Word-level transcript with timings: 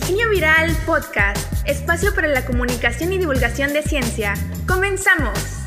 Ingenio 0.00 0.30
Viral 0.30 0.74
Podcast, 0.86 1.52
espacio 1.68 2.14
para 2.14 2.26
la 2.26 2.46
comunicación 2.46 3.12
y 3.12 3.18
divulgación 3.18 3.74
de 3.74 3.82
ciencia. 3.82 4.32
¡Comenzamos! 4.66 5.59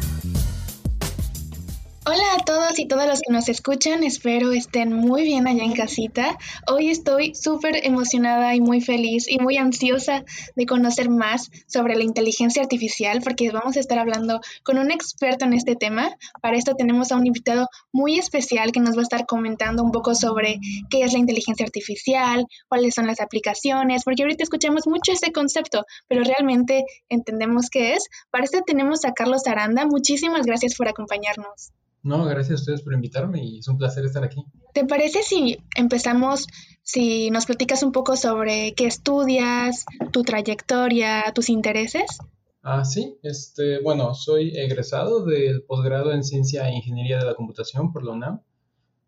Hola 2.06 2.34
a 2.38 2.44
todos 2.44 2.80
y 2.80 2.86
todas 2.86 3.08
los 3.08 3.22
que 3.22 3.32
nos 3.32 3.48
escuchan, 3.48 4.04
espero 4.04 4.52
estén 4.52 4.92
muy 4.92 5.24
bien 5.24 5.48
allá 5.48 5.64
en 5.64 5.72
casita. 5.72 6.38
Hoy 6.70 6.90
estoy 6.90 7.34
súper 7.34 7.78
emocionada 7.86 8.54
y 8.56 8.60
muy 8.60 8.82
feliz 8.82 9.26
y 9.30 9.40
muy 9.40 9.56
ansiosa 9.56 10.26
de 10.58 10.66
conocer 10.66 11.10
más 11.10 11.50
sobre 11.66 11.96
la 11.96 12.04
inteligencia 12.04 12.62
artificial 12.62 13.22
porque 13.24 13.52
vamos 13.52 13.78
a 13.78 13.80
estar 13.80 14.00
hablando 14.00 14.42
con 14.64 14.80
un 14.80 14.92
experto 14.92 15.46
en 15.46 15.54
este 15.54 15.78
tema. 15.78 16.10
Para 16.42 16.58
esto 16.58 16.76
tenemos 16.76 17.14
a 17.14 17.16
un 17.16 17.26
invitado 17.26 17.70
muy 17.94 18.20
especial 18.20 18.74
que 18.74 18.82
nos 18.82 18.98
va 18.98 19.00
a 19.00 19.04
estar 19.04 19.26
comentando 19.26 19.82
un 19.82 19.94
poco 19.94 20.14
sobre 20.14 20.60
qué 20.90 21.04
es 21.04 21.14
la 21.14 21.20
inteligencia 21.20 21.66
artificial, 21.66 22.46
cuáles 22.68 22.96
son 22.96 23.08
las 23.08 23.22
aplicaciones, 23.22 24.04
porque 24.04 24.24
ahorita 24.24 24.44
escuchamos 24.44 24.88
mucho 24.88 25.14
ese 25.14 25.32
concepto, 25.32 25.86
pero 26.10 26.26
realmente 26.26 26.84
entendemos 27.08 27.70
qué 27.70 27.94
es. 27.94 28.10
Para 28.30 28.44
esto 28.44 28.60
tenemos 28.66 29.06
a 29.06 29.14
Carlos 29.14 29.48
Aranda. 29.48 29.86
Muchísimas 29.86 30.46
gracias 30.46 30.76
por 30.76 30.90
acompañarnos. 30.90 31.72
No, 32.04 32.26
gracias 32.26 32.52
a 32.52 32.62
ustedes 32.62 32.82
por 32.82 32.94
invitarme 32.94 33.44
y 33.44 33.60
es 33.60 33.68
un 33.70 33.78
placer 33.78 34.04
estar 34.06 34.24
aquí. 34.26 34.44
¿Te 34.74 34.86
parece 34.86 35.24
si 35.24 35.58
empezamos, 35.78 36.48
si 36.82 37.32
nos 37.32 37.46
platicas 37.46 37.82
un 37.82 37.94
poco 37.94 38.18
sobre 38.18 38.74
qué 38.74 38.88
estudias, 38.88 39.86
tu 40.12 40.24
trayectoria, 40.24 41.24
tus 41.34 41.50
intereses? 41.50 42.20
Ah, 42.62 42.84
sí, 42.84 43.18
este, 43.24 43.82
bueno, 43.82 44.14
soy 44.16 44.52
egresado 44.56 45.26
del 45.26 45.64
posgrado 45.64 46.12
en 46.12 46.24
Ciencia 46.24 46.68
e 46.68 46.76
Ingeniería 46.76 47.20
de 47.20 47.26
la 47.26 47.36
Computación 47.36 47.94
por 47.94 48.04
la 48.04 48.12
UNAM. 48.12 48.42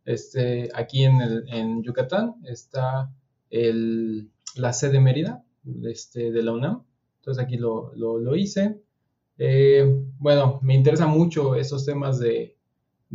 Este, 0.06 0.70
aquí 0.74 1.04
en, 1.04 1.22
el, 1.22 1.46
en 1.50 1.84
Yucatán 1.84 2.36
está 2.46 3.12
el, 3.50 4.30
la 4.56 4.72
sede 4.72 5.02
Mérida 5.02 5.44
este, 5.84 6.32
de 6.32 6.44
la 6.44 6.54
UNAM. 6.54 6.84
Entonces 7.20 7.44
aquí 7.44 7.58
lo, 7.58 7.94
lo, 7.96 8.20
lo 8.20 8.36
hice. 8.36 8.82
Eh, 9.38 9.86
bueno, 10.18 10.60
me 10.62 10.76
interesa 10.76 11.08
mucho 11.08 11.56
esos 11.56 11.86
temas 11.86 12.20
de 12.20 12.55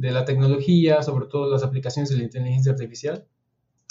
de 0.01 0.13
la 0.13 0.25
tecnología, 0.25 1.03
sobre 1.03 1.27
todo 1.27 1.51
las 1.51 1.63
aplicaciones 1.63 2.09
de 2.09 2.17
la 2.17 2.23
inteligencia 2.23 2.73
artificial, 2.73 3.27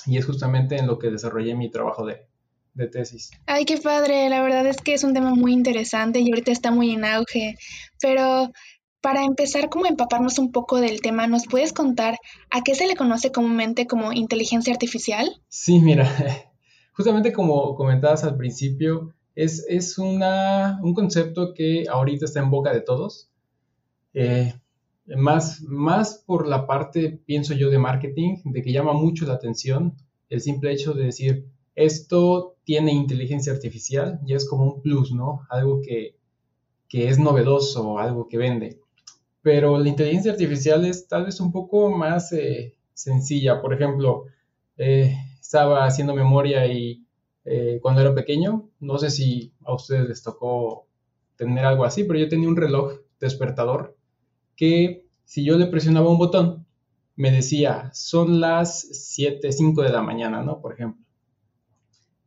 y 0.07 0.17
es 0.17 0.25
justamente 0.25 0.77
en 0.77 0.87
lo 0.87 0.97
que 0.97 1.11
desarrollé 1.11 1.55
mi 1.55 1.69
trabajo 1.69 2.05
de, 2.05 2.27
tesis. 2.91 3.29
Ay, 3.45 3.65
qué 3.65 3.77
padre, 3.77 4.29
la 4.29 4.41
verdad 4.41 4.65
es 4.65 4.77
que 4.77 4.93
es 4.93 5.03
un 5.03 5.13
tema 5.13 5.35
muy 5.35 5.51
interesante 5.51 6.19
y 6.19 6.29
ahorita 6.29 6.51
está 6.51 6.71
muy 6.71 6.91
en 6.91 7.03
auge, 7.03 7.55
pero 8.01 8.51
para 9.01 9.25
empezar 9.25 9.67
como 9.67 9.85
empaparnos 9.85 10.39
un 10.39 10.53
poco 10.53 10.79
del 10.79 11.01
tema, 11.01 11.27
¿nos 11.27 11.45
puedes 11.45 11.73
contar 11.73 12.15
a 12.49 12.61
qué 12.61 12.75
se 12.75 12.87
le 12.87 12.95
conoce 12.95 13.33
comúnmente 13.33 13.85
como 13.85 14.13
inteligencia 14.13 14.71
artificial? 14.71 15.29
Sí, 15.49 15.79
mira, 15.79 16.09
justamente 16.93 17.33
como 17.33 17.75
comentabas 17.75 18.23
al 18.23 18.37
principio, 18.37 19.13
es, 19.35 19.65
es 19.67 19.97
una, 19.97 20.79
un 20.81 20.93
concepto 20.93 21.53
que 21.53 21.83
ahorita 21.89 22.25
está 22.25 22.39
en 22.39 22.49
boca 22.49 22.73
de 22.73 22.81
todos. 22.81 23.29
Eh, 24.13 24.53
más, 25.17 25.61
más 25.63 26.23
por 26.25 26.47
la 26.47 26.67
parte, 26.67 27.19
pienso 27.25 27.53
yo, 27.53 27.69
de 27.69 27.79
marketing, 27.79 28.37
de 28.45 28.61
que 28.61 28.71
llama 28.71 28.93
mucho 28.93 29.25
la 29.25 29.33
atención 29.33 29.95
el 30.29 30.41
simple 30.41 30.71
hecho 30.71 30.93
de 30.93 31.05
decir, 31.05 31.45
esto 31.75 32.55
tiene 32.63 32.91
inteligencia 32.91 33.51
artificial 33.51 34.19
y 34.25 34.33
es 34.33 34.47
como 34.47 34.65
un 34.65 34.81
plus, 34.81 35.11
¿no? 35.11 35.41
Algo 35.49 35.81
que, 35.81 36.15
es 36.91 37.19
novedoso, 37.19 37.97
algo 37.97 38.27
que 38.27 38.37
vende. 38.37 38.79
Pero 39.41 39.79
la 39.79 39.89
inteligencia 39.89 40.31
artificial 40.31 40.85
es 40.85 41.07
tal 41.07 41.25
vez 41.25 41.39
un 41.39 41.51
poco 41.51 41.89
más 41.89 42.31
eh, 42.33 42.75
sencilla. 42.93 43.61
Por 43.61 43.73
ejemplo, 43.73 44.25
eh, 44.77 45.15
estaba 45.39 45.85
haciendo 45.85 46.13
memoria 46.13 46.67
y 46.67 47.05
eh, 47.45 47.79
cuando 47.81 48.01
era 48.01 48.13
pequeño, 48.13 48.69
no 48.79 48.97
sé 48.97 49.09
si 49.09 49.53
a 49.63 49.73
ustedes 49.73 50.07
les 50.07 50.21
tocó 50.21 50.85
tener 51.37 51.65
algo 51.65 51.85
así, 51.85 52.03
pero 52.03 52.19
yo 52.19 52.27
tenía 52.27 52.49
un 52.49 52.57
reloj 52.57 52.93
despertador 53.19 53.95
que 54.59 55.05
si 55.23 55.45
yo 55.45 55.57
le 55.57 55.67
presionaba 55.67 56.09
un 56.09 56.17
botón, 56.17 56.65
me 57.15 57.31
decía, 57.31 57.89
son 57.93 58.41
las 58.41 58.81
7, 58.91 59.53
5 59.53 59.83
de 59.83 59.89
la 59.89 60.01
mañana, 60.01 60.43
¿no? 60.43 60.59
Por 60.59 60.73
ejemplo. 60.73 61.01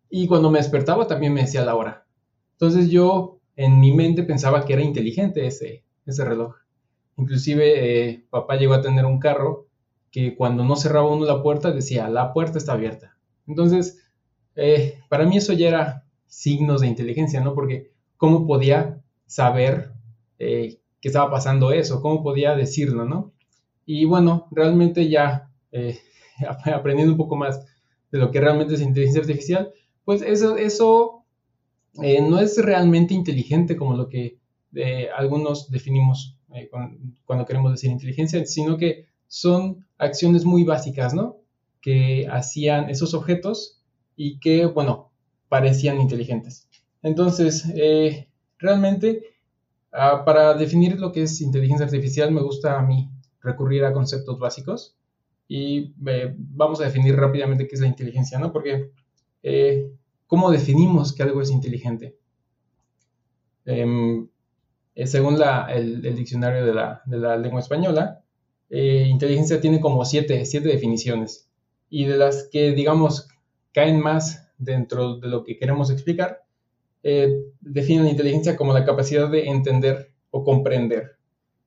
Y 0.08 0.26
cuando 0.26 0.50
me 0.50 0.58
despertaba 0.58 1.06
también 1.06 1.34
me 1.34 1.42
decía 1.42 1.62
la 1.62 1.74
hora. 1.74 2.06
Entonces 2.52 2.88
yo 2.88 3.38
en 3.54 3.80
mi 3.80 3.92
mente 3.92 4.22
pensaba 4.22 4.64
que 4.64 4.72
era 4.72 4.80
inteligente 4.80 5.46
ese, 5.46 5.84
ese 6.06 6.24
reloj. 6.24 6.54
Inclusive 7.18 8.08
eh, 8.08 8.24
papá 8.30 8.56
llegó 8.56 8.72
a 8.72 8.80
tener 8.80 9.04
un 9.04 9.18
carro 9.18 9.66
que 10.10 10.34
cuando 10.34 10.64
no 10.64 10.76
cerraba 10.76 11.10
uno 11.10 11.26
la 11.26 11.42
puerta 11.42 11.70
decía, 11.70 12.08
la 12.08 12.32
puerta 12.32 12.56
está 12.56 12.72
abierta. 12.72 13.18
Entonces, 13.46 14.10
eh, 14.56 15.00
para 15.10 15.26
mí 15.26 15.36
eso 15.36 15.52
ya 15.52 15.68
era 15.68 16.06
signos 16.28 16.80
de 16.80 16.86
inteligencia, 16.86 17.42
¿no? 17.42 17.54
Porque 17.54 17.92
¿cómo 18.16 18.46
podía 18.46 19.02
saber 19.26 19.92
eh, 20.38 20.81
que 21.02 21.08
estaba 21.08 21.30
pasando 21.30 21.72
eso, 21.72 22.00
cómo 22.00 22.22
podía 22.22 22.54
decirlo, 22.54 23.04
¿no? 23.04 23.32
Y 23.84 24.04
bueno, 24.04 24.46
realmente 24.52 25.08
ya 25.10 25.50
eh, 25.72 25.98
aprendiendo 26.72 27.12
un 27.12 27.18
poco 27.18 27.36
más 27.36 27.66
de 28.12 28.18
lo 28.18 28.30
que 28.30 28.40
realmente 28.40 28.74
es 28.74 28.80
inteligencia 28.80 29.20
artificial, 29.20 29.72
pues 30.04 30.22
eso, 30.22 31.24
eh, 32.02 32.22
no 32.22 32.38
es 32.38 32.56
realmente 32.62 33.14
inteligente 33.14 33.76
como 33.76 33.96
lo 33.96 34.08
que 34.08 34.38
eh, 34.74 35.08
algunos 35.14 35.70
definimos 35.70 36.38
cuando, 37.26 37.46
queremos 37.46 37.72
decir 37.72 37.90
inteligencia, 37.90 38.44
sino 38.44 38.76
que 38.76 39.06
son 39.26 39.86
acciones 39.96 40.44
muy 40.44 40.64
básicas, 40.64 41.14
¿no? 41.14 41.38
Que 41.80 42.28
hacían 42.30 42.90
esos 42.90 43.14
objetos 43.14 43.82
y 44.16 44.38
que, 44.38 44.66
bueno, 44.66 45.10
parecían 45.48 45.98
inteligentes. 46.00 46.68
Entonces, 47.02 47.64
realmente 48.58 49.31
Ah, 49.92 50.24
para 50.24 50.54
definir 50.54 50.98
lo 50.98 51.12
que 51.12 51.24
es 51.24 51.40
inteligencia 51.42 51.84
artificial, 51.84 52.32
me 52.32 52.40
gusta 52.40 52.78
a 52.78 52.82
mí 52.82 53.10
recurrir 53.42 53.84
a 53.84 53.92
conceptos 53.92 54.38
básicos 54.38 54.96
y 55.46 55.92
eh, 56.06 56.34
vamos 56.38 56.80
a 56.80 56.84
definir 56.84 57.14
rápidamente 57.14 57.68
qué 57.68 57.74
es 57.74 57.80
la 57.82 57.88
inteligencia, 57.88 58.38
¿no? 58.38 58.52
Porque, 58.52 58.90
eh, 59.42 59.92
¿cómo 60.26 60.50
definimos 60.50 61.12
que 61.12 61.22
algo 61.22 61.42
es 61.42 61.50
inteligente? 61.50 62.16
Em, 63.66 64.28
eh, 64.94 65.06
según 65.06 65.38
el, 65.68 66.02
diccionario 66.16 66.64
de 66.64 66.74
la, 66.74 67.02
la, 67.06 67.36
lengua 67.36 67.60
española, 67.60 68.24
inteligencia 68.70 69.60
tiene 69.60 69.80
como 69.80 70.04
siete 70.06 70.42
definiciones 70.62 71.50
y 71.90 72.06
de 72.06 72.16
las 72.16 72.48
que, 72.50 72.72
digamos, 72.72 73.28
caen 73.74 74.00
más 74.00 74.48
dentro 74.56 75.18
de 75.18 75.28
lo 75.28 75.44
que 75.44 75.58
queremos 75.58 75.90
explicar, 75.90 76.41
eh, 77.02 77.46
define 77.60 78.04
la 78.04 78.10
inteligencia 78.10 78.56
como 78.56 78.72
la 78.72 78.84
capacidad 78.84 79.28
de 79.28 79.48
entender 79.48 80.12
o 80.30 80.44
comprender, 80.44 81.16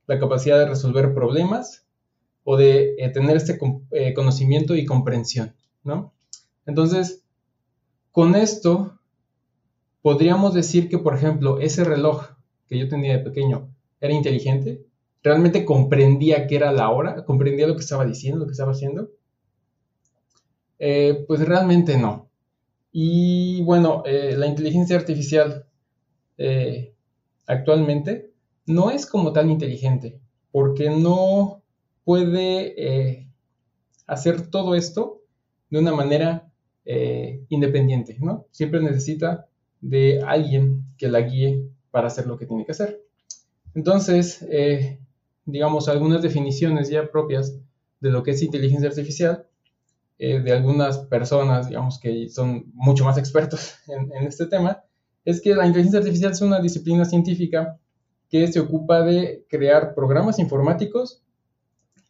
la 0.08 0.20
capacidad 0.20 0.58
de 0.60 0.68
resolver 0.68 1.14
problemas 1.14 1.86
o 2.44 2.56
de 2.56 2.96
eh, 2.98 3.10
tener 3.10 3.36
este 3.36 3.60
eh, 3.92 4.14
conocimiento 4.14 4.76
y 4.76 4.86
comprensión, 4.86 5.54
¿no? 5.84 6.14
Entonces, 6.66 7.24
con 8.12 8.36
esto, 8.36 8.98
podríamos 10.02 10.54
decir 10.54 10.88
que, 10.88 11.00
por 11.00 11.16
ejemplo, 11.16 11.60
ese 11.60 11.84
reloj 11.84 12.28
que 12.68 12.80
yo 12.80 12.88
tenía 12.88 13.18
de 13.18 13.24
pequeño 13.24 13.70
era 14.00 14.14
inteligente, 14.14 14.86
realmente 15.22 15.66
comprendía 15.66 16.48
qué 16.48 16.56
era 16.56 16.72
la 16.72 16.92
hora, 16.92 17.26
comprendía 17.26 17.68
lo 17.68 17.76
que 17.76 17.82
estaba 17.82 18.06
diciendo, 18.06 18.40
lo 18.40 18.46
que 18.46 18.54
estaba 18.54 18.72
haciendo. 18.72 19.10
pues 21.28 21.40
realmente 21.42 21.98
no. 21.98 22.30
Y 22.98 23.62
bueno, 23.64 24.04
eh, 24.06 24.38
la 24.38 24.48
inteligencia 24.48 24.96
artificial 24.96 25.66
eh, 26.38 26.96
actualmente 27.46 28.32
no 28.68 28.90
es 28.90 29.06
como 29.06 29.34
tan 29.34 29.52
inteligente, 29.52 30.22
porque 30.50 30.90
no 30.90 31.62
puede 32.06 32.74
eh, 32.78 33.30
hacer 34.08 34.50
todo 34.50 34.76
esto 34.76 35.22
de 35.70 35.80
una 35.80 35.92
manera 35.92 36.50
independiente, 37.50 38.16
¿no? 38.22 38.46
Siempre 38.52 38.80
necesita 38.80 39.50
de 39.82 40.22
alguien 40.22 40.86
que 40.98 41.10
la 41.10 41.20
guíe 41.20 41.68
para 41.92 42.08
hacer 42.08 42.28
lo 42.28 42.38
que 42.38 42.46
tiene 42.46 42.64
que 42.64 42.72
hacer. 42.72 43.02
Entonces, 43.74 44.48
digamos, 45.46 45.90
algunas 45.90 46.22
definiciones 46.22 46.90
ya 46.90 47.12
propias 47.12 47.60
de 48.00 48.12
lo 48.12 48.22
que 48.22 48.32
es 48.32 48.44
inteligencia 48.44 48.88
artificial 48.88 49.48
eh, 50.18 50.40
de 50.40 50.54
algunas 50.54 51.00
personas, 51.00 51.68
digamos, 51.68 52.00
que 52.00 52.30
son 52.30 52.72
mucho 52.74 53.04
más 53.04 53.18
expertos 53.18 53.76
en, 53.88 54.26
este 54.26 54.46
tema, 54.46 54.84
es 55.26 55.42
que 55.42 55.54
la 55.54 55.66
inteligencia 55.66 56.00
artificial 56.00 56.32
es 56.32 56.42
una 56.42 56.62
disciplina 56.62 57.04
científica 57.04 57.78
que 58.30 58.48
se 58.48 58.60
ocupa 58.60 59.04
de 59.04 59.46
crear 59.50 59.94
programas 59.94 60.40
informáticos 60.40 61.22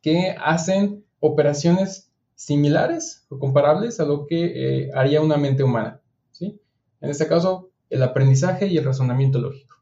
que 0.02 0.36
hacen 0.40 1.04
operaciones 1.20 2.12
similares 2.36 3.26
o 3.30 3.40
comparables 3.40 4.00
a 4.00 4.06
lo 4.06 4.28
que 4.28 4.46
eh, 4.86 4.92
haría 4.94 5.22
una 5.22 5.38
mente 5.38 5.64
humana. 5.64 6.02
¿sí? 6.32 6.60
En 7.02 7.10
este 7.10 7.28
caso, 7.28 7.72
el 7.90 8.04
aprendizaje 8.04 8.68
y 8.68 8.78
el 8.78 8.86
razonamiento 8.86 9.40
lógico. 9.40 9.78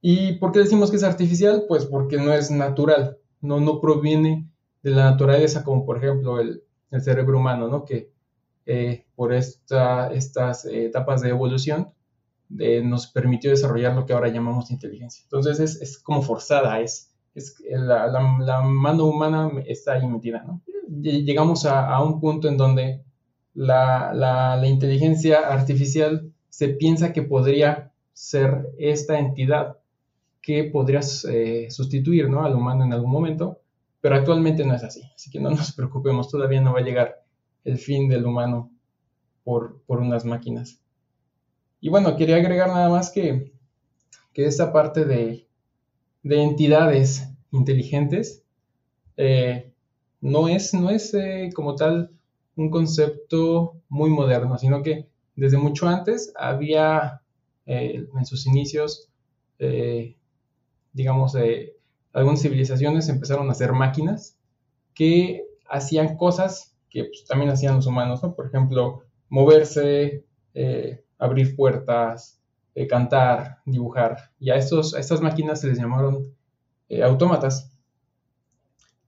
¿Y 0.00 0.34
por 0.34 0.52
qué 0.52 0.58
decimos 0.58 0.90
que 0.90 0.96
es 0.96 1.04
artificial? 1.04 1.64
Pues 1.68 1.86
porque 1.86 2.18
no 2.18 2.34
es 2.34 2.50
natural, 2.50 3.18
no, 3.40 3.60
no 3.60 3.80
proviene 3.80 4.48
de 4.82 4.90
la 4.90 5.10
naturaleza, 5.10 5.62
como 5.62 5.86
por 5.86 5.98
ejemplo 5.98 6.40
el, 6.40 6.64
el 6.92 7.02
cerebro 7.02 7.38
humano, 7.38 7.66
¿no? 7.68 7.84
Que 7.84 8.12
eh, 8.66 9.06
por 9.16 9.32
estas 9.32 10.64
etapas 10.66 11.20
de 11.20 11.30
evolución, 11.30 11.88
nos 12.84 13.06
permitió 13.06 13.50
desarrollar 13.50 13.94
lo 13.94 14.04
que 14.04 14.12
ahora 14.12 14.28
llamamos 14.28 14.70
inteligencia. 14.70 15.22
Entonces 15.24 15.80
es, 15.80 15.98
como 15.98 16.22
forzada, 16.22 16.80
es, 16.80 17.12
la, 17.64 18.60
mano 18.62 19.06
humana 19.06 19.50
está 19.66 19.94
ahí 19.94 20.06
metida. 20.06 20.44
Llegamos 21.00 21.64
a, 21.64 22.00
un 22.02 22.20
punto 22.20 22.48
en 22.48 22.56
donde 22.56 23.02
la, 23.54 24.62
inteligencia 24.64 25.40
artificial 25.40 26.30
se 26.48 26.68
piensa 26.68 27.12
que 27.12 27.22
podría 27.22 27.92
ser 28.12 28.68
esta 28.78 29.18
entidad 29.18 29.78
que 30.42 30.64
podría 30.64 31.00
eh, 31.30 31.68
sustituir 31.70 32.28
¿no? 32.28 32.44
al 32.44 32.54
humano 32.54 32.84
en 32.84 32.92
algún 32.92 33.10
momento, 33.10 33.60
pero 34.02 34.16
actualmente 34.16 34.66
no 34.66 34.74
es 34.74 34.82
así. 34.82 35.00
Así 35.14 35.30
que 35.30 35.40
no 35.40 35.48
nos 35.50 35.72
preocupemos, 35.72 36.28
todavía 36.28 36.60
no 36.60 36.74
va 36.74 36.80
a 36.80 36.84
llegar 36.84 37.24
el 37.64 37.78
fin 37.78 38.10
del 38.10 38.26
humano 38.26 38.70
por, 39.44 39.80
por 39.86 40.00
unas 40.00 40.26
máquinas. 40.26 40.82
Y 41.80 41.88
bueno, 41.88 42.16
quería 42.16 42.36
agregar 42.36 42.68
nada 42.68 42.90
más 42.90 43.10
que, 43.10 43.52
que 44.32 44.44
esta 44.44 44.72
parte 44.72 45.04
de, 45.04 45.48
entidades 46.24 47.28
inteligentes 47.50 48.44
eh, 49.16 49.72
no 50.20 50.48
es, 50.48 50.72
no 50.74 50.90
es 50.90 51.12
eh, 51.14 51.50
como 51.54 51.74
tal 51.74 52.12
un 52.54 52.70
concepto 52.70 53.80
muy 53.88 54.10
moderno, 54.10 54.58
sino 54.58 54.82
que 54.82 55.08
desde 55.34 55.58
mucho 55.58 55.88
antes 55.88 56.32
había 56.36 57.22
eh, 57.66 58.06
en 58.16 58.26
sus 58.26 58.46
inicios, 58.46 59.08
digamos, 60.92 61.36
algunas 62.12 62.42
civilizaciones 62.42 63.08
empezaron 63.08 63.48
a 63.48 63.52
hacer 63.52 63.72
máquinas 63.72 64.38
que 64.94 65.44
hacían 65.68 66.16
cosas 66.16 66.76
que 66.90 67.04
pues, 67.04 67.24
también 67.26 67.50
hacían 67.50 67.76
los 67.76 67.86
humanos, 67.86 68.22
¿no? 68.22 68.34
Por 68.34 68.46
ejemplo, 68.46 69.02
moverse, 69.28 70.24
abrir 71.18 71.56
puertas, 71.56 72.42
eh, 72.74 72.86
cantar, 72.86 73.58
dibujar. 73.66 74.30
Y 74.38 74.50
a, 74.50 74.56
estos, 74.56 74.94
a 74.94 75.00
estas 75.00 75.20
máquinas 75.20 75.60
se 75.60 75.68
les 75.68 75.78
llamaron 75.78 76.34
eh, 76.88 77.02
autómatas. 77.02 77.70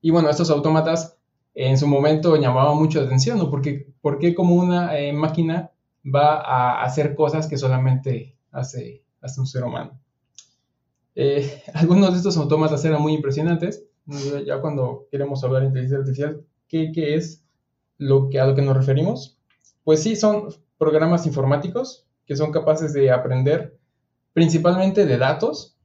Y 0.02 0.10
bueno, 0.10 0.28
estos 0.28 0.50
autómatas 0.50 1.18
en 1.54 1.78
su 1.78 1.88
momento 1.88 2.36
llamaban 2.36 2.76
mucho 2.76 3.00
la 3.00 3.06
atención, 3.06 3.38
¿no? 3.38 3.50
Porque, 3.50 3.94
porque 4.02 4.34
como 4.34 4.54
una 4.54 4.98
eh, 4.98 5.12
máquina 5.12 5.70
va 6.04 6.40
a 6.40 6.84
hacer 6.84 7.14
cosas 7.14 7.46
que 7.46 7.56
solamente 7.56 8.36
hace, 8.52 9.02
hace 9.22 9.40
un 9.40 9.46
ser 9.46 9.64
humano. 9.64 9.98
algunos 11.75 12.12
de 12.12 12.16
estos 12.19 12.37
autómatas 12.37 12.84
eran 12.84 13.02
muy 13.02 13.14
impresionantes. 13.14 13.84
Ya 14.46 14.61
cuando 14.61 15.06
queremos 15.11 15.43
hablar 15.44 15.62
de 15.62 15.69
inteligencia 15.69 15.99
artificial, 15.99 16.44
¿qué, 16.69 16.93
qué 16.93 17.14
es 17.14 17.44
lo 17.99 18.28
que, 18.28 18.40
a 18.40 18.46
lo 18.46 18.55
que 18.55 18.62
nos 18.62 18.76
referimos? 18.76 19.38
Pues 19.84 20.02
sí, 20.02 20.16
son 20.16 20.49
programas 20.78 21.26
informáticos 21.26 22.06
que 22.26 22.37
son 22.37 22.52
capaces 22.52 22.93
de 22.93 23.11
aprender 23.11 23.78
principalmente 24.32 25.06
de 25.06 25.19
datos 25.19 25.76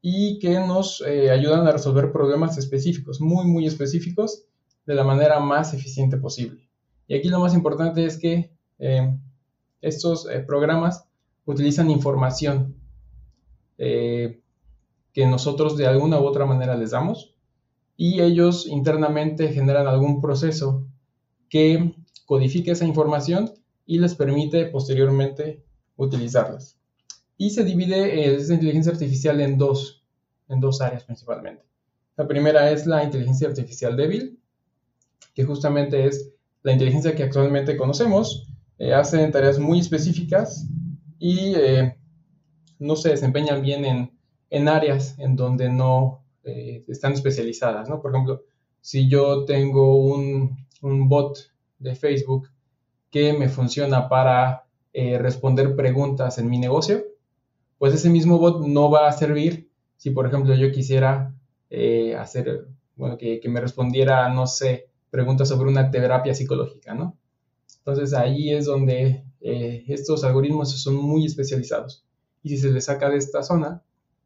y 0.00 0.38
que 0.40 0.58
nos 0.60 1.00
eh, 1.06 1.30
ayudan 1.30 1.66
a 1.66 1.72
resolver 1.72 2.12
problemas 2.12 2.58
específicos, 2.58 3.20
muy, 3.20 3.46
muy 3.46 3.66
específicos, 3.66 4.44
de 4.84 4.94
la 4.94 5.04
manera 5.04 5.38
más 5.38 5.74
eficiente 5.74 6.16
posible. 6.16 6.68
Y 7.06 7.14
aquí 7.14 7.28
lo 7.28 7.38
más 7.38 7.54
importante 7.54 8.04
es 8.04 8.18
que 8.18 8.52
eh, 8.78 9.16
estos 9.80 10.28
eh, 10.28 10.40
programas 10.40 11.04
utilizan 11.44 11.90
información 11.90 12.76
que 13.82 15.26
nosotros 15.26 15.76
de 15.76 15.86
alguna 15.86 16.20
u 16.20 16.24
otra 16.24 16.46
manera 16.46 16.76
les 16.76 16.92
damos 16.92 17.34
y 17.96 18.20
ellos 18.20 18.66
internamente 18.66 19.48
generan 19.52 19.86
algún 19.86 20.20
proceso 20.20 20.86
que 21.48 21.94
codifique 22.26 22.70
esa 22.70 22.86
información 22.86 23.52
y 23.86 23.98
les 23.98 24.14
permite 24.14 24.66
posteriormente 24.66 25.62
utilizarlas. 25.96 26.78
Y 27.36 27.50
se 27.50 27.64
divide 27.64 28.20
eh, 28.20 28.36
esa 28.36 28.54
inteligencia 28.54 28.92
artificial 28.92 29.40
en 29.40 29.58
dos, 29.58 30.04
en 30.48 30.60
dos 30.60 30.80
áreas 30.80 31.04
principalmente. 31.04 31.64
La 32.16 32.26
primera 32.26 32.70
es 32.70 32.86
la 32.86 33.04
inteligencia 33.04 33.48
artificial 33.48 33.96
débil, 33.96 34.38
que 35.34 35.44
justamente 35.44 36.06
es 36.06 36.32
la 36.62 36.72
inteligencia 36.72 37.14
que 37.14 37.22
actualmente 37.22 37.76
conocemos, 37.76 38.48
eh, 38.78 38.94
hacen 38.94 39.30
tareas 39.32 39.58
muy 39.58 39.80
específicas 39.80 40.66
y 41.18 41.54
eh, 41.54 41.96
no 42.82 42.96
se 42.96 43.10
desempeñan 43.10 43.62
bien 43.62 43.84
en, 43.84 44.18
en, 44.50 44.68
áreas 44.68 45.18
en 45.18 45.36
donde 45.36 45.70
no 45.70 46.24
están 46.44 47.12
especializadas. 47.12 47.88
¿no? 47.88 48.00
Por 48.02 48.12
ejemplo, 48.12 48.42
si 48.80 49.08
yo 49.08 49.44
tengo 49.44 49.96
un, 49.96 50.66
un 50.82 51.08
bot 51.08 51.38
de 51.78 51.94
Facebook 51.94 52.48
que 53.10 53.32
me 53.32 53.48
funciona 53.48 54.08
para 54.08 54.64
eh, 54.92 55.18
responder 55.18 55.76
preguntas 55.76 56.38
en 56.38 56.50
mi 56.50 56.58
negocio, 56.58 57.04
pues 57.78 57.94
ese 57.94 58.10
mismo 58.10 58.38
bot 58.38 58.66
no 58.66 58.90
va 58.90 59.08
a 59.08 59.12
servir 59.12 59.70
si, 59.96 60.10
por 60.10 60.26
ejemplo, 60.26 60.54
yo 60.54 60.72
quisiera 60.72 61.34
eh, 61.70 62.16
hacer, 62.16 62.66
bueno, 62.96 63.16
que, 63.16 63.40
me 63.48 63.60
respondiera, 63.60 64.28
no 64.28 64.46
sé, 64.46 64.88
preguntas 65.10 65.48
sobre 65.48 65.70
una 65.70 65.90
terapia 65.90 66.34
psicológica, 66.34 66.94
¿no? 66.94 67.16
Entonces 67.78 68.12
ahí 68.12 68.52
es 68.52 68.66
donde 68.66 69.24
eh, 69.40 69.84
estos 69.86 70.24
algoritmos 70.24 70.82
son 70.82 70.96
muy 70.96 71.24
especializados. 71.24 72.04
Y 72.42 72.50
si 72.50 72.58
se 72.58 72.70
les 72.70 72.86
saca 72.86 73.08
de 73.08 73.16
esta 73.16 73.42
zona, 73.42 73.82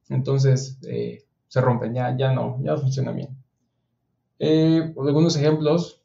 entonces 0.09 0.79
se 0.81 1.61
rompen, 1.61 1.95
ya, 1.95 2.17
ya 2.17 2.33
no, 2.33 2.59
ya 2.63 2.77
funciona 2.77 3.13
bien. 3.13 3.37
algunos 4.97 5.37
ejemplos, 5.37 6.03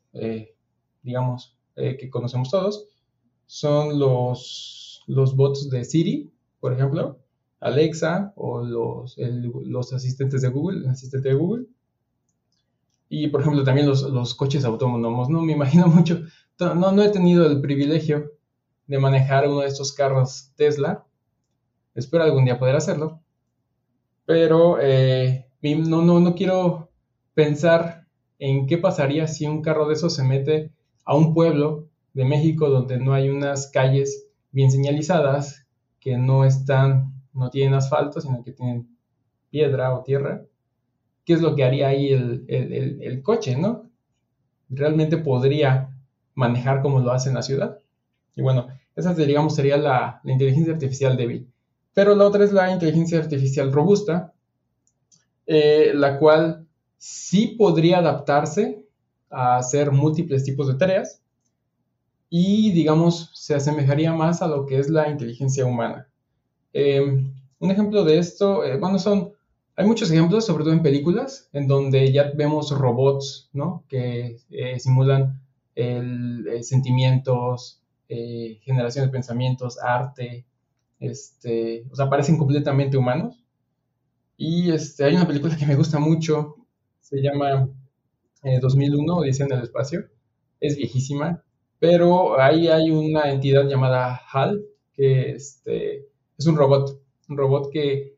digamos, 1.04 1.58
eh, 1.76 1.98
que 1.98 2.10
conocemos 2.10 2.50
todos, 2.50 2.88
son 3.46 3.98
los, 3.98 5.04
los 5.08 5.36
bots 5.36 5.70
de 5.70 5.86
Siri, 5.86 6.32
por 6.60 6.74
ejemplo, 6.74 7.20
Alexa 7.60 8.34
o 8.36 8.62
los, 8.62 9.18
los 9.18 9.94
asistentes 9.94 10.42
de 10.42 10.50
Google, 10.50 10.80
el 10.80 10.90
asistente 10.90 11.30
de 11.30 11.36
Google. 11.36 11.68
Y, 13.08 13.28
por 13.28 13.42
ejemplo, 13.42 13.64
también 13.64 13.88
los, 13.88 14.04
los 14.04 14.36
coches 14.36 14.64
autónomos, 14.64 15.30
¿no? 15.30 15.42
Me 15.42 15.54
imagino 15.54 15.88
mucho, 15.88 16.22
no, 16.60 16.92
no 16.92 17.02
he 17.02 17.10
tenido 17.10 17.46
el 17.46 17.62
privilegio 17.62 18.32
de 18.88 19.00
manejar 19.00 19.48
uno 19.48 19.62
de 19.62 19.68
estos 19.68 19.94
carros 19.94 20.52
Tesla. 20.56 21.06
Espero 21.96 22.24
algún 22.24 22.46
día 22.46 22.60
poder 22.60 22.76
hacerlo. 22.76 23.22
Pero 24.26 24.80
eh, 24.80 25.48
no, 25.62 26.02
no, 26.02 26.20
no 26.20 26.36
quiero 26.36 26.90
pensar 27.34 28.06
en 28.40 28.68
qué 28.68 28.78
pasaría 28.78 29.28
si 29.28 29.46
un 29.46 29.62
carro 29.62 29.88
de 29.88 29.94
esos 29.94 30.16
se 30.16 30.24
mete 30.24 30.72
a 31.06 31.16
un 31.16 31.34
pueblo 31.34 31.88
de 32.14 32.26
México 32.26 32.70
donde 32.70 32.98
no 32.98 33.14
hay 33.14 33.30
unas 33.30 33.68
calles 33.68 34.28
bien 34.52 34.72
señalizadas, 34.72 35.66
que 36.00 36.18
no 36.18 36.46
están, 36.46 37.14
no 37.34 37.50
tienen 37.50 37.76
asfalto, 37.76 38.20
sino 38.20 38.44
que 38.44 38.52
tienen 38.52 38.98
piedra 39.50 39.94
o 39.94 40.04
tierra, 40.04 40.44
¿qué 41.26 41.34
es 41.34 41.42
lo 41.42 41.56
que 41.56 41.64
haría 41.64 41.90
ahí 41.90 42.12
el, 42.12 43.22
coche, 43.24 43.56
no? 43.56 43.90
¿Realmente 44.70 45.18
podría 45.18 45.96
manejar 46.34 46.82
como 46.82 47.00
lo 47.00 47.12
hace 47.12 47.30
en 47.30 47.36
la 47.36 47.44
ciudad? 47.44 47.80
Y 48.36 48.42
bueno, 48.42 48.68
esa 48.96 49.14
digamos 49.14 49.56
sería 49.56 49.78
la, 49.78 50.22
inteligencia 50.24 50.74
artificial 50.74 51.18
débil. 51.18 51.51
Pero 51.94 52.16
la 52.16 52.26
otra 52.26 52.44
es 52.44 52.54
la 52.54 52.72
inteligencia 52.72 53.20
artificial 53.20 53.72
robusta, 53.72 54.34
eh, 55.46 55.92
la 55.94 56.18
cual 56.18 56.68
sí 56.98 57.56
podría 57.58 57.98
adaptarse 57.98 58.86
a 59.30 59.58
hacer 59.58 59.92
múltiples 59.92 60.44
tipos 60.44 60.68
de 60.68 60.76
tareas 60.76 61.22
y, 62.30 62.72
digamos, 62.72 63.32
se 63.34 63.56
asemejaría 63.56 64.14
más 64.14 64.42
a 64.42 64.48
lo 64.48 64.66
que 64.66 64.80
es 64.80 64.90
la 64.90 65.10
inteligencia 65.10 65.66
humana. 65.66 66.08
Em, 66.72 67.34
un 67.60 67.72
ejemplo 67.72 68.06
de 68.06 68.18
esto, 68.18 68.64
eh, 68.64 68.78
bueno, 68.78 68.98
son, 68.98 69.34
hay 69.76 69.86
muchos 69.86 70.10
ejemplos, 70.12 70.46
sobre 70.46 70.64
todo 70.64 70.74
en 70.74 70.84
películas, 70.84 71.50
en 71.52 71.68
donde 71.68 72.12
ya 72.14 72.32
vemos 72.36 72.72
robots, 72.72 73.50
¿no? 73.52 73.84
Que 73.90 74.38
eh, 74.50 74.80
simulan 74.80 75.42
sentimientos, 76.62 77.82
generación 78.08 79.06
de 79.06 79.12
pensamientos, 79.12 79.80
arte, 79.82 80.46
este, 81.02 81.86
o 81.92 81.96
sea, 81.96 82.10
parecen 82.10 82.38
completamente 82.38 82.96
humanos. 82.96 83.44
Y 84.38 84.72
este, 84.72 85.04
hay 85.04 85.16
una 85.16 85.28
película 85.28 85.58
que 85.58 85.66
me 85.66 85.76
gusta 85.76 86.00
mucho, 86.00 86.56
se 87.02 87.22
llama 87.22 87.70
2001, 88.62 89.18
Odisea 89.18 89.48
en 89.48 89.54
el 89.54 89.64
espacio. 89.64 90.06
Es 90.62 90.78
viejísima, 90.78 91.44
pero 91.80 92.40
ahí 92.40 92.68
hay 92.68 92.92
una 92.92 93.30
entidad 93.32 93.68
llamada 93.68 94.22
HAL, 94.32 94.64
que 94.94 95.32
este, 95.32 96.08
es 96.38 96.46
un 96.46 96.56
robot, 96.56 97.02
un 97.28 97.38
robot 97.38 97.72
que 97.72 98.16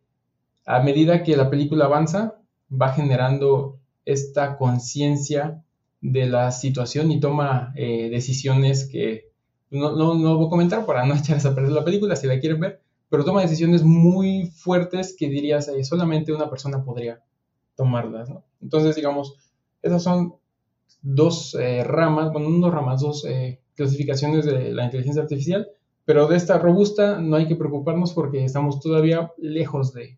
a 0.65 0.81
medida 0.81 1.23
que 1.23 1.35
la 1.35 1.49
película 1.49 1.85
avanza, 1.85 2.39
va 2.69 2.93
generando 2.93 3.79
esta 4.05 4.57
conciencia 4.57 5.63
de 6.01 6.25
la 6.25 6.51
situación 6.51 7.11
y 7.11 7.19
toma 7.19 7.73
eh, 7.75 8.09
decisiones 8.09 8.87
que 8.89 9.32
no, 9.73 9.95
no, 9.95 10.15
no, 10.15 10.37
voy 10.37 10.47
a 10.47 10.49
comentar 10.49 10.85
para 10.85 11.05
no 11.05 11.15
echarles 11.15 11.45
a 11.45 11.55
perder 11.55 11.71
la 11.71 11.83
película 11.83 12.15
si 12.15 12.27
la 12.27 12.39
quieren 12.39 12.59
ver, 12.59 12.81
pero 13.09 13.25
toma 13.25 13.41
decisiones 13.41 13.83
muy 13.83 14.47
fuertes 14.47 15.15
que 15.17 15.29
dirías 15.29 15.69
solamente 15.83 16.33
una 16.33 16.49
persona 16.49 16.83
podría 16.83 17.21
tomarlas. 17.75 18.31
Entonces, 18.61 18.95
digamos, 18.95 19.35
esas 19.81 20.01
son 20.01 20.35
dos 21.01 21.55
eh, 21.55 21.83
ramas, 21.83 22.31
bueno, 22.31 22.49
no 22.49 22.71
ramas, 22.71 23.01
dos, 23.01 23.25
eh, 23.25 23.59
clasificaciones 23.75 24.45
de 24.45 24.71
la 24.71 24.85
inteligencia 24.85 25.21
artificial, 25.21 25.67
pero 26.05 26.27
de 26.27 26.37
esta 26.37 26.57
robusta 26.57 27.19
no 27.19 27.35
hay 27.35 27.47
que 27.47 27.55
preocuparnos 27.55 28.13
porque 28.13 28.43
estamos 28.43 28.79
todavía 28.79 29.31
lejos 29.37 29.93
de, 29.93 30.17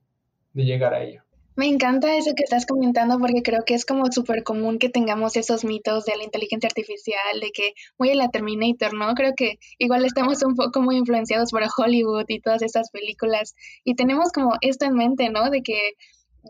llegar 0.53 0.93
a 0.93 1.03
ella. 1.03 1.24
Me 1.57 1.67
encanta 1.67 2.17
eso 2.17 2.33
que 2.35 2.43
estás 2.43 2.65
comentando 2.65 3.17
porque 3.17 3.41
creo 3.41 3.63
que 3.65 3.75
es 3.75 3.85
como 3.85 4.11
súper 4.11 4.43
común 4.43 4.77
que 4.77 4.89
tengamos 4.89 5.37
esos 5.37 5.63
mitos 5.63 6.03
de 6.03 6.17
la 6.17 6.25
inteligencia 6.25 6.67
artificial, 6.67 7.39
de 7.39 7.51
que 7.51 7.73
voy 7.97 8.09
a 8.09 8.15
la 8.15 8.29
Terminator, 8.29 8.93
¿no? 8.93 9.13
Creo 9.13 9.33
que 9.37 9.57
igual 9.77 10.03
estamos 10.03 10.43
un 10.43 10.55
poco 10.55 10.81
muy 10.81 10.97
influenciados 10.97 11.51
por 11.51 11.63
Hollywood 11.77 12.25
y 12.27 12.41
todas 12.41 12.61
estas 12.61 12.91
películas 12.91 13.55
y 13.85 13.95
tenemos 13.95 14.33
como 14.33 14.57
esto 14.59 14.85
en 14.85 14.95
mente, 14.95 15.29
¿no? 15.29 15.49
De 15.49 15.61
que 15.61 15.93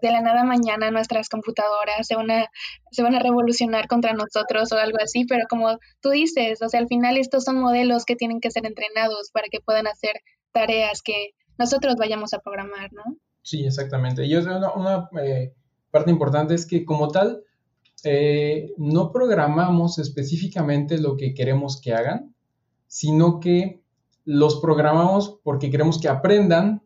de 0.02 0.12
la 0.12 0.22
nada 0.22 0.44
mañana 0.44 0.90
nuestras 0.90 1.30
computadoras 1.30 2.08
se 2.08 2.16
van, 2.16 2.32
a, 2.32 2.50
se 2.92 3.04
van 3.04 3.16
a 3.16 3.20
revolucionar 3.20 3.88
contra 3.88 4.14
nosotros 4.14 4.72
o 4.72 4.78
algo 4.78 4.98
así, 5.02 5.26
pero 5.26 5.46
como 5.48 5.78
tú 6.02 6.10
dices, 6.10 6.62
o 6.64 6.70
sea, 6.70 6.80
al 6.80 6.88
final 6.88 7.18
estos 7.18 7.44
son 7.44 7.60
modelos 7.60 8.06
que 8.06 8.16
tienen 8.16 8.42
que 8.42 8.52
ser 8.52 8.66
entrenados 8.66 9.30
para 9.32 9.48
que 9.50 9.62
puedan 9.62 9.88
hacer 9.88 10.14
tareas 10.52 11.02
que 11.04 11.32
nosotros 11.58 11.96
vayamos 11.96 12.34
a 12.34 12.40
programar, 12.40 12.92
¿no? 12.92 13.04
Sí, 13.46 13.64
exactamente. 13.64 14.26
Y 14.26 14.36
una, 14.36 14.74
una 14.74 15.10
eh, 15.22 15.54
parte 15.92 16.10
importante 16.10 16.56
es 16.56 16.66
que 16.66 16.84
como 16.84 17.10
tal, 17.10 17.44
eh, 18.04 18.74
no 18.78 19.12
programamos 19.12 20.00
específicamente 20.00 20.98
lo 20.98 21.16
que 21.16 21.36
queremos 21.36 21.80
que 21.80 21.94
hagan, 21.94 22.34
sino 22.88 23.40
que 23.40 23.84
los 24.26 24.60
programamos 24.60 25.40
porque 25.44 25.70
queremos 25.70 26.02
que 26.02 26.10
aprendan 26.10 26.82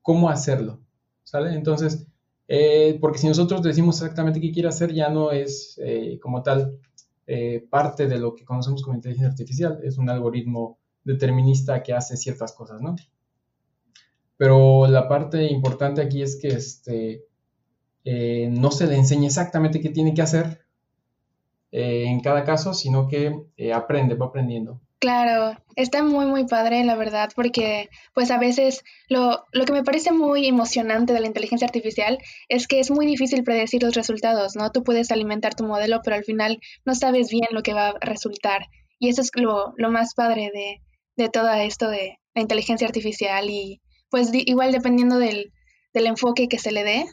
cómo 0.00 0.30
hacerlo. 0.30 0.80
¿Sale? 1.22 1.54
Entonces, 1.54 2.06
eh, 2.48 2.96
porque 2.98 3.18
si 3.18 3.28
nosotros 3.28 3.62
decimos 3.62 3.96
exactamente 4.00 4.40
qué 4.40 4.52
quiere 4.52 4.68
hacer, 4.70 4.90
ya 4.94 5.10
no 5.10 5.32
es 5.32 5.78
como 6.22 6.42
tal 6.42 6.78
parte 7.68 8.06
de 8.06 8.18
lo 8.18 8.34
que 8.34 8.44
conocemos 8.46 8.82
como 8.82 8.96
inteligencia 8.96 9.28
artificial, 9.28 9.80
es 9.82 9.98
un 9.98 10.08
algoritmo 10.08 10.78
determinista 11.04 11.82
que 11.82 11.92
hace 11.92 12.16
ciertas 12.16 12.52
cosas, 12.54 12.80
¿no? 12.80 12.96
Pero 14.36 14.86
la 14.86 15.08
parte 15.08 15.44
importante 15.44 16.02
aquí 16.02 16.22
es 16.22 16.36
que 16.36 16.48
este, 16.48 17.24
no 18.50 18.70
se 18.70 18.86
le 18.86 18.96
enseña 18.96 19.26
exactamente 19.26 19.80
qué 19.80 19.90
tiene 19.90 20.14
que 20.14 20.22
hacer 20.22 20.64
en 21.70 22.20
cada 22.20 22.44
caso, 22.44 22.72
sino 22.72 23.08
que 23.08 23.34
aprende, 23.72 24.14
va 24.14 24.26
aprendiendo. 24.26 24.80
Claro, 25.04 25.54
está 25.76 26.02
muy, 26.02 26.24
muy 26.24 26.46
padre, 26.46 26.82
la 26.82 26.96
verdad, 26.96 27.28
porque 27.36 27.90
pues 28.14 28.30
a 28.30 28.38
veces 28.38 28.82
lo, 29.10 29.44
lo, 29.52 29.66
que 29.66 29.74
me 29.74 29.84
parece 29.84 30.12
muy 30.12 30.46
emocionante 30.46 31.12
de 31.12 31.20
la 31.20 31.26
inteligencia 31.26 31.66
artificial 31.66 32.18
es 32.48 32.66
que 32.66 32.80
es 32.80 32.90
muy 32.90 33.04
difícil 33.04 33.44
predecir 33.44 33.82
los 33.82 33.94
resultados, 33.94 34.56
¿no? 34.56 34.72
Tú 34.72 34.82
puedes 34.82 35.10
alimentar 35.10 35.54
tu 35.54 35.64
modelo, 35.64 36.00
pero 36.02 36.16
al 36.16 36.24
final 36.24 36.58
no 36.86 36.94
sabes 36.94 37.28
bien 37.28 37.48
lo 37.50 37.62
que 37.62 37.74
va 37.74 37.88
a 37.88 37.98
resultar. 38.00 38.68
Y 38.98 39.10
eso 39.10 39.20
es 39.20 39.30
lo, 39.34 39.74
lo 39.76 39.90
más 39.90 40.14
padre 40.14 40.50
de, 40.54 40.80
de 41.16 41.28
todo 41.28 41.52
esto 41.52 41.90
de 41.90 42.18
la 42.34 42.40
inteligencia 42.40 42.86
artificial 42.86 43.50
y 43.50 43.82
pues 44.14 44.30
igual 44.32 44.70
dependiendo 44.70 45.18
del, 45.18 45.52
del 45.92 46.06
enfoque 46.06 46.46
que 46.46 46.60
se 46.60 46.70
le 46.70 46.84
dé, 46.84 47.04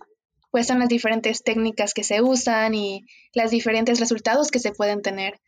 pues 0.51 0.67
son 0.67 0.77
las 0.77 0.88
diferentes 0.88 1.41
técnicas 1.41 1.96
que 1.96 2.03
se 2.03 2.22
usan 2.22 2.75
y 2.75 3.05
los 3.34 3.50
diferentes 3.50 4.00
resultados 4.00 4.51
que 4.51 4.60
se 4.60 4.72
pueden 4.72 5.01
tener 5.01 5.39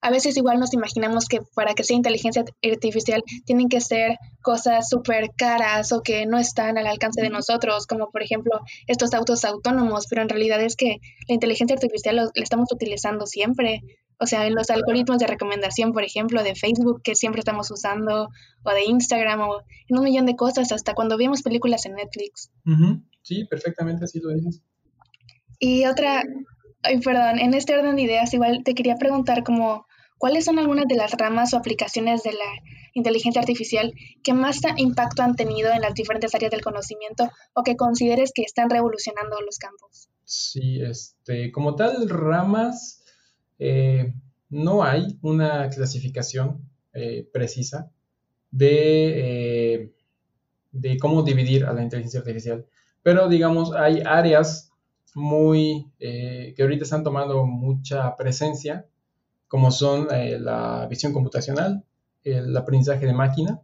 a 0.00 0.10
veces 0.10 0.36
igual 0.36 0.58
nos 0.58 0.74
imaginamos 0.74 1.26
que 1.26 1.40
para 1.54 1.74
que 1.74 1.84
sea 1.84 1.96
inteligencia 1.96 2.44
artificial 2.62 3.22
tienen 3.44 3.68
que 3.68 3.80
ser 3.80 4.16
cosas 4.42 4.88
súper 4.88 5.30
caras 5.36 5.92
o 5.92 6.02
que 6.02 6.26
no 6.26 6.38
están 6.38 6.76
al 6.76 6.88
alcance 6.88 7.22
de 7.22 7.30
nosotros, 7.30 7.86
como 7.86 8.10
por 8.10 8.22
ejemplo 8.22 8.60
estos 8.88 9.14
autos 9.14 9.44
autónomos, 9.44 10.06
pero 10.08 10.22
en 10.22 10.28
realidad 10.28 10.60
es 10.60 10.74
que 10.74 10.96
la 11.28 11.34
inteligencia 11.34 11.74
artificial 11.74 12.16
la 12.16 12.30
estamos 12.34 12.72
utilizando 12.72 13.26
siempre. 13.26 13.82
O 14.20 14.26
sea, 14.26 14.46
en 14.46 14.54
los 14.54 14.70
algoritmos 14.70 15.18
de 15.18 15.26
recomendación, 15.26 15.92
por 15.92 16.02
ejemplo, 16.02 16.42
de 16.42 16.54
Facebook 16.54 17.02
que 17.02 17.14
siempre 17.14 17.40
estamos 17.40 17.70
usando, 17.70 18.28
o 18.64 18.70
de 18.70 18.84
Instagram, 18.84 19.40
o 19.40 19.60
en 19.88 19.98
un 19.98 20.04
millón 20.04 20.26
de 20.26 20.36
cosas, 20.36 20.72
hasta 20.72 20.94
cuando 20.94 21.16
vemos 21.16 21.42
películas 21.42 21.86
en 21.86 21.94
Netflix. 21.94 22.50
Sí, 23.22 23.44
perfectamente 23.44 24.04
así 24.04 24.20
lo 24.20 24.30
dices. 24.30 24.62
Y 25.60 25.86
otra, 25.86 26.22
Ay, 26.82 27.00
perdón, 27.00 27.38
en 27.38 27.54
este 27.54 27.76
orden 27.76 27.96
de 27.96 28.02
ideas 28.02 28.32
igual 28.34 28.62
te 28.64 28.74
quería 28.74 28.96
preguntar 28.96 29.42
como 29.42 29.86
cuáles 30.16 30.44
son 30.44 30.58
algunas 30.58 30.86
de 30.86 30.96
las 30.96 31.12
ramas 31.12 31.52
o 31.52 31.56
aplicaciones 31.56 32.22
de 32.22 32.32
la 32.32 32.44
inteligencia 32.94 33.40
artificial 33.40 33.92
que 34.22 34.32
más 34.32 34.60
impacto 34.76 35.22
han 35.22 35.34
tenido 35.34 35.72
en 35.72 35.80
las 35.80 35.94
diferentes 35.94 36.34
áreas 36.34 36.50
del 36.50 36.62
conocimiento 36.62 37.30
o 37.54 37.62
que 37.62 37.76
consideres 37.76 38.32
que 38.32 38.42
están 38.42 38.70
revolucionando 38.70 39.40
los 39.40 39.58
campos. 39.58 40.08
Sí, 40.24 40.80
este, 40.80 41.50
como 41.50 41.74
tal, 41.74 42.08
ramas, 42.08 42.97
eh, 43.58 44.14
no 44.50 44.82
hay 44.82 45.18
una 45.22 45.68
clasificación 45.68 46.68
eh, 46.92 47.28
precisa 47.32 47.90
de, 48.50 49.74
eh, 49.74 49.92
de 50.72 50.98
cómo 50.98 51.22
dividir 51.22 51.66
a 51.66 51.72
la 51.72 51.82
inteligencia 51.82 52.20
artificial, 52.20 52.66
pero 53.02 53.28
digamos, 53.28 53.72
hay 53.72 54.02
áreas 54.04 54.72
muy, 55.14 55.90
que 55.98 56.54
ahorita 56.58 56.84
están 56.84 57.02
tomando 57.02 57.44
mucha 57.44 58.14
presencia, 58.16 58.86
como 59.48 59.70
son 59.70 60.06
la 60.08 60.86
visión 60.88 61.12
computacional, 61.12 61.84
el 62.22 62.56
aprendizaje 62.56 63.06
de 63.06 63.14
máquina, 63.14 63.60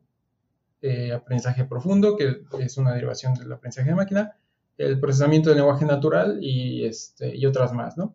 aprendizaje 1.14 1.64
profundo, 1.64 2.16
que 2.16 2.42
es 2.58 2.76
una 2.76 2.94
derivación 2.94 3.34
del 3.34 3.52
aprendizaje 3.52 3.90
de 3.90 3.94
máquina, 3.94 4.36
el 4.78 4.98
procesamiento 4.98 5.50
del 5.50 5.58
lenguaje 5.58 5.84
natural 5.84 6.38
y, 6.42 6.84
este, 6.84 7.36
y 7.36 7.46
otras 7.46 7.72
más, 7.72 7.96
¿no? 7.96 8.14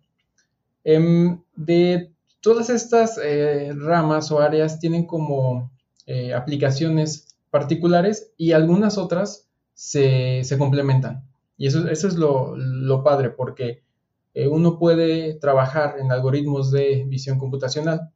Em, 0.83 1.41
de 1.55 2.12
todas 2.41 2.69
estas 2.69 3.19
ramas 3.75 4.31
o 4.31 4.39
áreas 4.39 4.79
tienen 4.79 5.05
como 5.05 5.71
aplicaciones 6.36 7.36
particulares 7.51 8.31
y 8.38 8.53
algunas 8.53 8.98
otras 8.98 9.50
se, 9.74 10.43
se 10.43 10.57
complementan. 10.57 11.24
Y 11.57 11.67
eso, 11.67 11.88
eso 11.89 12.07
es 12.07 12.15
lo, 12.15 13.03
padre, 13.03 13.29
porque 13.29 13.83
eh, 14.33 14.48
uno 14.48 14.79
puede 14.79 15.33
trabajar 15.36 15.95
en 16.00 16.12
algoritmos 16.12 16.71
de 16.71 17.03
visión 17.05 17.38
computacional 17.38 18.12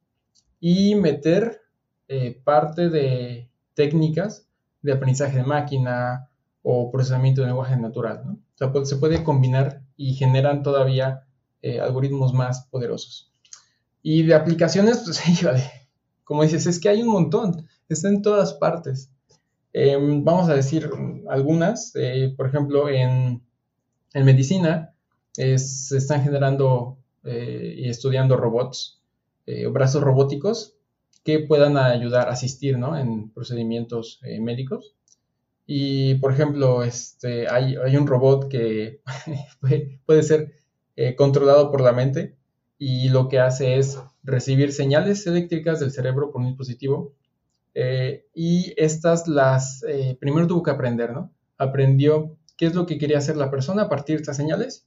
y 0.60 0.94
meter 0.94 1.60
eh, 2.08 2.40
parte 2.42 2.88
de 2.88 3.50
técnicas 3.74 4.48
de 4.80 4.92
aprendizaje 4.92 5.38
de 5.38 5.44
máquina 5.44 6.30
o 6.62 6.90
procesamiento 6.90 7.42
de 7.42 7.48
lenguaje 7.48 7.76
natural. 7.76 8.22
¿no? 8.24 8.38
Sea, 8.54 8.72
se 8.84 8.96
puede 8.96 9.22
combinar 9.22 9.82
y 9.96 10.14
generan 10.14 10.62
todavía 10.62 11.26
eh, 11.64 11.80
algoritmos 11.80 12.34
más 12.34 12.66
poderosos. 12.66 13.32
Y 14.02 14.22
de 14.24 14.34
aplicaciones, 14.34 14.98
pues, 15.06 15.22
como 16.22 16.42
dices, 16.42 16.66
es 16.66 16.78
que 16.78 16.90
hay 16.90 17.00
un 17.00 17.08
montón, 17.08 17.66
está 17.88 18.08
en 18.08 18.20
todas 18.20 18.52
partes. 18.52 19.10
Em, 19.72 20.22
vamos 20.22 20.50
a 20.50 20.54
decir 20.54 20.90
algunas, 21.26 21.92
eh, 21.94 22.34
por 22.36 22.48
ejemplo, 22.48 22.90
en, 22.90 23.42
medicina 24.12 24.94
se 25.32 25.96
están 25.96 26.22
generando 26.22 26.98
eh, 27.24 27.76
y 27.78 27.88
estudiando 27.88 28.36
robots, 28.36 29.00
brazos 29.72 30.02
robóticos 30.02 30.76
que 31.24 31.40
puedan 31.40 31.78
ayudar, 31.78 32.28
asistir 32.28 32.74
en 32.74 33.30
procedimientos 33.30 34.20
médicos. 34.38 34.94
Y, 35.66 36.16
por 36.16 36.30
ejemplo, 36.30 36.84
este, 36.84 37.48
hay, 37.48 37.74
hay 37.76 37.96
un 37.96 38.06
robot 38.06 38.48
que 38.48 39.00
puede 40.06 40.22
ser 40.22 40.63
controlado 41.16 41.70
por 41.70 41.80
la 41.80 41.92
mente 41.92 42.36
y 42.78 43.08
lo 43.08 43.28
que 43.28 43.38
hace 43.38 43.78
es 43.78 43.98
recibir 44.22 44.72
señales 44.72 45.26
eléctricas 45.26 45.80
del 45.80 45.90
cerebro 45.90 46.30
por 46.30 46.40
un 46.40 46.48
dispositivo 46.48 47.14
eh, 47.74 48.26
y 48.34 48.72
estas 48.76 49.26
las, 49.26 49.84
eh, 49.84 50.16
primero 50.20 50.46
tuvo 50.46 50.62
que 50.62 50.70
aprender, 50.70 51.12
¿no? 51.12 51.32
Aprendió 51.58 52.36
qué 52.56 52.66
es 52.66 52.74
lo 52.74 52.86
que 52.86 52.98
quería 52.98 53.18
hacer 53.18 53.36
la 53.36 53.50
persona 53.50 53.82
a 53.82 53.88
partir 53.88 54.16
de 54.16 54.22
estas 54.22 54.36
señales 54.36 54.86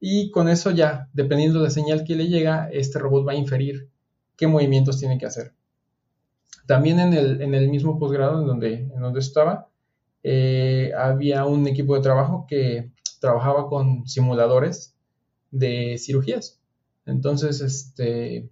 y 0.00 0.30
con 0.30 0.48
eso 0.48 0.70
ya, 0.70 1.08
dependiendo 1.12 1.58
de 1.58 1.66
la 1.66 1.70
señal 1.70 2.04
que 2.04 2.16
le 2.16 2.28
llega, 2.28 2.68
este 2.72 2.98
robot 2.98 3.28
va 3.28 3.32
a 3.32 3.36
inferir 3.36 3.88
qué 4.36 4.46
movimientos 4.46 4.98
tiene 4.98 5.18
que 5.18 5.26
hacer. 5.26 5.52
También 6.66 6.98
en 6.98 7.12
el, 7.12 7.42
en 7.42 7.54
el 7.54 7.68
mismo 7.68 7.98
posgrado 7.98 8.40
en 8.40 8.46
donde, 8.46 8.72
en 8.74 9.00
donde 9.00 9.20
estaba, 9.20 9.68
eh, 10.22 10.92
había 10.96 11.44
un 11.44 11.66
equipo 11.68 11.94
de 11.94 12.00
trabajo 12.00 12.46
que 12.48 12.90
trabajaba 13.20 13.68
con 13.68 14.06
simuladores 14.08 14.93
de 15.54 15.96
cirugías. 15.98 16.60
Entonces, 17.06 17.60
este, 17.60 18.50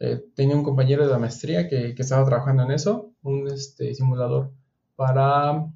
eh, 0.00 0.24
tenía 0.34 0.56
un 0.56 0.64
compañero 0.64 1.04
de 1.04 1.12
la 1.12 1.18
maestría 1.18 1.68
que, 1.68 1.94
estaba 1.96 2.24
trabajando 2.24 2.64
en 2.64 2.72
eso, 2.72 3.12
un 3.22 3.48
este, 3.48 3.94
simulador 3.94 4.52
para... 4.96 5.66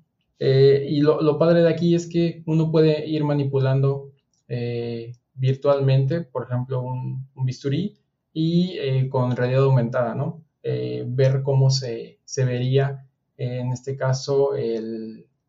Eh, 0.40 0.86
y 0.88 1.00
lo, 1.00 1.38
padre 1.38 1.62
de 1.62 1.68
aquí 1.68 1.94
es 1.94 2.06
que 2.06 2.42
uno 2.46 2.70
puede 2.70 3.06
ir 3.08 3.24
manipulando 3.24 4.12
eh, 4.46 5.12
virtualmente, 5.34 6.22
por 6.22 6.44
ejemplo, 6.44 6.80
un, 6.80 7.28
bisturí 7.34 7.98
y 8.32 9.08
con 9.08 9.34
realidad 9.34 9.64
aumentada, 9.64 10.14
¿no? 10.14 10.44
ver 10.62 11.42
cómo 11.42 11.70
se, 11.70 12.18
vería, 12.36 13.06
en 13.36 13.72
este 13.72 13.96
caso, 13.96 14.50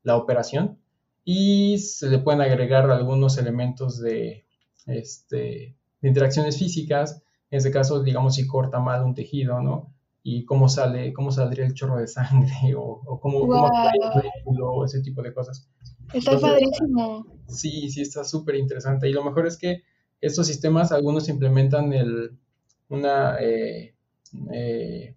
la 0.03 0.15
operación 0.15 0.79
y 1.25 1.77
se 1.77 2.09
le 2.09 2.19
pueden 2.19 2.41
agregar 2.41 2.89
algunos 2.89 3.37
elementos 3.37 3.99
de, 3.99 4.45
este, 4.89 5.75
de 6.01 6.07
interacciones 6.07 6.57
físicas 6.57 7.21
En 7.51 7.57
ese 7.57 7.71
caso, 7.71 8.01
digamos, 8.03 8.35
si 8.35 8.47
corta 8.47 8.79
mal 8.79 9.03
un 9.03 9.15
tejido, 9.15 9.61
¿no? 9.61 9.93
Y 10.21 10.45
cómo 10.45 10.69
sale, 10.69 11.13
cómo 11.13 11.31
saldría 11.31 11.65
el 11.65 11.73
chorro 11.73 11.97
de 11.97 12.07
sangre 12.07 12.53
o, 12.77 13.19
cómo, 13.21 13.45
wow. 13.45 13.69
el 14.15 14.21
vehículo 14.21 14.71
o 14.71 14.85
ese 14.85 15.01
tipo 15.01 15.21
de 15.21 15.33
cosas. 15.33 15.67
Está 16.13 16.39
padrísimo. 16.39 17.25
Sí, 17.47 17.89
sí, 17.89 18.01
está 18.01 18.23
súper 18.23 18.55
interesante. 18.55 19.09
Y 19.09 19.13
lo 19.13 19.23
mejor 19.23 19.47
es 19.47 19.57
que 19.57 19.83
estos 20.21 20.47
sistemas, 20.47 20.91
algunos 20.91 21.29
implementan 21.29 21.93
el, 21.93 22.37
una, 22.89 23.37
eh, 23.39 23.95
eh, 24.51 25.15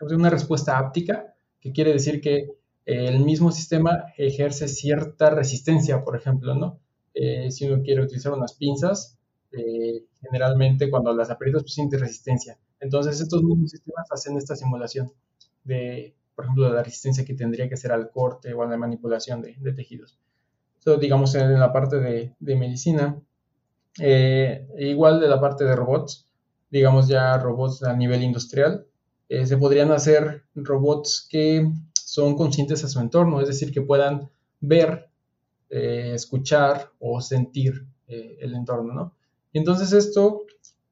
una 0.00 0.30
respuesta 0.30 0.78
áptica, 0.78 1.34
que 1.60 1.72
quiere 1.72 1.92
decir 1.92 2.20
que 2.20 2.50
el 2.86 3.20
mismo 3.20 3.50
sistema 3.50 4.06
ejerce 4.16 4.68
cierta 4.68 5.30
resistencia, 5.30 6.04
por 6.04 6.16
ejemplo, 6.16 6.54
¿no? 6.54 6.80
Eh, 7.14 7.50
si 7.50 7.66
uno 7.66 7.82
quiere 7.82 8.02
utilizar 8.02 8.32
unas 8.32 8.54
pinzas, 8.54 9.18
generalmente 10.20 10.90
cuando 10.90 11.14
las 11.14 11.30
aprietas, 11.30 11.62
pues 11.62 11.74
siente 11.74 11.96
resistencia. 11.96 12.58
Entonces, 12.80 13.20
estos 13.20 13.40
mismos 13.44 13.70
sistemas 13.70 14.10
hacen 14.10 14.36
esta 14.36 14.56
simulación 14.56 15.12
de, 15.62 16.16
por 16.34 16.44
ejemplo, 16.44 16.66
de 16.66 16.74
la 16.74 16.82
resistencia 16.82 17.24
que 17.24 17.34
tendría 17.34 17.68
que 17.68 17.76
ser 17.76 17.92
al 17.92 18.10
corte 18.10 18.52
o 18.52 18.62
a 18.62 18.66
la 18.66 18.76
manipulación 18.76 19.42
de, 19.42 19.72
tejidos. 19.72 20.18
Eso, 20.80 20.96
digamos, 20.96 21.36
en 21.36 21.60
la 21.60 21.72
parte 21.72 22.00
de, 22.00 22.34
de 22.40 22.56
medicina. 22.56 23.16
igual 24.76 25.20
de 25.20 25.28
la 25.28 25.40
parte 25.40 25.62
de 25.62 25.76
robots, 25.76 26.26
digamos 26.74 27.06
ya 27.06 27.38
robots 27.38 27.84
a 27.84 27.94
nivel 27.94 28.24
industrial. 28.24 28.84
Eh, 29.28 29.46
se 29.46 29.56
podrían 29.56 29.92
hacer 29.92 30.42
robots 30.54 31.26
que 31.30 31.70
son 31.94 32.36
conscientes 32.36 32.82
a 32.84 32.88
su 32.88 32.98
entorno, 33.00 33.40
es 33.40 33.46
decir, 33.46 33.72
que 33.72 33.80
puedan 33.80 34.28
ver, 34.60 35.08
eh, 35.76 36.12
escuchar 36.14 36.92
o 37.00 37.20
sentir 37.20 37.84
eh, 38.06 38.38
el 38.40 38.54
entorno, 38.54 38.94
¿no? 38.94 39.14
Entonces 39.52 39.92
esto 39.92 40.42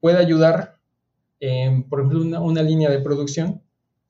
puede 0.00 0.18
ayudar, 0.18 0.74
en, 1.38 1.88
por 1.88 2.00
ejemplo, 2.00 2.42
una, 2.42 2.62
línea 2.62 2.90
de 2.90 2.98
producción 2.98 3.62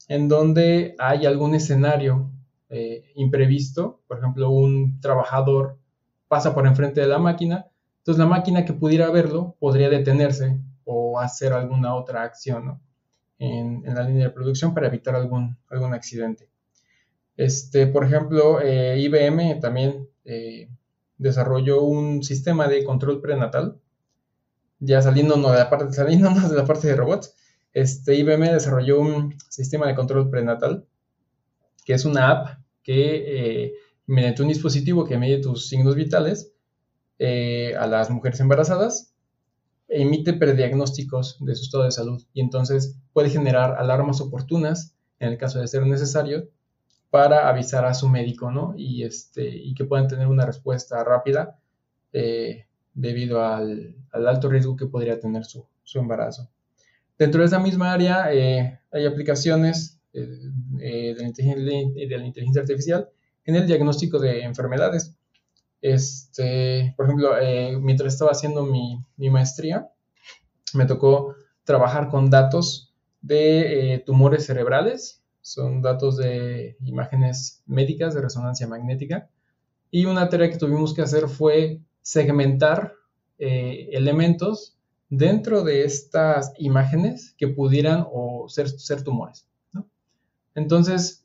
en 0.08 0.28
donde 0.28 0.94
hay 0.98 1.26
algún 1.26 1.54
escenario 1.54 2.30
imprevisto, 3.16 4.00
por 4.08 4.16
ejemplo, 4.16 4.48
un 4.48 4.98
trabajador 5.00 5.76
pasa 6.26 6.54
por 6.54 6.66
enfrente 6.66 7.02
de 7.02 7.06
la 7.06 7.18
máquina, 7.18 7.66
entonces 7.98 8.18
la 8.18 8.26
máquina 8.26 8.64
que 8.64 8.72
pudiera 8.72 9.10
verlo 9.10 9.54
podría 9.60 9.90
detenerse 9.90 10.58
o 10.84 11.20
hacer 11.20 11.52
alguna 11.52 11.94
otra 11.94 12.22
acción 12.22 12.80
en, 13.38 13.82
la 13.94 14.04
línea 14.04 14.28
de 14.28 14.30
producción 14.30 14.72
para 14.72 14.86
evitar 14.86 15.14
algún, 15.14 15.58
algún 15.68 15.92
accidente. 15.92 16.48
Este, 17.36 17.86
por 17.86 18.06
ejemplo, 18.06 18.62
eh, 18.62 18.98
IBM 19.00 19.60
también 19.60 20.08
eh, 20.24 20.68
desarrolló 21.18 21.82
un 21.82 22.22
sistema 22.22 22.68
de 22.68 22.84
control 22.84 23.20
prenatal, 23.20 23.78
ya 24.80 25.00
saliéndonos 25.02 25.52
de 25.52 25.58
la 25.58 25.70
parte, 25.70 26.02
de, 26.04 26.56
la 26.56 26.64
parte 26.64 26.88
de 26.88 26.96
robots. 26.96 27.34
Este, 27.72 28.16
IBM 28.16 28.52
desarrolló 28.52 29.00
un 29.00 29.38
sistema 29.48 29.86
de 29.86 29.94
control 29.94 30.30
prenatal, 30.30 30.86
que 31.84 31.94
es 31.94 32.04
una 32.04 32.30
app 32.30 32.58
que 32.82 33.64
eh, 33.64 33.72
mediante 34.06 34.42
un 34.42 34.48
dispositivo 34.48 35.04
que 35.04 35.18
mide 35.18 35.38
tus 35.40 35.68
signos 35.68 35.94
vitales 35.94 36.52
a 37.78 37.86
las 37.86 38.10
mujeres 38.10 38.40
embarazadas 38.40 39.12
emite 39.92 40.32
prediagnósticos 40.32 41.36
de 41.40 41.54
su 41.54 41.64
estado 41.64 41.84
de 41.84 41.90
salud 41.90 42.22
y 42.32 42.40
entonces 42.40 42.96
puede 43.12 43.30
generar 43.30 43.76
alarmas 43.78 44.20
oportunas 44.20 44.94
en 45.18 45.28
el 45.28 45.38
caso 45.38 45.60
de 45.60 45.68
ser 45.68 45.86
necesario 45.86 46.48
para 47.12 47.50
avisar 47.50 47.84
a 47.84 47.92
su 47.92 48.08
médico, 48.08 48.50
¿no? 48.50 48.72
Y, 48.74 49.02
este, 49.02 49.46
y 49.46 49.74
que 49.74 49.84
puedan 49.84 50.08
tener 50.08 50.28
una 50.28 50.46
respuesta 50.46 51.04
rápida 51.04 51.58
eh, 52.10 52.64
debido 52.94 53.44
al, 53.44 53.94
alto 54.12 54.48
riesgo 54.48 54.76
que 54.76 54.86
podría 54.86 55.20
tener 55.20 55.44
su, 55.44 55.68
embarazo. 55.94 56.48
Dentro 57.18 57.42
de 57.42 57.48
esa 57.48 57.58
misma 57.58 57.92
área 57.92 58.32
eh, 58.32 58.80
hay 58.90 59.04
aplicaciones 59.04 60.00
eh, 60.14 60.24
de, 60.24 61.14
la 62.16 62.26
inteligencia, 62.26 62.62
artificial 62.62 63.10
en 63.44 63.56
el 63.56 63.66
diagnóstico 63.66 64.18
de 64.18 64.44
enfermedades. 64.44 65.14
Este, 65.82 66.94
por 66.96 67.04
ejemplo, 67.04 67.32
mientras 67.82 68.14
estaba 68.14 68.30
haciendo 68.30 68.64
mi, 68.64 69.04
maestría, 69.28 69.90
me 70.72 70.86
tocó 70.86 71.34
trabajar 71.64 72.08
con 72.08 72.30
datos 72.30 72.94
de 73.20 74.02
tumores 74.06 74.46
cerebrales, 74.46 75.21
son 75.42 75.82
datos 75.82 76.16
de 76.16 76.76
imágenes 76.84 77.62
médicas 77.66 78.14
de 78.14 78.22
resonancia 78.22 78.66
magnética, 78.66 79.28
y 79.90 80.06
una 80.06 80.28
tarea 80.30 80.50
que 80.50 80.56
tuvimos 80.56 80.94
que 80.94 81.02
hacer 81.02 81.28
fue 81.28 81.80
segmentar 82.00 82.94
eh, 83.38 83.90
elementos 83.92 84.76
dentro 85.10 85.62
de 85.62 85.84
estas 85.84 86.54
imágenes 86.58 87.34
que 87.36 87.48
pudieran 87.48 88.06
o 88.10 88.48
ser, 88.48 88.70
ser 88.70 89.02
tumores. 89.04 89.46
Entonces, 90.54 91.24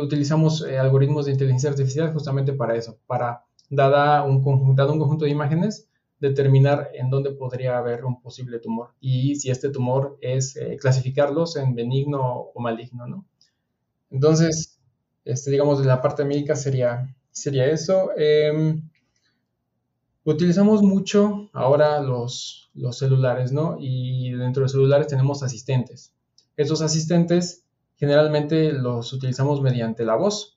utilizamos 0.00 0.62
algoritmos 0.62 1.26
de 1.26 1.32
inteligencia 1.32 1.70
artificial 1.70 2.12
justamente 2.12 2.52
para 2.52 2.74
eso, 2.74 2.98
para 3.06 3.44
dada 3.70 4.24
un 4.24 4.36
un 4.36 4.42
conjunto 4.42 5.24
de 5.24 5.30
imágenes, 5.30 5.88
determinar 6.18 6.90
en 6.94 7.10
dónde 7.10 7.32
podría 7.32 7.78
haber 7.78 8.04
un 8.04 8.20
posible 8.20 8.58
tumor 8.58 8.94
y 9.00 9.36
si 9.36 9.50
este 9.50 9.68
tumor 9.68 10.16
es 10.20 10.56
eh, 10.56 10.76
clasificarlos 10.80 11.56
en 11.56 11.74
benigno 11.74 12.50
o 12.54 12.60
maligno, 12.60 13.06
¿no? 13.06 13.26
Entonces, 14.10 14.78
este, 15.24 15.50
digamos, 15.50 15.84
la 15.84 16.00
parte 16.00 16.24
médica 16.24 16.56
sería, 16.56 17.14
sería 17.30 17.66
eso. 17.66 18.10
Em, 18.16 18.88
utilizamos 20.24 20.82
mucho 20.82 21.50
ahora 21.52 22.00
los, 22.00 22.70
los 22.74 22.96
celulares, 22.96 23.52
¿no? 23.52 23.76
Y 23.78 24.32
dentro 24.32 24.62
de 24.62 24.68
celulares 24.68 25.08
tenemos 25.08 25.42
asistentes. 25.42 26.14
Esos 26.56 26.80
asistentes 26.80 27.64
generalmente 27.96 28.72
los 28.72 29.12
utilizamos 29.12 29.60
mediante 29.60 30.04
la 30.04 30.16
voz. 30.16 30.56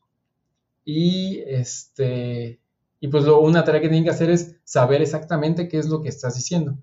Y 0.86 1.40
este, 1.48 2.60
y 3.00 3.08
pues 3.08 3.24
lo, 3.24 3.40
una 3.40 3.64
tarea 3.64 3.82
que 3.82 3.88
tienen 3.88 4.04
que 4.04 4.10
hacer 4.10 4.30
es 4.30 4.58
saber 4.64 5.02
exactamente 5.02 5.68
qué 5.68 5.78
es 5.78 5.88
lo 5.88 6.02
que 6.02 6.10
estás 6.10 6.36
diciendo 6.36 6.78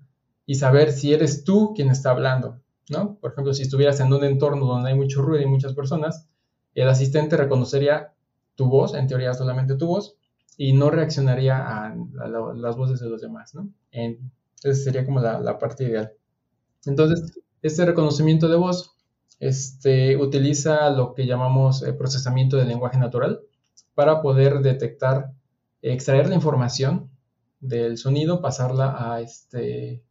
y 0.45 0.55
saber 0.55 0.91
si 0.91 1.13
eres 1.13 1.43
tú 1.43 1.73
quien 1.75 1.89
está 1.89 2.11
hablando, 2.11 2.61
¿no? 2.89 3.17
Por 3.19 3.31
ejemplo, 3.31 3.53
si 3.53 3.63
estuvieras 3.63 3.99
en 3.99 4.11
un 4.13 4.23
entorno 4.23 4.65
donde 4.65 4.89
hay 4.89 4.95
mucho 4.95 5.21
ruido 5.21 5.43
y 5.43 5.47
muchas 5.47 5.73
personas, 5.73 6.27
el 6.73 6.87
asistente 6.87 7.37
reconocería 7.37 8.13
tu 8.55 8.67
voz, 8.67 8.93
en 8.93 9.07
teoría 9.07 9.33
solamente 9.33 9.75
tu 9.75 9.87
voz, 9.87 10.15
y 10.57 10.73
no 10.73 10.89
reaccionaría 10.89 11.57
a, 11.57 11.95
las 12.55 12.75
voces 12.77 12.99
de 12.99 13.09
los 13.09 13.21
demás, 13.21 13.53
¿no? 13.53 13.69
En, 13.91 14.31
esa 14.63 14.83
sería 14.83 15.05
como 15.05 15.19
la, 15.19 15.59
parte 15.59 15.83
ideal. 15.83 16.13
Entonces, 16.85 17.39
este 17.61 17.85
reconocimiento 17.85 18.47
de 18.47 18.55
voz 18.55 18.95
este, 19.39 20.15
utiliza 20.15 20.89
lo 20.89 21.13
que 21.13 21.27
llamamos 21.27 21.83
eh, 21.83 21.93
procesamiento 21.93 22.57
del 22.57 22.69
lenguaje 22.69 22.97
natural 22.97 23.41
para 23.93 24.21
poder 24.21 24.61
detectar 24.61 25.31
extraer 25.81 26.27
la 26.27 26.35
información 26.35 27.09
del 27.59 27.97
sonido, 27.97 28.41
pasarla 28.41 28.95
a, 28.97 29.21
este, 29.21 30.03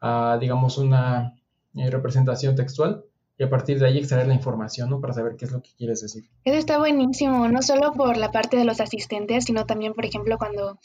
a 0.00 0.38
digamos, 0.40 0.78
una 0.78 1.36
eh, 1.74 1.90
representación 1.90 2.56
textual 2.56 3.04
y 3.38 3.44
a 3.44 3.50
partir 3.50 3.78
de 3.78 3.86
ahí 3.86 3.98
extraer 3.98 4.26
la 4.26 4.34
información, 4.34 4.90
¿no? 4.90 5.00
Para 5.00 5.14
saber 5.14 5.36
qué 5.36 5.44
es 5.44 5.52
lo 5.52 5.62
que 5.62 5.70
quieres 5.76 6.00
decir. 6.00 6.28
Eso 6.44 6.58
está 6.58 6.78
buenísimo, 6.78 7.48
no 7.48 7.62
solo 7.62 7.92
por 7.92 8.16
la 8.16 8.32
parte 8.32 8.56
de 8.56 8.64
los 8.64 8.80
asistentes, 8.80 9.44
sino 9.44 9.64
también, 9.64 9.94
por 9.94 10.04
ejemplo, 10.04 10.38
cuando 10.38 10.78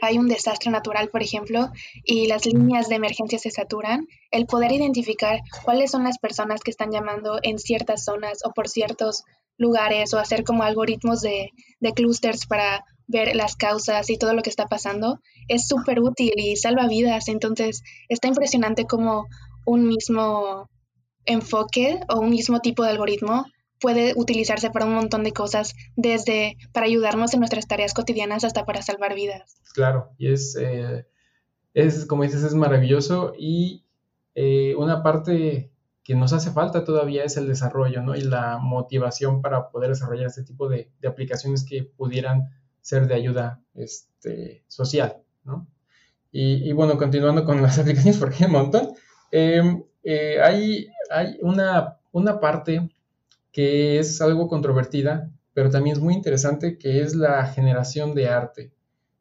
hay 0.00 0.18
un 0.18 0.26
desastre 0.26 0.70
natural, 0.70 1.10
por 1.10 1.22
ejemplo, 1.22 1.70
y 2.04 2.26
las 2.26 2.46
líneas 2.46 2.88
de 2.88 2.96
emergencia 2.96 3.38
se 3.38 3.50
saturan, 3.50 4.08
el 4.30 4.46
poder 4.46 4.72
identificar 4.72 5.40
cuáles 5.64 5.90
son 5.90 6.04
las 6.04 6.18
personas 6.18 6.60
que 6.62 6.70
están 6.70 6.90
llamando 6.90 7.38
en 7.42 7.58
ciertas 7.58 8.04
zonas 8.04 8.38
o 8.44 8.52
por 8.52 8.68
ciertos 8.68 9.22
lugares 9.58 10.12
o 10.14 10.18
hacer 10.18 10.44
como 10.44 10.64
algoritmos 10.64 11.20
de, 11.20 11.50
de 11.78 11.92
clusters 11.92 12.46
para 12.46 12.84
ver 13.06 13.34
las 13.36 13.56
causas 13.56 14.08
y 14.10 14.18
todo 14.18 14.34
lo 14.34 14.42
que 14.42 14.50
está 14.50 14.66
pasando, 14.66 15.20
es 15.48 15.66
súper 15.66 16.00
útil 16.00 16.32
y 16.36 16.56
salva 16.56 16.86
vidas. 16.88 17.28
Entonces, 17.28 17.82
está 18.08 18.28
impresionante 18.28 18.86
como 18.86 19.26
un 19.64 19.86
mismo 19.86 20.68
enfoque 21.24 22.00
o 22.08 22.20
un 22.20 22.30
mismo 22.30 22.60
tipo 22.60 22.82
de 22.82 22.90
algoritmo 22.90 23.44
puede 23.82 24.14
utilizarse 24.16 24.70
para 24.70 24.86
un 24.86 24.94
montón 24.94 25.24
de 25.24 25.32
cosas, 25.32 25.74
desde 25.96 26.56
para 26.72 26.86
ayudarnos 26.86 27.34
en 27.34 27.40
nuestras 27.40 27.66
tareas 27.66 27.92
cotidianas 27.92 28.44
hasta 28.44 28.64
para 28.64 28.80
salvar 28.80 29.14
vidas. 29.14 29.60
Claro, 29.74 30.12
y 30.16 30.32
es, 30.32 30.56
eh, 30.58 31.04
es 31.74 32.06
como 32.06 32.22
dices, 32.22 32.44
es 32.44 32.54
maravilloso 32.54 33.34
y 33.36 33.84
eh, 34.34 34.74
una 34.76 35.02
parte 35.02 35.72
que 36.04 36.14
nos 36.14 36.32
hace 36.32 36.50
falta 36.50 36.84
todavía 36.84 37.24
es 37.24 37.36
el 37.36 37.48
desarrollo 37.48 38.02
¿no? 38.02 38.14
y 38.14 38.22
la 38.22 38.58
motivación 38.58 39.42
para 39.42 39.70
poder 39.70 39.90
desarrollar 39.90 40.26
este 40.26 40.44
tipo 40.44 40.68
de, 40.68 40.90
de 41.00 41.08
aplicaciones 41.08 41.64
que 41.64 41.82
pudieran 41.82 42.50
ser 42.82 43.06
de 43.06 43.14
ayuda 43.14 43.62
este, 43.74 44.64
social, 44.68 45.16
¿no? 45.44 45.66
Y, 46.34 46.72
bueno, 46.72 46.96
continuando 46.96 47.44
con 47.44 47.60
las 47.62 47.78
aplicaciones, 47.78 48.18
porque 48.18 48.36
hay 48.40 48.44
un 48.46 48.52
montón, 48.52 48.88
em, 49.30 49.82
eh, 50.02 50.38
hay, 50.42 50.88
hay 51.10 51.38
una, 51.42 51.98
una 52.10 52.40
parte 52.40 52.90
que 53.52 53.98
es 53.98 54.20
algo 54.20 54.48
controvertida, 54.48 55.30
pero 55.54 55.70
también 55.70 55.96
es 55.96 56.02
muy 56.02 56.14
interesante, 56.14 56.78
que 56.78 57.02
es 57.02 57.14
la 57.14 57.46
generación 57.46 58.14
de 58.14 58.28
arte. 58.28 58.72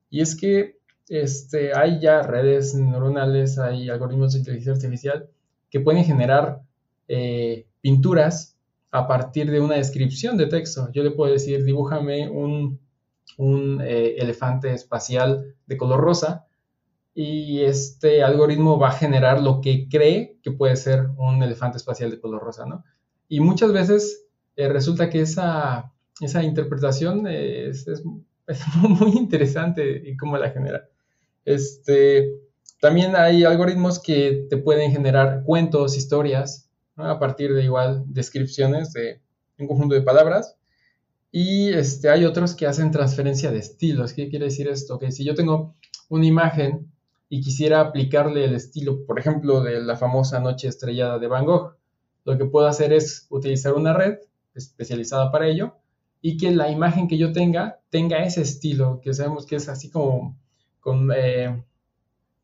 Y 0.09 0.21
es 0.21 0.35
que 0.35 0.79
este, 1.09 1.73
hay 1.77 1.99
ya 1.99 2.21
redes 2.21 2.73
neuronales, 2.73 3.59
hay 3.59 3.89
algoritmos 3.89 4.33
de 4.33 4.39
inteligencia 4.39 4.73
artificial 4.73 5.29
que 5.69 5.81
pueden 5.81 6.05
generar 6.05 6.61
eh, 7.07 7.65
pinturas 7.81 8.57
a 8.91 9.07
partir 9.07 9.51
de 9.51 9.59
una 9.59 9.75
descripción 9.75 10.37
de 10.37 10.47
texto. 10.47 10.89
Yo 10.93 11.03
le 11.03 11.11
puedo 11.11 11.31
decir, 11.31 11.63
dibújame 11.63 12.29
un, 12.29 12.79
eh, 13.37 14.15
elefante 14.17 14.73
espacial 14.73 15.55
de 15.65 15.77
color 15.77 16.01
rosa 16.01 16.45
y 17.13 17.61
este 17.61 18.23
algoritmo 18.23 18.79
va 18.79 18.89
a 18.89 18.93
generar 18.93 19.41
lo 19.41 19.61
que 19.61 19.87
cree 19.89 20.37
que 20.43 20.51
puede 20.51 20.75
ser 20.75 21.07
un 21.17 21.43
elefante 21.43 21.77
espacial 21.77 22.09
de 22.11 22.19
color 22.19 22.41
rosa, 22.41 22.65
¿no? 22.65 22.83
Y 23.27 23.39
muchas 23.39 23.73
veces 23.73 24.25
eh, 24.55 24.69
resulta 24.69 25.09
que 25.09 25.21
esa, 25.21 25.91
esa 26.19 26.43
interpretación 26.43 27.27
es, 27.27 27.85
muy 28.81 29.11
interesante 29.11 30.03
y 30.05 30.17
cómo 30.17 30.37
la 30.37 30.51
genera. 30.51 30.87
Este, 31.45 32.31
también 32.79 33.15
hay 33.15 33.43
algoritmos 33.43 33.99
que 33.99 34.47
te 34.49 34.57
pueden 34.57 34.91
generar 34.91 35.43
cuentos, 35.45 35.97
historias, 35.97 36.69
a 36.95 37.19
partir 37.19 37.53
de 37.53 37.63
igual 37.63 38.03
descripciones 38.07 38.93
de 38.93 39.21
un 39.57 39.67
conjunto 39.67 39.95
de 39.95 40.01
palabras. 40.01 40.57
Y 41.31 41.69
este, 41.69 42.09
hay 42.09 42.25
otros 42.25 42.55
que 42.55 42.67
hacen 42.67 42.91
transferencia 42.91 43.51
de 43.51 43.59
estilos. 43.59 44.13
¿Qué 44.13 44.29
quiere 44.29 44.45
decir 44.45 44.67
esto? 44.67 44.99
Que 44.99 45.11
si 45.11 45.23
yo 45.23 45.33
tengo 45.33 45.75
una 46.09 46.25
imagen 46.25 46.91
y 47.29 47.41
quisiera 47.41 47.79
aplicarle 47.79 48.45
el 48.45 48.55
estilo, 48.55 49.05
por 49.05 49.17
ejemplo, 49.17 49.61
de 49.61 49.81
la 49.81 49.95
famosa 49.95 50.39
Noche 50.39 50.67
Estrellada 50.67 51.19
de 51.19 51.27
Van 51.27 51.45
Gogh, 51.45 51.77
lo 52.25 52.37
que 52.37 52.45
puedo 52.45 52.67
hacer 52.67 52.91
es 52.91 53.27
utilizar 53.29 53.73
una 53.73 53.93
red 53.93 54.17
especializada 54.53 55.31
para 55.31 55.47
ello 55.47 55.77
y 56.21 56.37
que 56.37 56.51
la 56.51 56.69
imagen 56.69 57.07
que 57.07 57.17
yo 57.17 57.31
tenga 57.31 57.79
tenga 57.89 58.23
ese 58.23 58.41
estilo, 58.41 58.99
que 59.01 59.13
sabemos 59.13 59.45
que 59.45 59.55
es 59.55 59.69
así 59.69 59.89
como 59.89 60.37
con 60.79 61.09
eh, 61.15 61.63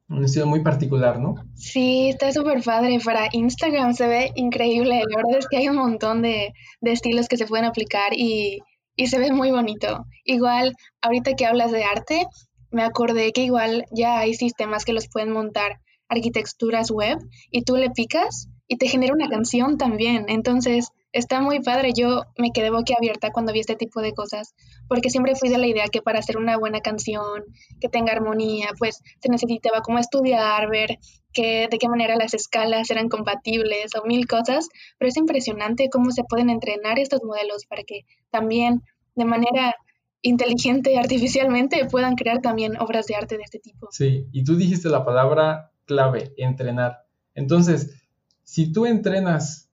un 0.10 0.23
estilo 0.23 0.45
muy 0.45 0.62
particular, 0.62 1.19
¿no? 1.19 1.36
Sí, 1.56 2.10
está 2.10 2.32
súper 2.32 2.63
padre. 2.63 2.97
Para 3.04 3.28
Instagram 3.32 3.93
se 3.93 4.08
ve 4.08 4.32
increíble. 4.36 5.04
La 5.10 5.17
verdad 5.17 5.39
es 5.39 5.47
que 5.47 5.58
hay 5.58 5.69
un 5.69 5.76
montón 5.76 6.21
de, 6.21 6.54
estilos 6.82 7.28
que 7.28 7.38
se 7.38 7.45
pueden 7.45 7.65
aplicar 7.65 8.13
y, 8.13 8.60
y, 8.98 9.08
se 9.08 9.20
ve 9.20 9.32
muy 9.32 9.52
bonito. 9.52 10.06
Igual, 10.26 10.76
ahorita 11.02 11.36
que 11.36 11.46
hablas 11.46 11.72
de 11.72 11.86
arte, 11.86 12.26
me 12.72 12.84
acordé 12.84 13.32
que 13.32 13.44
igual 13.44 13.86
ya 13.92 14.20
hay 14.20 14.34
sistemas 14.34 14.84
que 14.84 14.94
los 14.94 15.08
pueden 15.08 15.32
montar 15.32 15.80
arquitecturas 16.10 16.92
web 16.92 17.18
y 17.52 17.64
tú 17.64 17.78
le 17.78 17.90
picas 17.92 18.50
y 18.68 18.78
te 18.78 18.88
genera 18.88 19.14
una 19.14 19.30
canción 19.30 19.78
también. 19.78 20.26
Entonces, 20.28 20.90
está 21.12 21.41
muy 21.41 21.62
padre. 21.62 21.91
Yo 21.96 22.24
me 22.38 22.52
quedé 22.52 22.70
boquiabierta 22.70 23.32
cuando 23.32 23.54
vi 23.54 23.60
este 23.60 23.76
tipo 23.76 24.02
de 24.02 24.13
cosas, 24.13 24.54
porque 24.88 25.10
siempre 25.10 25.36
fui 25.36 25.50
de 25.50 25.58
la 25.58 25.67
idea 25.67 25.88
que 25.91 26.02
para 26.02 26.20
hacer 26.20 26.38
una 26.38 26.58
buena 26.58 26.82
canción, 26.82 27.43
que 27.80 27.89
tenga 27.89 28.12
armonía, 28.12 28.70
pues 28.78 29.02
se 29.22 29.30
necesitaba 29.30 29.82
como 29.82 30.00
estudiar, 30.00 30.70
ver 30.70 30.98
que, 31.34 31.67
de 31.70 31.78
qué 31.78 31.88
manera 31.89 32.15
las 32.15 32.34
escalas 32.34 32.89
eran 32.89 33.10
compatibles 33.10 33.96
o 33.96 34.06
mil 34.06 34.28
cosas, 34.28 34.67
pero 34.98 35.10
es 35.10 35.17
impresionante 35.17 35.89
cómo 35.91 36.12
se 36.12 36.24
pueden 36.24 36.50
entrenar 36.50 37.00
estos 37.00 37.22
modelos 37.24 37.65
para 37.65 37.84
que 37.84 38.02
también 38.30 38.82
de 39.15 39.26
manera 39.26 39.76
inteligente 40.22 40.93
y 40.93 40.96
artificialmente 40.98 41.86
puedan 41.86 42.15
crear 42.15 42.41
también 42.41 42.78
obras 42.80 43.06
de 43.08 43.15
arte 43.15 43.38
de 43.38 43.43
este 43.43 43.60
tipo. 43.60 43.88
Sí, 43.91 44.28
y 44.32 44.43
tú 44.43 44.56
dijiste 44.56 44.89
la 44.89 45.06
palabra 45.06 45.72
clave, 45.86 46.34
entrenar. 46.38 47.06
Entonces, 47.34 48.04
si 48.43 48.72
tú 48.72 48.86
entrenas 48.86 49.67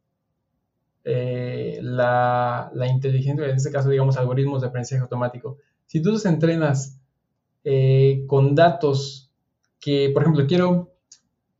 eh, 1.04 1.78
la, 1.82 2.70
inteligencia, 2.88 3.46
en 3.46 3.56
este 3.56 3.70
caso, 3.70 3.90
digamos, 3.90 4.16
algoritmos 4.16 4.62
de 4.62 4.68
aprendizaje 4.68 5.02
automático, 5.02 5.58
si 5.86 6.00
tú 6.00 6.10
los 6.10 6.24
entrenas 6.24 6.98
eh, 7.62 8.24
con 8.26 8.54
datos 8.54 9.30
que, 9.80 10.10
por 10.14 10.22
ejemplo, 10.22 10.46
quiero, 10.46 10.92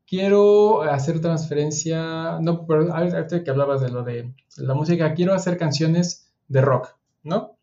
quiero 0.06 0.82
hacer 0.82 1.20
transferencia, 1.20 2.38
no, 2.40 2.66
pero 2.66 2.94
ahorita 2.94 3.44
que 3.44 3.50
hablabas 3.50 3.82
de 3.82 3.90
lo 3.90 4.02
de 4.02 4.34
la 4.56 4.74
música, 4.74 5.14
quiero 5.14 5.34
hacer 5.34 5.58
canciones 5.58 6.32
de 6.48 6.62
rock, 6.62 6.96
¿no? 7.22 7.56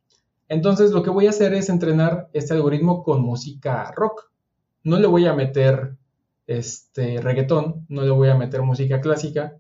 Entonces 0.51 0.91
lo 0.91 1.01
que 1.01 1.09
voy 1.09 1.27
a 1.27 1.29
hacer 1.29 1.53
es 1.53 1.69
entrenar 1.69 2.29
este 2.33 2.53
algoritmo 2.53 3.03
con 3.03 3.21
música 3.21 3.89
rock. 3.95 4.29
No 4.83 4.99
le 4.99 5.07
voy 5.07 5.25
a 5.25 5.33
meter 5.33 5.95
este 6.45 7.21
reggaetón, 7.21 7.85
no 7.87 8.01
le 8.01 8.11
voy 8.11 8.27
a 8.27 8.35
meter 8.35 8.61
música 8.61 8.99
clásica, 8.99 9.55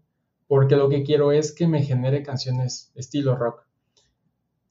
porque 0.51 0.75
lo 0.75 0.89
que 0.89 1.03
quiero 1.03 1.31
es 1.31 1.53
que 1.53 1.65
me 1.65 1.81
genere 1.81 2.23
canciones 2.23 2.91
estilo 2.95 3.37
rock. 3.37 3.63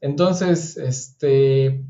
Entonces, 0.03 0.77
este, 0.77 1.83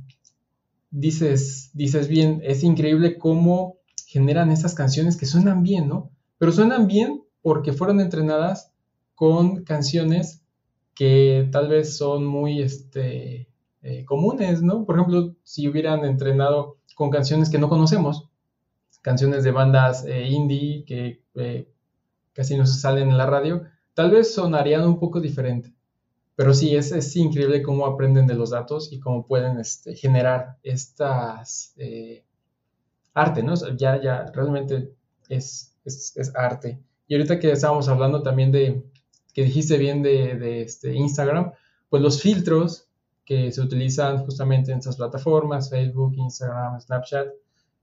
dices, 0.93 1.71
dices 1.75 2.07
bien, 2.07 2.41
es 2.45 2.63
increíble 2.63 3.19
cómo 3.19 3.79
generan 4.07 4.53
esas 4.53 4.77
canciones 4.77 5.17
que 5.17 5.27
suenan 5.27 5.65
bien, 5.65 5.89
¿no? 5.89 6.13
Pero 6.39 6.53
suenan 6.53 6.87
bien 6.87 7.25
porque 7.43 7.73
fueron 7.73 7.99
entrenadas 7.99 8.73
con 9.17 9.65
canciones 9.65 10.41
que 10.95 11.49
tal 11.51 11.67
vez 11.67 11.97
son 11.97 12.25
muy 12.25 12.63
este, 12.63 13.49
eh, 13.83 14.05
comunes, 14.05 14.63
¿no? 14.63 14.85
Por 14.85 14.99
ejemplo, 14.99 15.35
si 15.43 15.67
hubieran 15.67 16.05
entrenado 16.05 16.77
con 16.95 17.11
canciones 17.11 17.51
que 17.51 17.59
no 17.59 17.69
conocemos, 17.69 18.29
canciones 19.03 19.43
de 19.43 19.51
bandas 19.51 20.05
eh, 20.07 20.29
indie 20.29 20.85
que 20.85 21.25
eh, 21.35 21.67
casi 22.33 22.57
no 22.57 22.67
se 22.67 22.79
salen 22.79 23.09
en 23.11 23.19
la 23.19 23.27
radio, 23.27 23.65
Tal 23.95 24.11
vez 24.11 24.35
sonarían 24.35 24.85
un 24.85 24.99
poco 24.99 25.21
diferente, 25.21 25.75
pero 26.37 26.55
sí, 26.55 26.75
es, 26.75 27.17
increíble 27.17 27.63
cómo 27.63 27.85
aprenden 27.85 28.27
de 28.27 28.35
los 28.35 28.51
datos 28.51 28.93
y 28.93 28.99
cómo 28.99 29.27
pueden 29.27 29.59
este, 29.59 29.95
generar 29.95 30.57
estas 30.63 31.75
eh, 31.77 32.25
arte, 33.15 33.43
¿no? 33.43 33.55
Ya, 33.77 34.01
ya, 34.01 34.31
realmente 34.33 34.93
es, 35.29 35.77
arte. 36.35 36.81
Y 37.09 37.15
ahorita 37.15 37.39
que 37.39 37.51
estábamos 37.53 37.89
hablando 37.89 38.23
también 38.23 38.53
de, 38.53 38.83
que 39.35 39.45
dijiste 39.45 39.77
bien 39.77 40.03
de, 40.03 40.63
este 40.63 40.95
Instagram, 40.95 41.53
pues 41.89 42.03
los 42.03 42.23
filtros 42.23 42.89
que 43.25 43.53
se 43.53 43.61
utilizan 43.61 44.25
justamente 44.25 44.73
en 44.73 44.79
estas 44.79 44.97
plataformas, 44.97 45.71
Facebook, 45.71 46.15
Instagram, 46.17 46.81
Snapchat, 46.81 47.29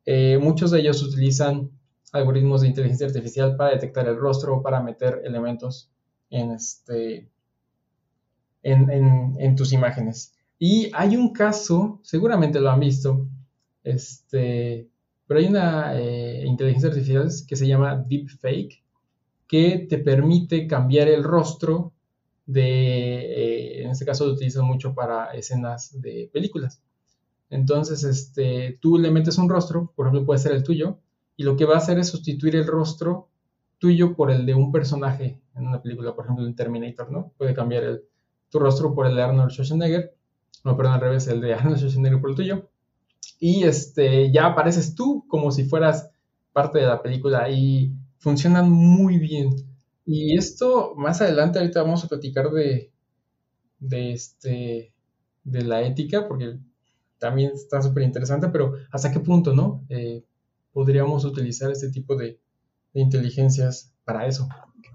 eh, 0.06 0.40
muchos 0.42 0.72
de 0.72 0.80
ellos 0.80 1.04
utilizan 1.04 1.70
algoritmos 2.14 2.62
de 2.62 2.70
inteligencia 2.70 3.08
artificial 3.08 3.56
para 3.56 3.72
detectar 3.72 4.08
el 4.08 4.18
rostro 4.18 4.58
o 4.58 4.62
para 4.62 4.82
meter 4.82 5.22
elementos 5.26 5.92
en, 6.30 6.52
este, 6.52 7.30
en, 8.64 9.56
tus 9.56 9.74
imágenes. 9.74 10.34
Y 10.60 10.92
hay 10.94 11.16
un 11.16 11.34
caso, 11.34 12.00
seguramente 12.04 12.60
lo 12.60 12.70
han 12.70 12.80
visto, 12.80 13.28
este, 13.84 14.90
pero 15.26 15.40
hay 15.40 15.48
una 15.48 16.00
eh, 16.00 16.44
inteligencia 16.46 16.90
artificial 16.90 17.30
que 17.48 17.56
se 17.56 17.68
llama 17.68 17.96
Deepfake, 17.96 18.84
que 19.48 19.86
te 19.90 19.98
permite 20.00 20.68
cambiar 20.68 21.08
el 21.08 21.24
rostro 21.24 21.94
de, 22.46 23.20
eh, 23.20 23.84
en 23.84 23.92
este 23.92 24.06
caso 24.06 24.26
lo 24.26 24.34
utilizan 24.34 24.66
mucho 24.66 24.94
para 24.94 25.32
escenas 25.34 26.02
de 26.02 26.30
películas. 26.34 26.82
Entonces, 27.50 28.04
este, 28.04 28.78
tú 28.82 28.98
le 28.98 29.12
metes 29.12 29.38
un 29.38 29.50
rostro, 29.50 29.94
por 29.96 30.08
ejemplo, 30.08 30.26
puede 30.26 30.40
ser 30.40 30.54
el 30.54 30.64
tuyo, 30.64 31.00
y 31.38 31.44
lo 31.44 31.56
que 31.56 31.66
va 31.66 31.76
a 31.76 31.78
hacer 31.78 32.00
es 32.00 32.08
sustituir 32.08 32.56
el 32.56 32.66
rostro 32.66 33.27
tuyo 33.80 34.16
por 34.16 34.32
el 34.32 34.46
de 34.46 34.56
un 34.56 34.72
personaje 34.72 35.40
en 35.56 35.68
una 35.68 35.82
película, 35.82 36.16
por 36.16 36.26
ejemplo, 36.26 36.46
en 36.46 36.56
Terminator, 36.56 37.12
¿no? 37.12 37.34
Puede 37.38 37.54
cambiar 37.54 37.84
el, 37.84 38.04
tu 38.50 38.60
rostro 38.60 38.94
por 38.94 39.08
el 39.08 39.16
de 39.16 39.24
Arnold 39.24 39.52
Schwarzenegger, 39.52 40.16
no, 40.64 40.76
perdón, 40.76 40.94
al 40.94 41.02
revés, 41.02 41.28
el 41.28 41.42
de 41.42 41.54
Arnold 41.54 41.78
Schwarzenegger 41.78 42.22
por 42.22 42.30
el 42.32 42.36
tuyo, 42.36 42.70
y 43.40 43.64
este, 43.64 44.32
ya 44.32 44.48
apareces 44.48 44.96
tú 44.96 45.26
como 45.28 45.52
si 45.52 45.66
fueras 45.66 46.10
parte 46.54 46.80
de 46.80 46.88
la 46.88 47.02
película 47.02 47.50
y 47.50 47.92
funcionan 48.18 48.70
muy 48.70 49.20
bien. 49.20 49.56
Y 50.06 50.38
esto, 50.38 50.94
más 50.96 51.22
adelante, 51.22 51.60
ahorita 51.60 51.84
vamos 51.84 52.04
a 52.04 52.08
platicar 52.08 52.50
de, 52.50 52.92
de, 53.80 54.14
este, 54.14 54.94
de 55.44 55.64
la 55.64 55.82
ética, 55.84 56.28
porque 56.28 56.58
también 57.20 57.52
está 57.54 57.82
súper 57.82 58.04
interesante, 58.04 58.48
pero 58.50 58.74
¿hasta 58.92 59.12
qué 59.12 59.20
punto, 59.20 59.54
no? 59.54 59.86
Eh, 59.90 60.24
podríamos 60.72 61.26
utilizar 61.26 61.72
este 61.72 61.90
tipo 61.90 62.16
de, 62.16 62.40
de 62.98 63.04
inteligencias 63.04 63.94
para 64.04 64.26
eso. 64.26 64.50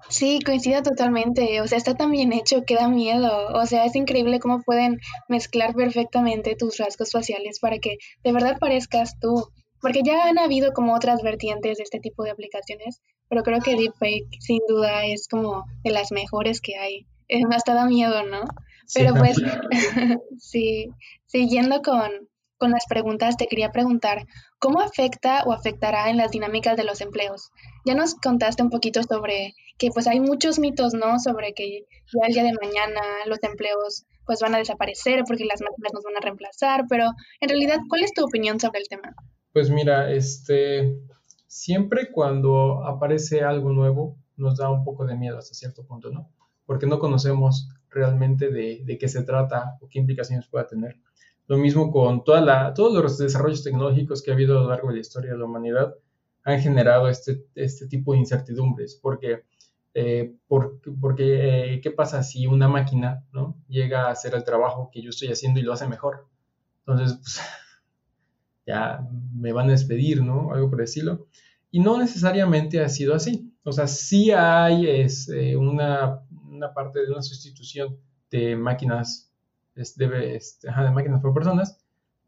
Sí, 0.08 0.40
coincido 0.44 0.82
totalmente. 0.82 1.60
O 1.60 1.68
sea, 1.68 1.78
está 1.78 1.94
tan 1.94 2.10
bien 2.10 2.32
hecho 2.32 2.64
que 2.66 2.74
da 2.74 2.88
miedo. 2.88 3.48
O 3.54 3.64
sea, 3.66 3.84
es 3.84 3.94
increíble 3.94 4.40
cómo 4.40 4.60
pueden 4.62 4.98
mezclar 5.28 5.74
perfectamente 5.74 6.56
tus 6.56 6.78
rasgos 6.78 7.12
faciales 7.12 7.60
para 7.60 7.78
que 7.78 7.98
de 8.24 8.32
verdad 8.32 8.58
parezcas 8.58 9.18
tú. 9.20 9.48
Porque 9.80 10.02
ya 10.04 10.26
han 10.26 10.38
habido 10.38 10.72
como 10.72 10.94
otras 10.94 11.22
vertientes 11.22 11.78
de 11.78 11.84
este 11.84 11.98
tipo 11.98 12.24
de 12.24 12.30
aplicaciones, 12.30 13.00
pero 13.28 13.42
creo 13.42 13.60
que 13.60 13.76
Deepfake 13.76 14.40
sin 14.40 14.60
duda 14.68 15.06
es 15.06 15.26
como 15.28 15.64
de 15.82 15.90
las 15.90 16.12
mejores 16.12 16.60
que 16.60 16.76
hay. 16.76 17.06
hasta 17.50 17.74
da 17.74 17.86
miedo, 17.86 18.24
¿no? 18.26 18.42
Pero 18.94 19.14
pues, 19.14 19.36
sí, 20.38 20.88
siguiendo 21.26 21.82
con, 21.82 22.10
con 22.62 22.70
las 22.70 22.86
preguntas, 22.88 23.36
te 23.36 23.48
quería 23.48 23.72
preguntar, 23.72 24.24
¿cómo 24.60 24.80
afecta 24.80 25.42
o 25.42 25.52
afectará 25.52 26.10
en 26.10 26.16
las 26.16 26.30
dinámicas 26.30 26.76
de 26.76 26.84
los 26.84 27.00
empleos? 27.00 27.50
Ya 27.84 27.96
nos 27.96 28.14
contaste 28.14 28.62
un 28.62 28.70
poquito 28.70 29.02
sobre 29.02 29.54
que 29.78 29.90
pues 29.90 30.06
hay 30.06 30.20
muchos 30.20 30.60
mitos, 30.60 30.94
¿no? 30.94 31.18
Sobre 31.18 31.54
que 31.54 31.86
ya 32.14 32.28
el 32.28 32.34
día 32.34 32.44
de 32.44 32.52
mañana 32.52 33.00
los 33.26 33.42
empleos 33.42 34.04
pues 34.26 34.38
van 34.38 34.54
a 34.54 34.58
desaparecer 34.58 35.24
porque 35.26 35.44
las 35.44 35.60
máquinas 35.60 35.92
nos 35.92 36.04
van 36.04 36.16
a 36.16 36.20
reemplazar, 36.20 36.84
pero 36.88 37.06
en 37.40 37.48
realidad, 37.48 37.78
¿cuál 37.88 38.04
es 38.04 38.12
tu 38.12 38.24
opinión 38.24 38.60
sobre 38.60 38.78
el 38.78 38.86
tema? 38.86 39.12
Pues 39.52 39.68
mira, 39.68 40.12
este, 40.12 41.00
siempre 41.48 42.12
cuando 42.12 42.86
aparece 42.86 43.42
algo 43.42 43.72
nuevo, 43.72 44.18
nos 44.36 44.56
da 44.56 44.70
un 44.70 44.84
poco 44.84 45.04
de 45.04 45.16
miedo 45.16 45.36
hasta 45.36 45.54
cierto 45.54 45.84
punto, 45.84 46.10
¿no? 46.10 46.30
Porque 46.64 46.86
no 46.86 47.00
conocemos 47.00 47.68
realmente 47.90 48.50
de, 48.50 48.82
de 48.84 48.98
qué 48.98 49.08
se 49.08 49.24
trata 49.24 49.78
o 49.80 49.88
qué 49.88 49.98
implicaciones 49.98 50.46
pueda 50.46 50.68
tener. 50.68 51.00
Lo 51.52 51.58
mismo 51.58 51.92
con 51.92 52.24
toda 52.24 52.40
la, 52.40 52.72
todos 52.72 52.94
los 52.94 53.18
desarrollos 53.18 53.62
tecnológicos 53.62 54.22
que 54.22 54.30
ha 54.30 54.34
habido 54.34 54.58
a 54.58 54.62
lo 54.62 54.70
largo 54.70 54.88
de 54.88 54.94
la 54.94 55.00
historia 55.00 55.32
de 55.32 55.38
la 55.38 55.44
humanidad 55.44 55.94
han 56.44 56.62
generado 56.62 57.10
este, 57.10 57.44
este 57.54 57.88
tipo 57.88 58.14
de 58.14 58.20
incertidumbres, 58.20 58.98
porque, 59.02 59.44
eh, 59.92 60.34
porque, 60.48 61.74
eh, 61.74 61.80
¿qué 61.82 61.90
pasa 61.90 62.22
si 62.22 62.46
una 62.46 62.68
máquina 62.68 63.26
llega 63.68 64.06
a 64.06 64.12
hacer 64.12 64.34
el 64.34 64.44
trabajo 64.44 64.88
que 64.90 65.02
yo 65.02 65.10
estoy 65.10 65.28
haciendo 65.28 65.60
y 65.60 65.62
lo 65.62 65.74
hace 65.74 65.86
mejor? 65.86 66.26
Entonces, 66.86 67.18
pues, 67.18 67.40
ya 68.66 69.06
me 69.34 69.52
van 69.52 69.68
a 69.68 69.72
despedir, 69.72 70.22
¿no? 70.22 70.54
Algo 70.54 70.70
por 70.70 70.78
decirlo. 70.78 71.26
Y 71.70 71.80
no 71.80 71.98
necesariamente 71.98 72.80
ha 72.80 72.88
sido 72.88 73.14
así. 73.14 73.52
O 73.62 73.72
sea, 73.72 73.88
sí 73.88 74.30
hay 74.30 74.88
es, 74.88 75.28
una, 75.58 76.22
una 76.48 76.72
parte 76.72 77.00
de 77.00 77.12
una 77.12 77.20
sustitución 77.20 77.98
de 78.30 78.56
máquinas 78.56 79.31
debe, 79.74 80.36
este, 80.36 80.68
de 80.68 80.90
máquinas 80.90 81.20
por 81.20 81.34
personas, 81.34 81.78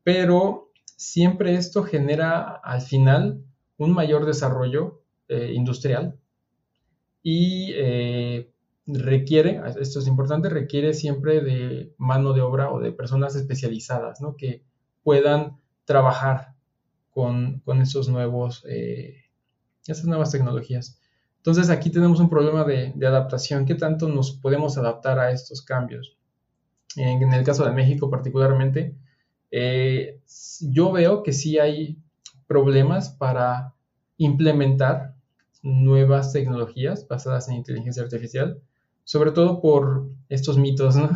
pero 0.02 0.70
siempre 0.96 1.54
esto 1.56 1.82
genera 1.82 2.40
al 2.42 2.80
final 2.80 3.42
un 3.76 3.92
mayor 3.92 4.26
desarrollo 4.26 5.02
eh, 5.28 5.52
industrial 5.54 6.18
y 7.22 7.72
eh, 7.74 8.50
requiere, 8.86 9.62
esto 9.80 9.98
es 9.98 10.06
importante, 10.06 10.48
requiere 10.48 10.92
siempre 10.92 11.40
de 11.40 11.94
mano 11.96 12.32
de 12.34 12.42
obra 12.42 12.70
o 12.70 12.80
de 12.80 12.92
personas 12.92 13.34
especializadas, 13.34 14.20
¿no? 14.20 14.36
Que 14.36 14.62
puedan 15.02 15.58
trabajar 15.86 16.54
con, 17.10 17.60
con 17.60 17.80
esos 17.80 18.08
nuevos, 18.08 18.64
eh, 18.68 19.24
esas 19.86 20.04
nuevas 20.04 20.30
tecnologías. 20.30 21.00
Entonces 21.38 21.70
aquí 21.70 21.90
tenemos 21.90 22.20
un 22.20 22.30
problema 22.30 22.64
de, 22.64 22.92
de, 22.94 23.06
adaptación. 23.06 23.64
¿Qué 23.64 23.74
tanto 23.74 24.08
nos 24.08 24.32
podemos 24.32 24.76
adaptar 24.78 25.18
a 25.18 25.30
estos 25.30 25.62
cambios? 25.62 26.13
En, 26.96 27.32
el 27.32 27.44
caso 27.44 27.64
de 27.64 27.72
México 27.72 28.10
particularmente, 28.10 28.94
eh, 29.50 30.20
yo 30.60 30.92
veo 30.92 31.22
que 31.22 31.32
sí 31.32 31.58
hay 31.58 31.98
problemas 32.46 33.10
para 33.10 33.74
implementar 34.18 35.14
nuevas 35.62 36.32
tecnologías 36.32 37.06
basadas 37.08 37.48
en 37.48 37.56
inteligencia 37.56 38.02
artificial, 38.02 38.60
sobre 39.04 39.32
todo 39.32 39.60
por 39.60 40.08
estos 40.28 40.58
mitos 40.58 40.96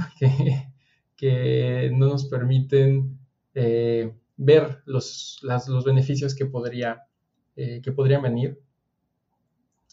Que, 1.17 1.91
no 1.93 2.07
nos 2.07 2.27
permiten 2.27 3.19
eh, 3.53 4.14
ver 4.37 4.83
los, 4.85 5.41
los, 5.43 5.85
beneficios 5.85 6.33
que, 6.33 6.47
podría, 6.47 7.09
eh, 7.57 7.81
que 7.83 7.91
podrían 7.91 8.23
venir 8.23 8.61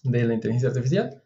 de 0.03 0.23
la 0.23 0.35
inteligencia 0.35 0.69
artificial. 0.69 1.23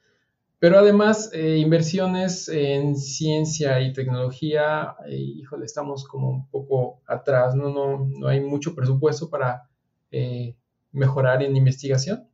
Pero 0.59 0.77
además, 0.77 1.29
eh, 1.33 1.57
inversiones 1.57 2.49
en 2.49 2.97
ciencia 2.97 3.79
y 3.79 3.93
tecnología, 3.93 4.95
eh, 5.07 5.15
híjole, 5.15 5.65
estamos 5.65 6.05
como 6.05 6.29
un 6.29 6.49
poco 6.49 7.01
atrás, 7.07 7.55
no, 7.55 7.69
no, 7.69 8.05
no 8.05 8.27
hay 8.27 8.41
mucho 8.41 8.75
presupuesto 8.75 9.29
para 9.29 9.69
eh, 10.11 10.57
mejorar 10.91 11.43
en 11.43 11.55
investigación. 11.55 12.27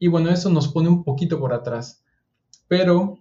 Y 0.00 0.08
bueno, 0.08 0.30
eso 0.30 0.50
nos 0.50 0.66
pone 0.66 0.88
un 0.88 1.04
poquito 1.04 1.38
por 1.38 1.52
atrás. 1.52 2.04
Pero 2.66 3.18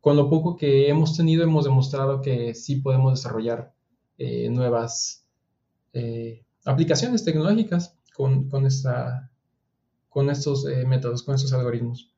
con 0.00 0.16
lo 0.16 0.28
poco 0.28 0.56
que 0.56 0.88
hemos 0.88 1.16
tenido, 1.16 1.44
hemos 1.44 1.64
demostrado 1.64 2.20
que 2.20 2.54
sí 2.54 2.76
podemos 2.76 3.14
desarrollar 3.14 3.72
nuevas 4.18 5.24
aplicaciones 6.64 7.24
tecnológicas 7.24 7.96
con, 8.12 8.48
con, 8.48 8.66
esta, 8.66 9.30
con 10.08 10.30
estos 10.30 10.64
métodos, 10.64 11.22
con 11.22 11.36
estos 11.36 11.52
algoritmos. 11.52 12.13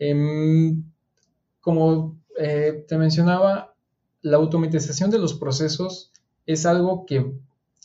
Em, 0.00 0.82
como 1.60 2.18
eh, 2.38 2.84
te 2.88 2.96
mencionaba, 2.96 3.74
la 4.22 4.38
automatización 4.38 5.10
de 5.10 5.18
los 5.18 5.34
procesos 5.34 6.10
es 6.46 6.66
algo 6.66 7.04
que 7.06 7.34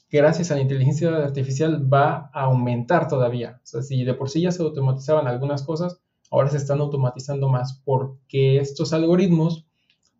gracias 0.09 0.49
a 0.49 0.55
la 0.55 0.61
inteligencia 0.61 1.09
artificial 1.09 1.93
va 1.93 2.31
a 2.33 2.43
aumentar 2.43 3.09
todavía. 3.09 3.59
Si 3.63 4.03
de 4.05 4.13
por 4.13 4.29
sí 4.29 4.41
ya 4.41 4.51
se 4.51 4.63
automatizaban 4.63 5.27
algunas 5.27 5.63
cosas, 5.63 5.99
ahora 6.31 6.49
se 6.49 6.57
están 6.57 6.79
automatizando 6.79 7.49
más 7.49 7.81
porque 7.83 8.57
estos 8.57 8.93
algoritmos 8.93 9.65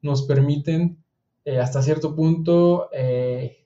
nos 0.02 0.24
permiten 0.24 1.02
eh, 1.46 1.60
hasta 1.60 1.82
cierto 1.82 2.14
punto 2.14 2.90
eh, 2.92 3.66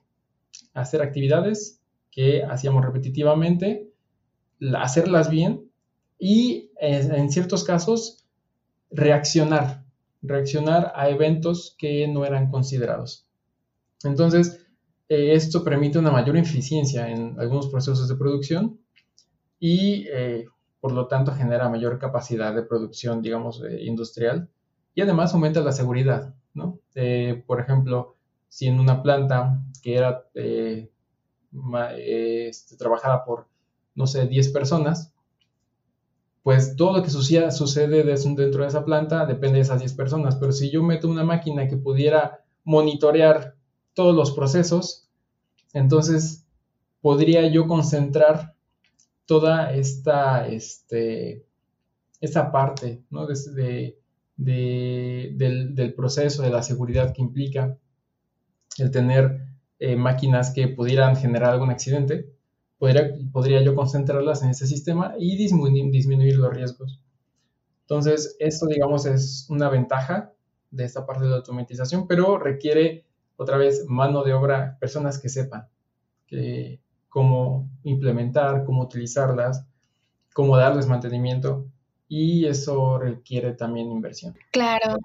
hacer 0.76 1.02
actividades 1.02 1.82
que 2.12 2.44
hacíamos 2.44 2.86
repetitivamente, 2.86 3.90
hacerlas 4.78 5.30
bien 5.32 5.70
y 6.20 6.69
en 6.80 7.30
ciertos 7.32 7.64
casos 7.64 8.26
reaccionar, 8.92 9.84
reaccionar 10.22 10.92
a 10.96 11.10
eventos 11.10 11.76
que 11.78 12.08
no 12.08 12.26
eran 12.26 12.50
considerados. 12.50 13.28
Entonces, 14.04 14.66
eh, 15.10 15.34
esto 15.34 15.64
permite 15.64 16.00
una 16.00 16.12
mayor 16.12 16.38
eficiencia 16.38 17.10
en 17.10 17.40
algunos 17.40 17.68
procesos 17.68 18.08
de 18.08 18.16
producción 18.16 18.80
y, 19.60 20.08
eh, 20.14 20.46
por 20.80 20.92
lo 20.92 21.08
tanto, 21.08 21.34
genera 21.34 21.70
mayor 21.70 22.00
capacidad 22.00 22.54
de 22.54 22.64
producción, 22.64 23.22
digamos, 23.22 23.62
eh, 23.64 23.84
industrial 23.84 24.50
y 24.94 25.02
además 25.02 25.34
aumenta 25.34 25.62
la 25.62 25.72
seguridad, 25.72 26.34
¿no? 26.54 26.80
por 27.46 27.62
ejemplo, 27.62 28.16
si 28.50 28.68
en 28.68 28.80
una 28.80 29.02
planta 29.02 29.62
que 29.82 29.96
era 29.96 30.26
este, 31.96 32.76
trabajada 32.78 33.24
por, 33.24 33.48
no 33.96 34.08
sé, 34.08 34.28
10 34.28 34.50
personas, 34.50 35.14
pues 36.44 36.76
todo 36.76 36.98
lo 36.98 37.04
que 37.04 37.10
suceda, 37.10 37.52
sucede 37.52 38.04
dentro 38.04 38.62
de 38.62 38.68
esa 38.68 38.86
planta 38.86 39.26
depende 39.26 39.58
de 39.58 39.62
esas 39.62 39.80
10 39.80 39.94
personas. 39.94 40.36
Pero 40.38 40.52
si 40.52 40.72
yo 40.72 40.82
meto 40.84 41.10
una 41.10 41.24
máquina 41.24 41.68
que 41.68 41.78
pudiera 41.78 42.44
monitorear 42.64 43.56
todos 43.94 44.16
los 44.16 44.32
procesos, 44.32 45.10
entonces 45.74 46.46
podría 47.02 47.48
yo 47.48 47.68
concentrar 47.68 48.56
toda 49.26 49.74
esta, 49.74 50.48
este, 50.48 51.46
esta 52.22 52.52
parte 52.52 53.04
¿no? 53.10 53.28
de, 53.28 54.00
del, 54.38 55.94
proceso, 55.96 56.42
de 56.42 56.50
la 56.50 56.64
seguridad 56.64 57.14
que 57.14 57.22
implica 57.22 57.78
el 58.78 58.92
tener 58.92 59.46
eh, 59.80 59.96
máquinas 59.96 60.52
que 60.52 60.68
pudieran 60.70 61.16
generar 61.16 61.52
algún 61.52 61.70
accidente 61.70 62.34
podría, 62.80 63.62
yo 63.62 63.76
concentrarlas 63.76 64.42
en 64.42 64.50
ese 64.50 64.66
sistema 64.66 65.14
y 65.20 65.38
disminuir, 65.38 65.92
disminuir 65.92 66.38
los 66.38 66.54
riesgos. 66.54 67.00
Entonces, 67.82 68.36
esto, 68.40 68.66
digamos, 68.68 69.06
es 69.06 69.46
una 69.50 69.70
ventaja 69.70 70.34
de 70.72 70.86
esta 70.86 71.06
parte 71.06 71.26
de 71.26 71.32
la 71.32 71.38
automatización, 71.38 72.08
pero 72.08 72.38
requiere 72.38 73.06
otra 73.36 73.58
vez 73.58 73.86
mano 73.88 74.24
de 74.24 74.34
obra, 74.34 74.78
personas 74.80 75.20
que 75.20 75.30
sepan 75.30 75.68
cómo 77.10 77.70
implementar, 77.84 78.64
cómo 78.66 78.84
utilizarlas, 78.84 79.66
cómo 80.34 80.56
darles 80.58 80.88
mantenimiento 80.88 81.66
y 82.08 82.46
eso 82.46 83.00
requiere 83.00 83.54
también 83.54 83.92
inversión. 83.92 84.36
Claro. 84.52 84.98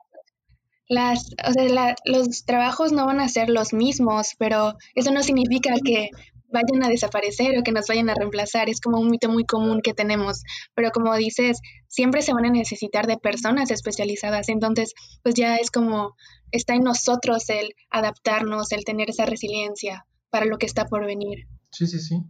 Las, 0.87 1.30
o 1.48 1.52
sea, 1.52 1.94
los 2.04 2.44
trabajos 2.44 2.92
no 2.92 3.06
van 3.06 3.20
a 3.20 3.28
ser 3.28 3.48
los 3.48 3.72
mismos, 3.72 4.34
pero 4.38 4.74
eso 4.94 5.10
no 5.12 5.22
significa 5.22 5.74
que 5.82 6.10
vayan 6.54 6.84
a 6.84 6.88
desaparecer 6.88 7.58
o 7.58 7.62
que 7.62 7.72
nos 7.72 7.86
vayan 7.88 8.08
a 8.08 8.14
reemplazar. 8.14 8.70
Es 8.70 8.80
como 8.80 8.98
un 9.00 9.10
mito 9.10 9.28
muy 9.28 9.44
común 9.44 9.82
que 9.82 9.92
tenemos. 9.92 10.42
Pero 10.74 10.90
como 10.90 11.14
dices, 11.16 11.60
siempre 11.88 12.22
se 12.22 12.32
van 12.32 12.46
a 12.46 12.50
necesitar 12.50 13.06
de 13.06 13.18
personas 13.18 13.70
especializadas. 13.70 14.48
Entonces, 14.48 14.94
pues 15.22 15.34
ya 15.34 15.56
es 15.56 15.70
como, 15.70 16.14
está 16.52 16.74
en 16.74 16.84
nosotros 16.84 17.50
el 17.50 17.74
adaptarnos, 17.90 18.72
el 18.72 18.84
tener 18.84 19.10
esa 19.10 19.26
resiliencia 19.26 20.06
para 20.30 20.46
lo 20.46 20.56
que 20.56 20.66
está 20.66 20.86
por 20.86 21.04
venir. 21.04 21.46
Sí, 21.70 21.86
sí, 21.86 21.98
sí. 21.98 22.22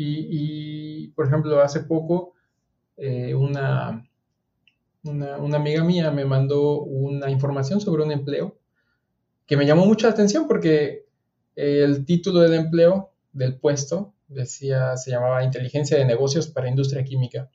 Y, 0.00 1.08
por 1.08 1.26
ejemplo, 1.26 1.60
hace 1.60 1.80
poco 1.80 2.34
eh, 2.96 3.34
una, 3.34 4.08
una, 5.02 5.56
amiga 5.56 5.82
mía 5.82 6.12
me 6.12 6.24
mandó 6.24 6.82
una 6.82 7.30
información 7.30 7.80
sobre 7.80 8.04
un 8.04 8.12
empleo 8.12 8.56
que 9.46 9.56
me 9.56 9.66
llamó 9.66 9.86
mucha 9.86 10.08
atención 10.08 10.46
porque 10.46 11.06
el 11.56 12.04
título 12.04 12.40
del 12.40 12.54
empleo 12.54 13.10
del 13.38 13.58
puesto, 13.58 14.14
decía, 14.26 14.96
se 14.96 15.10
llamaba 15.10 15.44
Inteligencia 15.44 15.96
de 15.96 16.04
Negocios 16.04 16.48
para 16.48 16.68
Industria 16.68 17.04
Química. 17.04 17.50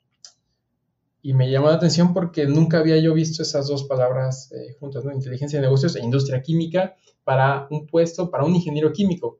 Y 1.22 1.32
me 1.32 1.50
llamó 1.50 1.68
la 1.68 1.74
atención 1.74 2.12
porque 2.12 2.46
nunca 2.46 2.78
había 2.78 2.98
yo 2.98 3.14
visto 3.14 3.42
esas 3.42 3.68
dos 3.68 3.84
palabras 3.84 4.50
eh, 4.52 4.76
juntas, 4.78 5.04
¿no? 5.04 5.12
Inteligencia 5.12 5.58
de 5.58 5.66
negocios 5.66 5.96
e 5.96 6.02
industria 6.02 6.42
química 6.42 6.96
para 7.22 7.66
un 7.70 7.86
puesto, 7.86 8.30
para 8.30 8.44
un 8.44 8.54
ingeniero 8.54 8.92
químico. 8.92 9.38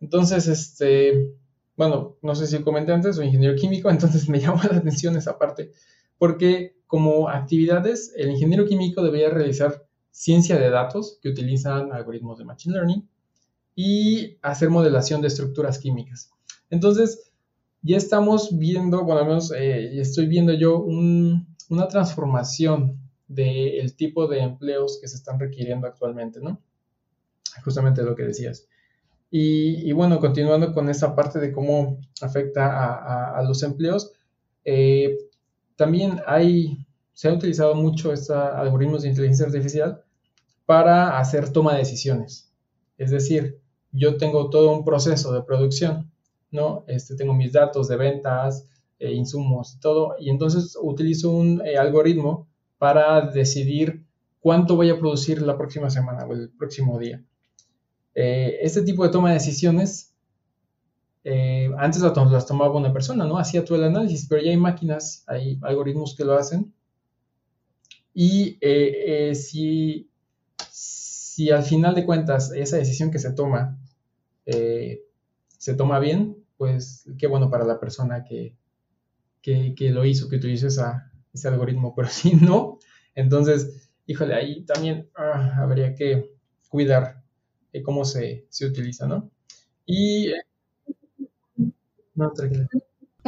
Entonces, 0.00 0.46
este, 0.46 1.34
bueno, 1.76 2.16
no 2.22 2.34
sé 2.34 2.46
si 2.46 2.62
comenté 2.62 2.92
antes, 2.92 3.16
soy 3.16 3.26
ingeniero 3.26 3.54
químico, 3.56 3.90
entonces 3.90 4.28
me 4.28 4.40
llamó 4.40 4.62
la 4.62 4.78
atención 4.78 5.16
esa 5.16 5.38
parte, 5.38 5.72
porque 6.16 6.76
como 6.86 7.28
actividades, 7.28 8.14
el 8.16 8.30
ingeniero 8.30 8.64
químico 8.64 9.02
debería 9.02 9.28
realizar 9.28 9.86
ciencia 10.10 10.58
de 10.58 10.70
datos 10.70 11.18
que 11.20 11.28
utilizan 11.28 11.92
algoritmos 11.92 12.38
de 12.38 12.44
Machine 12.44 12.74
Learning, 12.74 13.08
y 13.80 14.36
hacer 14.42 14.70
modelación 14.70 15.22
de 15.22 15.28
estructuras 15.28 15.78
químicas. 15.78 16.32
Entonces, 16.68 17.30
ya 17.80 17.96
estamos 17.96 18.58
viendo, 18.58 19.04
bueno, 19.04 19.20
al 19.20 19.28
menos 19.28 19.52
eh, 19.52 20.00
estoy 20.00 20.26
viendo 20.26 20.52
yo 20.52 20.80
una 20.80 21.86
transformación 21.86 22.98
del 23.28 23.94
tipo 23.94 24.26
de 24.26 24.40
empleos 24.40 24.98
que 25.00 25.06
se 25.06 25.14
están 25.14 25.38
requiriendo 25.38 25.86
actualmente, 25.86 26.40
¿no? 26.40 26.60
Justamente 27.62 28.02
lo 28.02 28.16
que 28.16 28.24
decías. 28.24 28.66
Y, 29.30 29.92
bueno, 29.92 30.18
continuando 30.18 30.74
con 30.74 30.88
esa 30.88 31.14
parte 31.14 31.38
de 31.38 31.52
cómo 31.52 32.00
afecta 32.20 33.36
a, 33.38 33.40
los 33.44 33.62
empleos, 33.62 34.10
eh, 34.64 35.18
también 35.76 36.20
hay, 36.26 36.84
se 37.12 37.28
ha 37.28 37.32
utilizado 37.32 37.76
mucho 37.76 38.12
estos 38.12 38.36
algoritmos 38.36 39.02
de 39.02 39.10
inteligencia 39.10 39.46
artificial 39.46 40.02
para 40.66 41.20
hacer 41.20 41.52
toma 41.52 41.74
de 41.74 41.78
decisiones. 41.78 42.52
Es 42.96 43.12
decir, 43.12 43.60
yo 43.92 44.16
tengo 44.16 44.50
todo 44.50 44.72
un 44.72 44.84
proceso 44.84 45.32
de 45.32 45.42
producción, 45.42 46.10
¿no? 46.50 46.84
Este, 46.86 47.16
tengo 47.16 47.34
mis 47.34 47.52
datos 47.52 47.88
de 47.88 47.96
ventas, 47.96 48.66
eh, 48.98 49.12
insumos, 49.12 49.78
todo, 49.80 50.16
y 50.18 50.30
entonces 50.30 50.76
utilizo 50.80 51.30
un 51.30 51.62
eh, 51.64 51.76
algoritmo 51.76 52.48
para 52.78 53.20
decidir 53.30 54.04
cuánto 54.40 54.76
voy 54.76 54.90
a 54.90 54.98
producir 54.98 55.42
la 55.42 55.56
próxima 55.56 55.90
semana 55.90 56.24
o 56.26 56.32
el 56.32 56.50
próximo 56.50 56.98
día. 56.98 57.22
Eh, 58.14 58.58
este 58.62 58.82
tipo 58.82 59.04
de 59.04 59.10
toma 59.10 59.28
de 59.28 59.34
decisiones, 59.34 60.14
eh, 61.24 61.70
antes 61.78 62.02
las, 62.02 62.46
tomaba 62.46 62.76
una 62.76 62.92
persona, 62.92 63.24
¿no? 63.24 63.38
Hacía 63.38 63.64
todo 63.64 63.78
el 63.78 63.84
análisis, 63.84 64.26
pero 64.28 64.42
ya 64.42 64.50
hay 64.50 64.56
máquinas, 64.56 65.24
hay 65.26 65.58
algoritmos 65.62 66.16
que 66.16 66.24
lo 66.24 66.34
hacen. 66.34 66.72
Y 68.14 68.58
si, 69.34 70.07
si 71.38 71.52
al 71.52 71.62
final 71.62 71.94
de 71.94 72.04
cuentas 72.04 72.50
esa 72.50 72.78
decisión 72.78 73.12
que 73.12 73.20
se 73.20 73.32
toma 73.32 73.78
se 74.44 75.74
toma 75.76 76.00
bien, 76.00 76.36
pues 76.56 77.08
qué 77.16 77.28
bueno 77.28 77.48
para 77.48 77.64
la 77.64 77.78
persona 77.78 78.24
que, 78.24 78.56
que, 79.40 79.90
lo 79.90 80.04
hizo, 80.04 80.28
que 80.28 80.34
utilizó 80.34 80.66
ese 80.66 81.46
algoritmo, 81.48 81.94
pero 81.96 82.08
si 82.08 82.34
no, 82.34 82.80
entonces, 83.14 83.88
híjole, 84.06 84.34
ahí 84.34 84.64
también 84.64 85.10
ah, 85.14 85.58
habría 85.58 85.94
que 85.94 86.28
cuidar 86.70 87.22
cómo 87.84 88.04
se, 88.04 88.48
utiliza, 88.60 89.06
¿no? 89.06 89.30
Y... 89.86 90.32
No, 92.16 92.32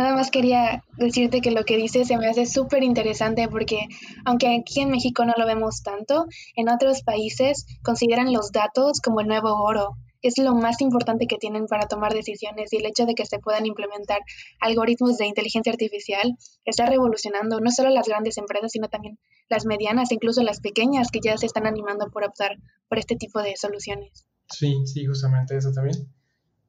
Nada 0.01 0.15
más 0.15 0.31
quería 0.31 0.83
decirte 0.97 1.43
que 1.43 1.51
lo 1.51 1.65
que 1.65 1.77
dices 1.77 2.09
se 2.09 2.17
me 2.17 2.27
hace 2.27 2.47
súper 2.47 2.83
interesante 2.83 3.47
porque 3.49 3.87
aunque 4.25 4.57
aquí 4.57 4.81
en 4.81 4.91
México 4.91 5.27
no 5.27 5.35
lo 5.37 5.45
vemos 5.45 5.83
tanto, 5.83 6.25
en 6.57 6.71
otros 6.71 7.03
países 7.03 7.67
consideran 7.83 8.33
los 8.33 8.51
datos 8.51 9.03
como 9.03 9.21
el 9.21 9.27
nuevo 9.27 9.63
oro 9.63 9.99
es 10.23 10.39
lo 10.39 10.55
más 10.55 10.81
importante 10.81 11.27
que 11.27 11.37
tienen 11.37 11.67
para 11.67 11.87
tomar 11.87 12.15
decisiones 12.15 12.73
y 12.73 12.79
el 12.79 12.87
hecho 12.87 13.05
de 13.05 13.15
que 13.15 13.27
se 13.27 13.41
puedan 13.41 13.67
implementar 13.67 14.21
algoritmos 14.61 15.19
de 15.19 15.27
inteligencia 15.27 15.71
artificial 15.71 16.35
está 16.65 16.87
revolucionando 16.87 17.61
no 17.61 17.71
solo 17.71 17.91
las 17.91 18.09
grandes 18.09 18.39
empresas, 18.39 18.73
sino 18.73 18.89
también 18.89 19.19
las 19.51 19.67
medianas, 19.67 20.13
incluso 20.13 20.43
las 20.43 20.61
pequeñas 20.61 21.09
que 21.13 21.21
ya 21.23 21.37
se 21.37 21.45
están 21.45 21.67
animando 21.67 22.11
por 22.11 22.25
optar 22.25 22.57
por 22.89 22.99
este 22.99 23.17
tipo 23.17 23.43
de 23.43 23.55
soluciones. 23.57 24.27
Sí, 24.49 24.77
sí, 24.87 25.05
justamente 25.05 25.59
eso 25.59 25.73
también. 25.75 26.11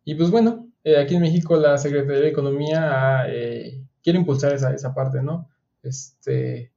Y 0.04 0.16
pues 0.16 0.32
bueno, 0.32 0.68
eh, 0.84 0.98
aquí 0.98 1.16
en 1.16 1.22
México 1.22 1.56
la 1.58 1.78
Secretaría 1.78 2.22
de 2.22 2.30
Economía 2.30 3.26
eh, 3.28 3.84
quiere 4.04 4.20
impulsar 4.20 4.54
esa, 4.54 4.74
esa 4.74 4.94
parte, 4.94 5.22
¿no? 5.22 5.50
Este, 5.84 6.72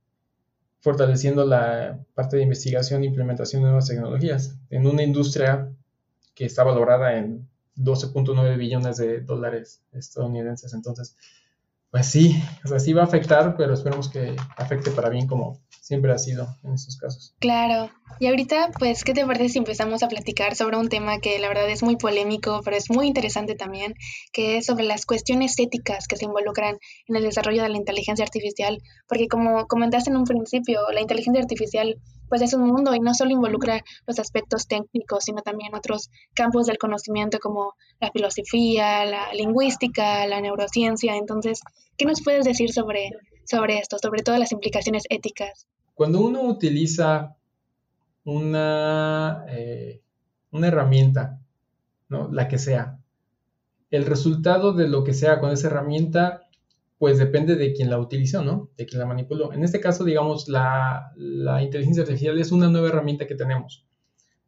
fortaleciendo 0.80 1.46
la 1.46 1.98
parte 2.14 2.36
de 2.36 2.42
investigación 2.42 3.02
e 3.02 3.06
implementación 3.06 3.62
de 3.62 3.68
nuevas 3.68 3.88
tecnologías 3.88 4.58
en 4.68 4.86
una 4.86 5.02
industria 5.02 5.70
que 6.34 6.44
está 6.44 6.64
valorada 6.64 7.16
en 7.16 7.48
12.9 7.76 8.58
billones 8.58 8.98
de 8.98 9.20
dólares 9.20 9.82
estadounidenses. 9.92 10.74
Entonces, 10.74 11.16
pues 11.94 12.06
sí, 12.06 12.42
o 12.64 12.66
sea, 12.66 12.80
sí 12.80 12.92
va 12.92 13.02
a 13.02 13.04
afectar, 13.04 13.54
pero 13.56 13.72
esperemos 13.72 14.08
que 14.08 14.34
afecte 14.56 14.90
para 14.90 15.10
bien 15.10 15.28
como 15.28 15.60
siempre 15.80 16.10
ha 16.10 16.18
sido 16.18 16.48
en 16.64 16.74
estos 16.74 16.96
casos. 16.96 17.36
Claro. 17.38 17.88
Y 18.18 18.26
ahorita, 18.26 18.72
pues, 18.80 19.04
¿qué 19.04 19.12
te 19.12 19.24
parece 19.24 19.50
si 19.50 19.58
empezamos 19.58 20.02
a 20.02 20.08
platicar 20.08 20.56
sobre 20.56 20.76
un 20.76 20.88
tema 20.88 21.20
que 21.20 21.38
la 21.38 21.46
verdad 21.46 21.70
es 21.70 21.84
muy 21.84 21.94
polémico, 21.94 22.62
pero 22.64 22.76
es 22.76 22.90
muy 22.90 23.06
interesante 23.06 23.54
también, 23.54 23.94
que 24.32 24.56
es 24.56 24.66
sobre 24.66 24.82
las 24.82 25.06
cuestiones 25.06 25.56
éticas 25.56 26.08
que 26.08 26.16
se 26.16 26.24
involucran 26.24 26.78
en 27.06 27.14
el 27.14 27.22
desarrollo 27.22 27.62
de 27.62 27.68
la 27.68 27.76
inteligencia 27.76 28.24
artificial? 28.24 28.82
Porque 29.06 29.28
como 29.28 29.68
comentaste 29.68 30.10
en 30.10 30.16
un 30.16 30.24
principio, 30.24 30.80
la 30.92 31.00
inteligencia 31.00 31.40
artificial 31.40 32.00
pues 32.28 32.42
es 32.42 32.54
un 32.54 32.66
mundo 32.66 32.94
y 32.94 33.00
no 33.00 33.14
solo 33.14 33.30
involucra 33.30 33.82
los 34.06 34.18
aspectos 34.18 34.66
técnicos, 34.66 35.24
sino 35.24 35.42
también 35.42 35.74
otros 35.74 36.10
campos 36.34 36.66
del 36.66 36.78
conocimiento 36.78 37.38
como 37.38 37.74
la 38.00 38.10
filosofía, 38.10 39.04
la 39.04 39.32
lingüística, 39.32 40.26
la 40.26 40.40
neurociencia. 40.40 41.16
Entonces, 41.16 41.60
¿qué 41.96 42.06
nos 42.06 42.22
puedes 42.22 42.44
decir 42.44 42.72
sobre, 42.72 43.10
sobre 43.44 43.78
esto, 43.78 43.96
sobre 44.00 44.22
todas 44.22 44.40
las 44.40 44.52
implicaciones 44.52 45.04
éticas? 45.08 45.66
Cuando 45.94 46.20
uno 46.20 46.42
utiliza 46.42 47.36
una, 48.24 49.44
eh, 49.48 50.00
una 50.50 50.68
herramienta, 50.68 51.40
¿no? 52.08 52.28
la 52.32 52.48
que 52.48 52.58
sea, 52.58 52.98
el 53.90 54.06
resultado 54.06 54.72
de 54.72 54.88
lo 54.88 55.04
que 55.04 55.14
sea 55.14 55.38
con 55.38 55.52
esa 55.52 55.68
herramienta, 55.68 56.43
pues 57.04 57.18
depende 57.18 57.56
de 57.56 57.74
quién 57.74 57.90
la 57.90 57.98
utilizó, 57.98 58.42
¿no? 58.42 58.70
De 58.78 58.86
quién 58.86 58.98
la 58.98 59.04
manipuló. 59.04 59.52
En 59.52 59.62
este 59.62 59.78
caso, 59.78 60.04
digamos, 60.04 60.48
la, 60.48 61.12
inteligencia 61.62 62.02
artificial 62.02 62.38
es 62.40 62.50
una 62.50 62.70
nueva 62.70 62.88
herramienta 62.88 63.26
que 63.26 63.34
tenemos. 63.34 63.84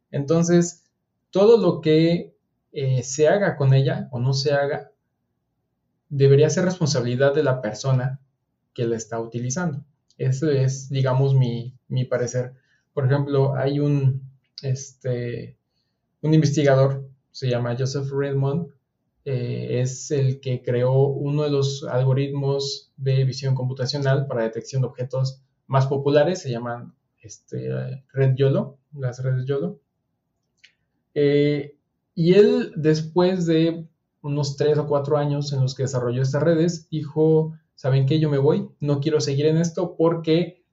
Entonces, 0.09 0.83
todo 1.29 1.59
lo 1.59 1.81
que 1.81 2.35
eh, 2.71 3.03
se 3.03 3.27
haga 3.27 3.57
con 3.57 3.75
ella 3.75 4.07
o 4.09 4.19
no 4.19 4.33
se 4.33 4.53
haga, 4.53 4.89
debería 6.09 6.49
ser 6.49 6.65
responsabilidad 6.65 7.35
de 7.35 7.43
la 7.43 7.61
persona 7.61 8.21
que 8.73 8.87
la 8.87 8.95
está 8.95 9.19
utilizando. 9.19 9.85
Eso 10.17 10.49
es, 10.49 10.89
digamos, 10.89 11.35
mi, 11.35 11.77
parecer. 12.09 12.53
Por 12.91 13.05
ejemplo, 13.05 13.55
hay 13.55 13.79
un, 13.79 14.31
este, 14.63 15.59
un 16.23 16.33
investigador, 16.33 17.07
se 17.31 17.51
llama 17.51 17.75
Joseph 17.77 18.09
Redmond, 18.11 18.69
eh, 19.29 19.81
es 19.81 20.09
el 20.11 20.39
que 20.39 20.63
creó 20.63 21.07
uno 21.07 21.43
de 21.43 21.49
los 21.49 21.83
algoritmos 21.83 22.93
de 22.95 23.25
visión 23.25 23.55
computacional 23.55 24.25
para 24.25 24.43
detección 24.43 24.81
de 24.81 24.87
objetos 24.87 25.41
más 25.65 25.87
populares, 25.87 26.41
se 26.41 26.49
llaman 26.49 26.93
este, 27.21 27.67
Red 28.13 28.35
YOLO, 28.37 28.77
las 28.93 29.21
redes 29.21 29.45
YOLO. 29.45 29.81
Eh, 31.13 31.75
y 32.15 32.35
él, 32.35 32.71
después 32.77 33.45
de 33.45 33.85
unos 34.21 34.55
tres 34.55 34.77
o 34.77 34.87
cuatro 34.87 35.17
años 35.17 35.51
en 35.51 35.59
los 35.59 35.75
que 35.75 35.83
desarrolló 35.83 36.21
estas 36.21 36.43
redes, 36.43 36.89
dijo, 36.89 37.53
¿saben 37.75 38.05
qué? 38.05 38.21
Yo 38.21 38.29
me 38.29 38.37
voy, 38.37 38.69
no 38.79 39.01
quiero 39.01 39.19
seguir 39.19 39.47
en 39.47 39.57
esto 39.57 39.97
porque 39.97 40.63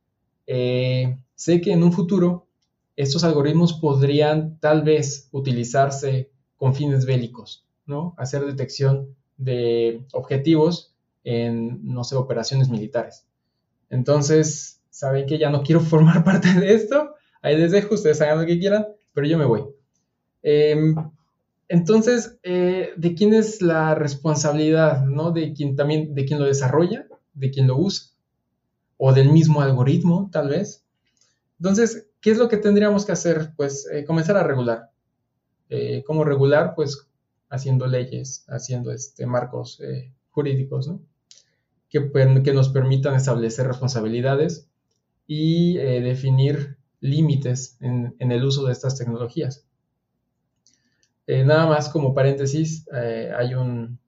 eh, 0.47 1.19
sé 1.35 1.61
que 1.61 1.73
en 1.73 1.83
un 1.83 1.93
futuro 1.93 2.47
estos 2.95 3.25
algoritmos 3.25 3.73
podrían 3.73 4.61
tal 4.61 4.83
vez 4.83 5.29
utilizarse 5.33 6.31
con 6.57 6.73
fines 6.77 7.05
bélicos, 7.05 7.67
¿no? 7.87 8.15
Hacer 8.17 8.45
detección 8.45 9.15
de 9.37 10.05
objetivos 10.13 10.95
en, 11.25 11.81
no 11.85 12.05
sé, 12.05 12.17
operaciones 12.17 12.69
militares. 12.69 13.27
Entonces, 13.91 14.81
¿saben 14.91 15.27
que 15.27 15.39
ya 15.39 15.51
no 15.51 15.63
quiero 15.63 15.81
formar 15.93 16.25
parte 16.25 16.49
de 16.53 16.75
esto? 16.75 17.15
Ahí 17.43 17.57
les 17.57 17.73
dejo, 17.73 17.95
ustedes 17.95 18.21
hagan 18.21 18.41
lo 18.41 18.47
que 18.47 18.59
quieran, 18.59 18.87
pero 19.13 19.27
yo 19.27 19.39
me 19.39 19.45
voy. 19.45 19.65
Em, 20.43 20.95
entonces, 21.69 22.39
eh, 22.43 22.93
¿de 22.97 23.15
quién 23.15 23.35
es 23.35 23.63
la 23.63 23.95
responsabilidad? 23.95 25.05
¿no? 25.05 25.31
De 25.31 25.53
quien 25.53 25.77
también, 25.77 26.15
de 26.15 26.25
quien 26.25 26.39
lo 26.39 26.47
desarrolla, 26.47 27.07
de 27.33 27.51
quien 27.51 27.67
lo 27.67 27.77
usa, 27.77 28.11
o 28.97 29.13
del 29.13 29.31
mismo 29.31 29.61
algoritmo, 29.61 30.29
tal 30.33 30.49
vez. 30.49 30.85
Entonces, 31.59 32.09
¿qué 32.21 32.31
es 32.31 32.39
lo 32.39 32.49
que 32.49 32.57
tendríamos 32.57 33.05
que 33.05 33.13
hacer? 33.13 33.53
Pues 33.57 33.89
eh, 33.93 34.05
comenzar 34.05 34.37
a 34.37 34.43
regular. 34.43 34.91
Eh, 35.71 36.03
¿Cómo 36.07 36.25
regular? 36.25 36.75
Pues 36.75 37.09
haciendo 37.55 37.87
leyes, 37.87 38.45
haciendo 38.49 38.93
este, 38.93 39.27
marcos 39.27 39.81
jurídicos, 40.31 40.89
¿no? 40.89 41.01
Que, 41.89 42.11
que, 42.45 42.53
nos 42.53 42.69
permitan 42.71 43.15
establecer 43.15 43.67
responsabilidades 43.69 44.69
y 45.27 45.77
definir 45.77 46.77
límites 47.01 47.77
en 47.81 48.33
el 48.33 48.45
uso 48.45 48.67
de 48.67 48.73
estas 48.73 48.99
tecnologías. 48.99 49.65
Eh, 51.27 51.45
nada 51.45 51.67
más 51.67 51.89
como 51.89 52.15
paréntesis, 52.15 52.87
eh, 52.95 53.33
hay 53.37 53.55
un, 53.55 53.99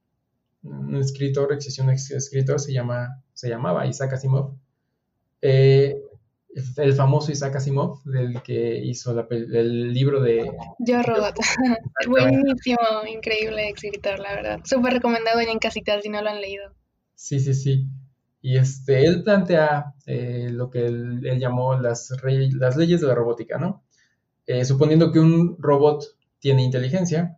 escritor, 1.00 1.52
existe 1.52 1.80
un 1.82 1.90
escritor, 1.90 2.60
se, 2.60 2.72
llama, 2.72 3.22
se 3.32 3.48
llamaba 3.48 3.86
Isaac 3.86 4.12
Asimov. 4.14 4.54
Eh, 5.40 6.02
el 6.76 6.94
famoso 6.94 7.32
Isaac 7.32 7.56
Asimov, 7.56 8.02
del 8.04 8.42
que 8.42 8.78
hizo 8.78 9.26
el 9.30 9.92
libro 9.92 10.20
de... 10.20 10.50
Yo 10.78 11.02
Robot. 11.02 11.34
Buenísimo, 12.08 12.78
increíble 13.08 13.68
escritor, 13.68 14.18
la 14.18 14.34
verdad. 14.34 14.60
Súper 14.64 14.94
recomendado 14.94 15.40
en 15.40 15.58
casitas 15.58 16.02
si 16.02 16.08
no 16.08 16.22
lo 16.22 16.30
han 16.30 16.40
leído. 16.40 16.72
Sí, 17.14 17.40
sí, 17.40 17.54
sí. 17.54 17.86
Y 18.40 18.56
este, 18.56 19.04
él 19.04 19.22
plantea 19.22 19.94
lo 20.06 20.70
que 20.70 20.86
él, 20.86 21.20
llamó 21.38 21.74
las, 21.78 22.10
las 22.22 22.76
leyes 22.76 23.00
de 23.00 23.06
la 23.06 23.14
robótica, 23.14 23.58
¿no? 23.58 23.82
suponiendo 24.64 25.10
que 25.10 25.18
un 25.18 25.56
robot 25.58 26.04
tiene 26.38 26.62
inteligencia, 26.62 27.36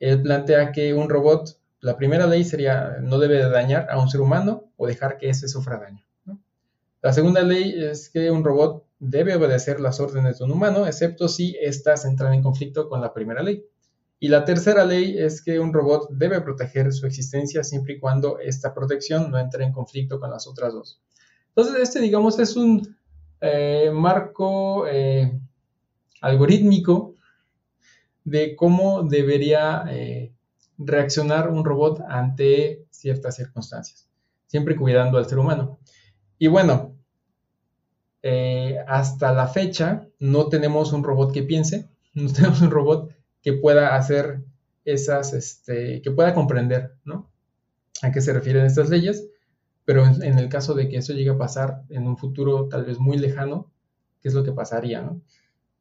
él 0.00 0.22
plantea 0.22 0.72
que 0.72 0.94
un 0.94 1.10
robot 1.10 1.58
la 1.80 1.96
primera 1.96 2.26
ley 2.26 2.44
sería 2.44 2.96
no 3.02 3.18
debe 3.18 3.48
dañar 3.48 3.88
a 3.90 4.00
un 4.00 4.08
ser 4.08 4.20
humano 4.20 4.72
o 4.76 4.86
dejar 4.86 5.18
que 5.18 5.28
ese 5.28 5.48
sufra 5.48 5.78
daño. 5.78 6.04
La 7.00 7.12
segunda 7.12 7.42
ley 7.42 7.74
es 7.76 8.10
que 8.10 8.30
un 8.30 8.42
robot 8.42 8.84
debe 8.98 9.36
obedecer 9.36 9.78
las 9.78 10.00
órdenes 10.00 10.38
de 10.38 10.44
un 10.44 10.50
humano, 10.50 10.86
excepto 10.86 11.28
si 11.28 11.56
éstas 11.60 12.04
entran 12.04 12.34
en 12.34 12.42
conflicto 12.42 12.88
con 12.88 13.00
la 13.00 13.14
primera 13.14 13.42
ley. 13.42 13.64
Y 14.20 14.28
la 14.28 14.44
tercera 14.44 14.84
ley 14.84 15.16
es 15.16 15.42
que 15.42 15.60
un 15.60 15.72
robot 15.72 16.08
debe 16.10 16.40
proteger 16.40 16.92
su 16.92 17.06
existencia 17.06 17.62
siempre 17.62 17.94
y 17.94 17.98
cuando 18.00 18.40
esta 18.40 18.74
protección 18.74 19.30
no 19.30 19.38
entre 19.38 19.64
en 19.64 19.72
conflicto 19.72 20.18
con 20.18 20.30
las 20.30 20.48
otras 20.48 20.72
dos. 20.72 21.00
Entonces, 21.50 21.80
este, 21.80 22.00
digamos, 22.00 22.38
es 22.40 22.56
un 22.56 22.96
eh, 23.40 23.90
marco 23.92 24.88
eh, 24.88 25.40
algorítmico 26.20 27.14
de 28.24 28.56
cómo 28.56 29.04
debería 29.04 29.84
eh, 29.88 30.32
reaccionar 30.76 31.48
un 31.48 31.64
robot 31.64 32.00
ante 32.08 32.86
ciertas 32.90 33.36
circunstancias, 33.36 34.08
siempre 34.48 34.76
cuidando 34.76 35.18
al 35.18 35.26
ser 35.26 35.38
humano. 35.38 35.78
Y 36.38 36.46
bueno, 36.46 36.94
eh, 38.22 38.76
hasta 38.86 39.32
la 39.32 39.46
fecha 39.46 40.08
no 40.18 40.48
tenemos 40.48 40.92
un 40.92 41.02
robot 41.02 41.32
que 41.32 41.42
piense, 41.42 41.88
no 42.14 42.32
tenemos 42.32 42.60
un 42.60 42.70
robot 42.70 43.10
que 43.42 43.52
pueda 43.52 43.96
hacer 43.96 44.42
esas, 44.84 45.32
este, 45.32 46.02
que 46.02 46.10
pueda 46.10 46.34
comprender, 46.34 46.94
¿no? 47.04 47.30
A 48.02 48.12
qué 48.12 48.20
se 48.20 48.32
refieren 48.32 48.64
estas 48.64 48.90
leyes, 48.90 49.28
pero 49.84 50.06
en, 50.06 50.38
el 50.38 50.48
caso 50.48 50.74
de 50.74 50.88
que 50.88 50.98
eso 50.98 51.12
llegue 51.12 51.30
a 51.30 51.38
pasar 51.38 51.82
en 51.88 52.06
un 52.06 52.16
futuro 52.16 52.68
tal 52.68 52.84
vez 52.84 52.98
muy 52.98 53.18
lejano, 53.18 53.70
¿qué 54.20 54.28
es 54.28 54.34
lo 54.34 54.44
que 54.44 54.52
pasaría, 54.52 55.02
¿no? 55.02 55.20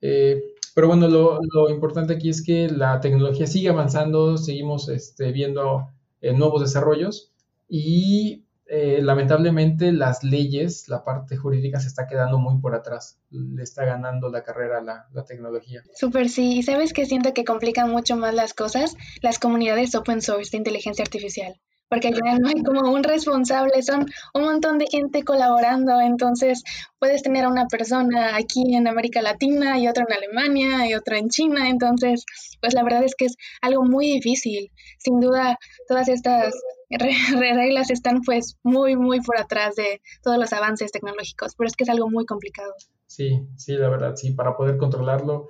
Eh, 0.01 0.43
pero 0.73 0.87
bueno, 0.87 1.07
lo, 1.07 1.69
importante 1.69 2.13
aquí 2.13 2.29
es 2.29 2.43
que 2.43 2.69
la 2.69 2.99
tecnología 2.99 3.47
sigue 3.47 3.69
avanzando, 3.69 4.37
seguimos 4.37 4.89
este, 4.89 5.31
viendo 5.31 5.89
eh, 6.21 6.33
nuevos 6.33 6.61
desarrollos 6.61 7.31
y 7.67 8.43
eh, 8.69 8.99
lamentablemente 9.01 9.91
las 9.91 10.23
leyes, 10.23 10.87
la 10.89 11.03
parte 11.03 11.37
jurídica 11.37 11.79
se 11.79 11.87
está 11.87 12.07
quedando 12.07 12.37
muy 12.37 12.59
por 12.59 12.75
atrás, 12.75 13.19
le 13.29 13.63
está 13.63 13.85
ganando 13.85 14.29
la 14.29 14.43
carrera 14.43 14.81
la, 14.81 15.07
la 15.13 15.25
tecnología. 15.25 15.83
Súper, 15.95 16.29
sí, 16.29 16.61
sabes 16.63 16.93
que 16.93 17.05
siento 17.05 17.33
que 17.33 17.45
complican 17.45 17.89
mucho 17.89 18.15
más 18.15 18.33
las 18.33 18.53
cosas 18.53 18.95
las 19.21 19.39
comunidades 19.39 19.95
open 19.95 20.21
source 20.21 20.51
de 20.51 20.57
inteligencia 20.57 21.03
artificial. 21.03 21.59
Porque 21.89 22.09
al 22.09 22.41
no 22.41 22.49
hay 22.49 22.61
como 22.63 22.91
un 22.91 23.01
responsable, 23.01 23.81
son 23.81 24.07
un 24.33 24.41
montón 24.41 24.77
de 24.77 24.87
gente 24.87 25.23
colaborando, 25.23 26.01
entonces 26.01 26.61
puedes 26.99 27.23
tener 27.23 27.45
a 27.45 27.49
una 27.49 27.67
persona 27.67 28.35
aquí 28.35 28.75
en 28.75 28.89
América 28.89 29.21
Latina 29.21 29.79
y 29.79 29.87
otra 29.87 30.05
en 30.05 30.13
Alemania 30.13 30.85
y 30.85 30.95
otra 30.95 31.17
en 31.17 31.29
China, 31.29 31.69
entonces 31.69 32.25
pues 32.59 32.73
la 32.73 32.83
verdad 32.83 33.05
es 33.05 33.15
que 33.15 33.25
es 33.25 33.37
algo 33.61 33.85
muy 33.85 34.07
difícil. 34.07 34.69
Sin 34.97 35.21
duda, 35.21 35.57
todas 35.87 36.09
estas 36.09 36.53
reglas 36.89 37.89
están 37.89 38.21
pues 38.21 38.57
muy, 38.63 38.95
muy 38.95 39.21
por 39.21 39.37
atrás 39.39 39.75
de 39.75 40.01
todos 40.23 40.37
los 40.37 40.53
avances 40.53 40.91
tecnológicos, 40.91 41.55
pero 41.55 41.67
es 41.67 41.75
que 41.75 41.83
es 41.83 41.89
algo 41.89 42.09
muy 42.09 42.25
complicado. 42.25 42.73
Sí, 43.05 43.47
sí, 43.55 43.73
la 43.73 43.89
verdad, 43.89 44.15
sí, 44.15 44.31
para 44.31 44.55
poder 44.55 44.77
controlarlo, 44.77 45.49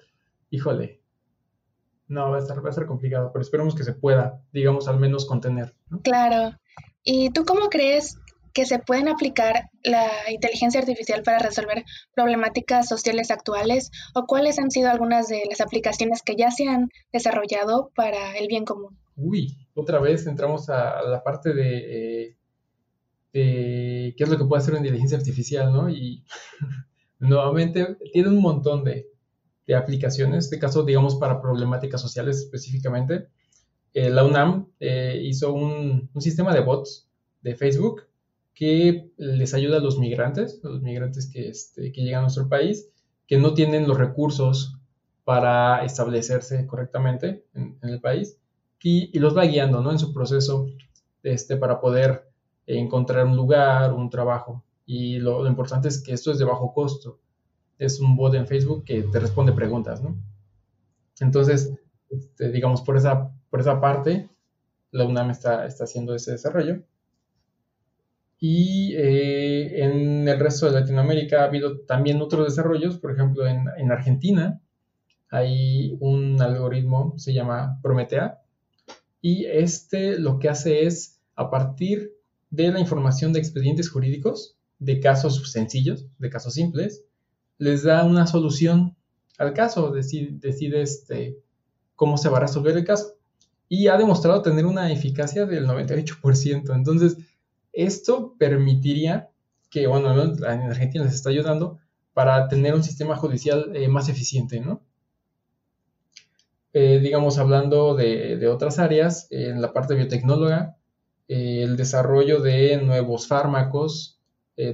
híjole, 0.50 1.02
no, 2.08 2.32
va 2.32 2.38
a 2.38 2.40
estar, 2.40 2.66
va 2.66 2.70
a 2.70 2.74
ser 2.74 2.86
complicado, 2.86 3.32
pero 3.34 3.42
esperemos 3.42 3.76
que 3.76 3.84
se 3.84 3.94
pueda, 3.94 4.42
digamos, 4.54 4.88
al 4.88 5.00
menos 5.00 5.26
contener. 5.26 5.76
Claro. 6.04 6.58
¿Y 7.04 7.32
tú 7.32 7.44
cómo 7.46 7.70
crees 7.70 8.18
que 8.54 8.66
se 8.66 8.80
pueden 8.80 9.08
aplicar 9.08 9.70
la 9.84 10.10
inteligencia 10.32 10.80
artificial 10.80 11.22
para 11.22 11.40
resolver 11.40 11.84
problemáticas 12.16 12.88
sociales 12.88 13.30
actuales 13.30 13.92
o 14.16 14.26
cuáles 14.26 14.58
han 14.58 14.72
sido 14.72 14.90
algunas 14.90 15.28
de 15.28 15.44
las 15.50 15.62
aplicaciones 15.62 16.24
que 16.24 16.36
ya 16.36 16.50
se 16.50 16.68
han 16.68 16.90
desarrollado 17.14 17.92
para 17.94 18.36
el 18.38 18.48
bien 18.48 18.66
común? 18.66 18.98
Uy, 19.16 19.67
otra 19.78 20.00
vez 20.00 20.26
entramos 20.26 20.70
a 20.70 21.02
la 21.04 21.24
parte 21.24 21.54
de, 21.54 21.78
eh, 21.78 22.36
de 23.32 24.16
qué 24.18 24.24
es 24.24 24.30
lo 24.30 24.38
que 24.38 24.46
puede 24.46 24.62
hacer 24.62 24.74
una 24.74 24.82
inteligencia 24.82 25.18
artificial, 25.18 25.72
¿no? 25.72 25.90
Y 25.90 26.24
nuevamente 27.20 27.98
tiene 28.12 28.30
un 28.30 28.42
montón 28.42 28.84
de, 28.84 29.10
de 29.68 29.76
aplicaciones, 29.76 30.46
este 30.46 30.60
caso, 30.60 30.84
digamos, 30.84 31.16
para 31.16 31.42
problemáticas 31.42 32.02
sociales 32.02 32.38
específicamente. 32.38 33.28
Eh, 33.94 34.10
la 34.10 34.24
UNAM 34.24 34.68
eh, 34.80 35.22
hizo 35.24 35.54
un, 35.54 36.10
sistema 36.20 36.54
de 36.54 36.62
bots 36.62 37.10
de 37.42 37.56
Facebook 37.56 38.04
que 38.54 39.12
les 39.18 39.54
ayuda 39.54 39.78
a 39.78 39.82
los 39.82 40.00
migrantes, 40.00 40.60
a 40.64 40.70
los 40.70 40.82
migrantes 40.82 41.30
que, 41.32 41.50
este, 41.50 41.92
que 41.92 42.02
llegan 42.02 42.20
a 42.20 42.22
nuestro 42.24 42.50
país, 42.50 42.90
que 43.28 43.38
no 43.38 43.54
tienen 43.54 43.88
los 43.88 43.98
recursos 43.98 44.78
para 45.26 45.84
establecerse 45.84 46.66
correctamente 46.66 47.44
en, 47.54 47.78
el 47.82 48.00
país 48.00 48.40
y, 48.82 49.18
los 49.20 49.36
va 49.36 49.46
guiando 49.46 49.82
¿no? 49.82 49.92
en 49.92 50.00
su 50.00 50.14
proceso 50.14 50.68
este, 51.24 51.58
para 51.58 51.80
poder 51.80 52.30
encontrar 52.66 53.26
un 53.26 53.36
lugar, 53.36 53.94
un 53.94 54.10
trabajo. 54.10 54.64
Y 54.86 55.20
lo, 55.20 55.44
lo 55.44 55.50
importante 55.50 55.88
es 55.90 56.02
que 56.02 56.14
esto 56.14 56.32
es 56.32 56.40
de 56.40 56.46
bajo 56.46 56.74
costo 56.74 57.20
es 57.78 58.00
un 58.00 58.16
bot 58.16 58.34
en 58.34 58.48
Facebook 58.48 58.84
que 58.84 59.04
te 59.04 59.20
responde 59.20 59.52
preguntas, 59.52 60.02
¿no? 60.02 60.18
Entonces, 61.20 61.74
este, 62.10 62.52
digamos, 62.52 62.82
por 62.82 62.98
esa, 62.98 63.32
por 63.50 63.60
esa 63.60 63.80
parte, 63.80 64.30
la 64.92 65.06
UNAM 65.06 65.32
está, 65.32 65.66
está 65.66 65.84
haciendo 65.84 66.16
ese 66.16 66.32
desarrollo. 66.32 66.82
Y 68.40 68.94
eh, 68.96 69.84
en 69.84 70.28
el 70.28 70.40
resto 70.40 70.68
de 70.68 70.80
Latinoamérica 70.80 71.42
ha 71.42 71.46
habido 71.46 71.82
también 71.82 72.22
otros 72.22 72.46
desarrollos, 72.46 72.98
por 72.98 73.12
ejemplo, 73.12 73.48
en, 73.48 73.66
en 73.78 73.92
Argentina 73.92 74.62
hay 75.30 75.98
un 76.00 76.42
algoritmo, 76.42 77.14
se 77.18 77.34
llama 77.34 77.80
Prometea, 77.82 78.40
y 79.22 79.46
este 79.46 80.20
lo 80.20 80.40
que 80.40 80.50
hace 80.50 80.86
es, 80.86 81.20
a 81.36 81.50
partir 81.50 82.14
de 82.50 82.72
la 82.72 82.80
información 82.80 83.34
de 83.34 83.40
expedientes 83.40 83.90
jurídicos, 83.90 84.58
de 84.80 85.00
casos 85.00 85.52
sencillos, 85.52 86.06
de 86.18 86.30
casos 86.30 86.54
simples, 86.54 87.04
les 87.58 87.84
da 87.84 88.04
una 88.04 88.28
solución 88.28 88.96
al 89.38 89.54
caso, 89.54 89.92
decide, 89.92 90.30
decide 90.32 90.82
este, 90.82 91.40
cómo 91.96 92.18
se 92.18 92.30
va 92.30 92.38
a 92.38 92.42
resolver 92.42 92.76
el 92.76 92.86
caso. 92.86 93.14
Y 93.70 93.88
ha 93.88 93.98
demostrado 93.98 94.42
tener 94.42 94.66
una 94.66 94.92
eficacia 94.92 95.46
del 95.46 95.68
98%. 95.68 96.74
Entonces, 96.74 97.18
esto 97.74 98.36
permitiría 98.40 99.30
que, 99.70 99.88
bueno, 99.88 100.12
en 100.24 100.44
Argentina 100.44 101.04
les 101.04 101.14
está 101.14 101.30
ayudando 101.30 101.78
para 102.14 102.48
tener 102.48 102.74
un 102.74 102.84
sistema 102.84 103.16
judicial 103.16 103.76
eh, 103.76 103.88
más 103.90 104.10
eficiente, 104.10 104.60
¿no? 104.60 104.82
Eh, 106.80 107.00
digamos, 107.00 107.38
hablando 107.40 107.96
de, 107.96 108.48
otras 108.48 108.78
áreas, 108.78 109.28
en 109.32 109.62
la 109.62 109.74
parte 109.74 109.96
biotecnóloga, 109.96 110.78
eh, 111.28 111.64
el 111.64 111.76
desarrollo 111.76 112.42
de 112.42 112.78
nuevos 112.78 113.28
fármacos, 113.28 114.20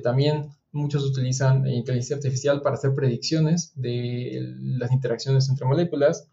también 0.01 0.49
Muchos 0.73 1.05
utilizan 1.05 1.67
inteligencia 1.67 2.15
artificial 2.15 2.63
para 2.63 2.73
hacer 2.73 2.95
predicciones 2.95 3.73
de 3.75 4.55
las 4.59 4.91
interacciones 4.91 5.47
entre 5.47 5.67
moléculas 5.67 6.27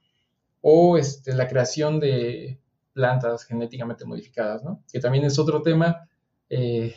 o 0.62 0.97
este, 0.97 1.35
la 1.35 1.47
creación 1.47 2.01
de 2.01 2.59
plantas 2.95 3.45
genéticamente 3.45 4.07
modificadas, 4.07 4.62
que 4.91 4.99
también 4.99 5.25
es 5.25 5.39
otro 5.39 5.61
tema 5.61 6.09
eh, 6.49 6.95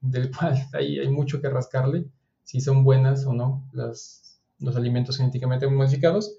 del 0.00 0.30
cual 0.36 0.54
hay, 0.72 1.08
mucho 1.08 1.42
que 1.42 1.50
rascarle, 1.50 2.04
si 2.44 2.60
son 2.60 2.84
buenas 2.84 3.26
o 3.26 3.32
no 3.32 3.68
los 3.72 4.76
alimentos 4.76 5.16
genéticamente 5.16 5.66
modificados, 5.66 6.37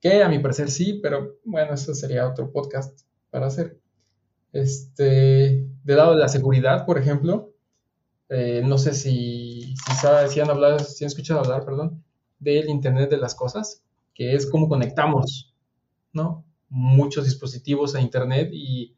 que 0.00 0.22
a 0.22 0.28
mi 0.28 0.38
parecer 0.38 0.70
sí, 0.70 1.00
pero 1.02 1.38
bueno, 1.44 1.74
eso 1.74 1.94
sería 1.94 2.28
otro 2.28 2.50
podcast 2.50 3.00
para 3.30 3.46
hacer. 3.46 3.78
Este, 4.52 5.68
de 5.84 5.94
lado 5.94 6.12
de 6.12 6.20
la 6.20 6.28
seguridad, 6.28 6.86
por 6.86 6.98
ejemplo, 6.98 7.52
eh, 8.28 8.62
no 8.64 8.78
sé 8.78 8.94
si, 8.94 9.74
si, 10.30 10.40
han 10.40 10.50
hablado, 10.50 10.78
si 10.80 11.04
han 11.04 11.08
escuchado 11.08 11.40
hablar, 11.40 11.64
perdón, 11.64 12.02
del 12.38 12.68
Internet 12.68 13.10
de 13.10 13.18
las 13.18 13.34
Cosas, 13.34 13.82
que 14.14 14.34
es 14.34 14.50
cómo 14.50 14.68
conectamos, 14.68 15.54
¿no? 16.12 16.44
Muchos 16.68 17.24
dispositivos 17.24 17.94
a 17.94 18.00
Internet 18.00 18.50
y, 18.52 18.96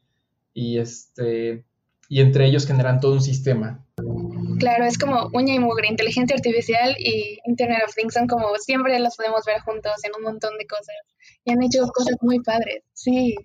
este, 0.53 1.65
y 2.07 2.21
entre 2.21 2.47
ellos 2.47 2.65
generan 2.65 2.99
todo 2.99 3.13
un 3.13 3.21
sistema. 3.21 3.85
Claro, 4.59 4.83
es 4.85 4.97
como 4.97 5.29
uña 5.33 5.53
y 5.53 5.59
mugre, 5.59 5.87
inteligencia 5.87 6.35
artificial 6.35 6.95
y 6.99 7.39
Internet 7.45 7.83
of 7.87 7.95
Things 7.95 8.13
son 8.13 8.27
como 8.27 8.53
siempre 8.57 8.99
los 8.99 9.15
podemos 9.15 9.45
ver 9.45 9.61
juntos 9.61 9.93
en 10.03 10.11
un 10.17 10.23
montón 10.23 10.57
de 10.57 10.67
cosas 10.67 10.95
y 11.43 11.51
han 11.51 11.63
hecho 11.63 11.87
cosas 11.87 12.17
muy 12.21 12.39
padres, 12.41 12.83
sí. 12.93 13.35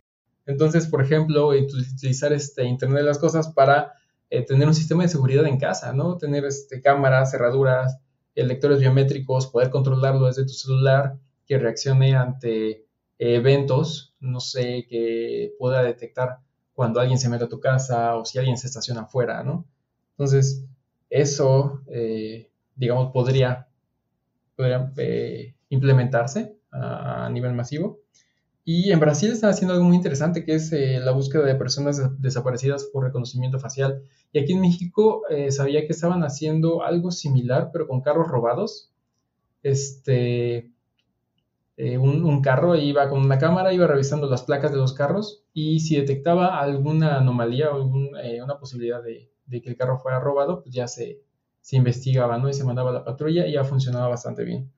Entonces, 0.46 0.86
por 0.86 1.02
ejemplo, 1.02 1.48
utilizar 1.48 2.32
este 2.32 2.64
Internet 2.64 2.98
de 2.98 3.04
las 3.04 3.18
Cosas 3.18 3.48
para 3.48 3.94
eh, 4.28 4.44
tener 4.44 4.68
un 4.68 4.74
sistema 4.74 5.04
de 5.04 5.08
seguridad 5.08 5.46
en 5.46 5.58
casa, 5.58 5.92
¿no? 5.92 6.18
Tener 6.18 6.44
este, 6.44 6.82
cámaras, 6.82 7.30
cerraduras, 7.30 7.98
lectores 8.34 8.80
biométricos, 8.80 9.46
poder 9.46 9.70
controlarlo 9.70 10.26
desde 10.26 10.42
tu 10.42 10.52
celular, 10.52 11.16
que 11.46 11.58
reaccione 11.58 12.14
ante 12.14 12.86
eventos, 13.18 14.14
no 14.20 14.40
sé, 14.40 14.86
que 14.88 15.54
pueda 15.58 15.82
detectar 15.82 16.40
cuando 16.74 17.00
alguien 17.00 17.18
se 17.18 17.28
mete 17.28 17.44
a 17.44 17.48
tu 17.48 17.60
casa 17.60 18.16
o 18.16 18.24
si 18.24 18.38
alguien 18.38 18.58
se 18.58 18.66
estaciona 18.66 19.02
afuera, 19.02 19.42
¿no? 19.44 19.66
Entonces, 20.10 20.64
eso, 21.10 21.82
eh, 21.86 22.50
digamos, 22.74 23.12
podría, 23.12 23.68
eh, 24.58 25.54
implementarse 25.68 26.56
a, 26.70 27.28
nivel 27.30 27.54
masivo. 27.54 28.00
Y 28.64 28.92
en 28.92 29.00
Brasil 29.00 29.30
están 29.30 29.50
haciendo 29.50 29.74
algo 29.74 29.84
muy 29.84 29.96
interesante 29.96 30.44
que 30.44 30.54
es 30.54 30.72
eh, 30.72 30.98
la 30.98 31.12
búsqueda 31.12 31.44
de 31.44 31.54
personas 31.54 32.00
desaparecidas 32.20 32.84
por 32.92 33.04
reconocimiento 33.04 33.58
facial. 33.58 34.02
Y 34.32 34.38
aquí 34.38 34.52
en 34.52 34.60
México 34.60 35.22
sabía 35.50 35.86
que 35.86 35.92
estaban 35.92 36.24
haciendo 36.24 36.82
algo 36.82 37.10
similar, 37.10 37.70
pero 37.72 37.86
con 37.86 38.00
carros 38.00 38.28
robados. 38.28 38.90
Este, 39.62 40.70
un, 41.78 42.42
carro 42.42 42.74
iba 42.76 43.08
con 43.08 43.20
una 43.20 43.38
cámara, 43.38 43.72
iba 43.72 43.86
revisando 43.86 44.28
las 44.28 44.42
placas 44.42 44.72
de 44.72 44.78
los 44.78 44.92
carros 44.92 45.44
y 45.52 45.80
si 45.80 45.96
detectaba 45.96 46.58
alguna 46.60 47.18
anomalía 47.18 47.70
o 47.70 47.84
una 47.84 48.58
posibilidad 48.58 49.02
de, 49.02 49.30
que 49.48 49.70
el 49.70 49.76
carro 49.76 49.98
fuera 49.98 50.20
robado, 50.20 50.62
pues 50.62 50.74
ya 50.74 50.88
se, 50.88 51.22
se 51.60 51.76
investigaba, 51.76 52.38
¿no? 52.38 52.48
Y 52.48 52.54
se 52.54 52.64
mandaba 52.64 52.90
a 52.90 52.94
la 52.94 53.04
patrulla 53.04 53.46
y 53.46 53.52
ya 53.52 53.64
funcionaba 53.64 54.08
bastante 54.08 54.44
bien. 54.44 54.70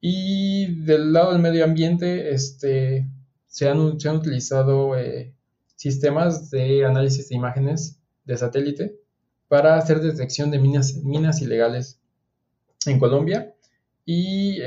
Y 0.00 0.84
del 0.84 1.12
lado 1.12 1.32
del 1.32 1.42
medio 1.42 1.64
ambiente, 1.64 2.30
este, 2.30 3.08
se, 3.46 3.68
han, 3.68 3.80
utilizado 3.80 4.96
eh, 4.96 5.34
sistemas 5.76 6.50
de 6.50 6.84
análisis 6.84 7.28
de 7.28 7.36
imágenes 7.36 8.00
de 8.24 8.36
satélite 8.36 9.00
para 9.48 9.76
hacer 9.76 10.00
detección 10.00 10.50
de 10.50 10.58
minas, 10.58 10.94
minas 11.02 11.40
ilegales 11.40 12.00
en 12.86 12.98
Colombia 12.98 13.54
y 14.04 14.60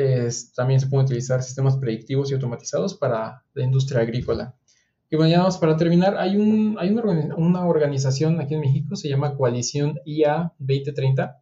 también 0.55 0.79
se 0.79 0.87
pueden 0.87 1.05
utilizar 1.05 1.41
sistemas 1.41 1.77
predictivos 1.77 2.29
y 2.29 2.33
automatizados 2.33 2.95
para 2.95 3.45
la 3.53 3.63
industria 3.63 4.01
agrícola. 4.01 4.55
Y 5.11 5.15
bueno, 5.15 5.31
ya 5.31 5.39
vamos 5.39 5.57
para 5.57 5.75
terminar. 5.75 6.17
Hay, 6.17 6.37
un, 6.37 6.77
hay 6.79 6.91
una, 6.91 7.65
organización 7.65 8.39
aquí 8.39 8.53
en 8.53 8.61
México, 8.61 8.95
se 8.95 9.09
llama 9.09 9.35
Coalición 9.35 9.99
IA 10.05 10.53
2030, 10.59 11.41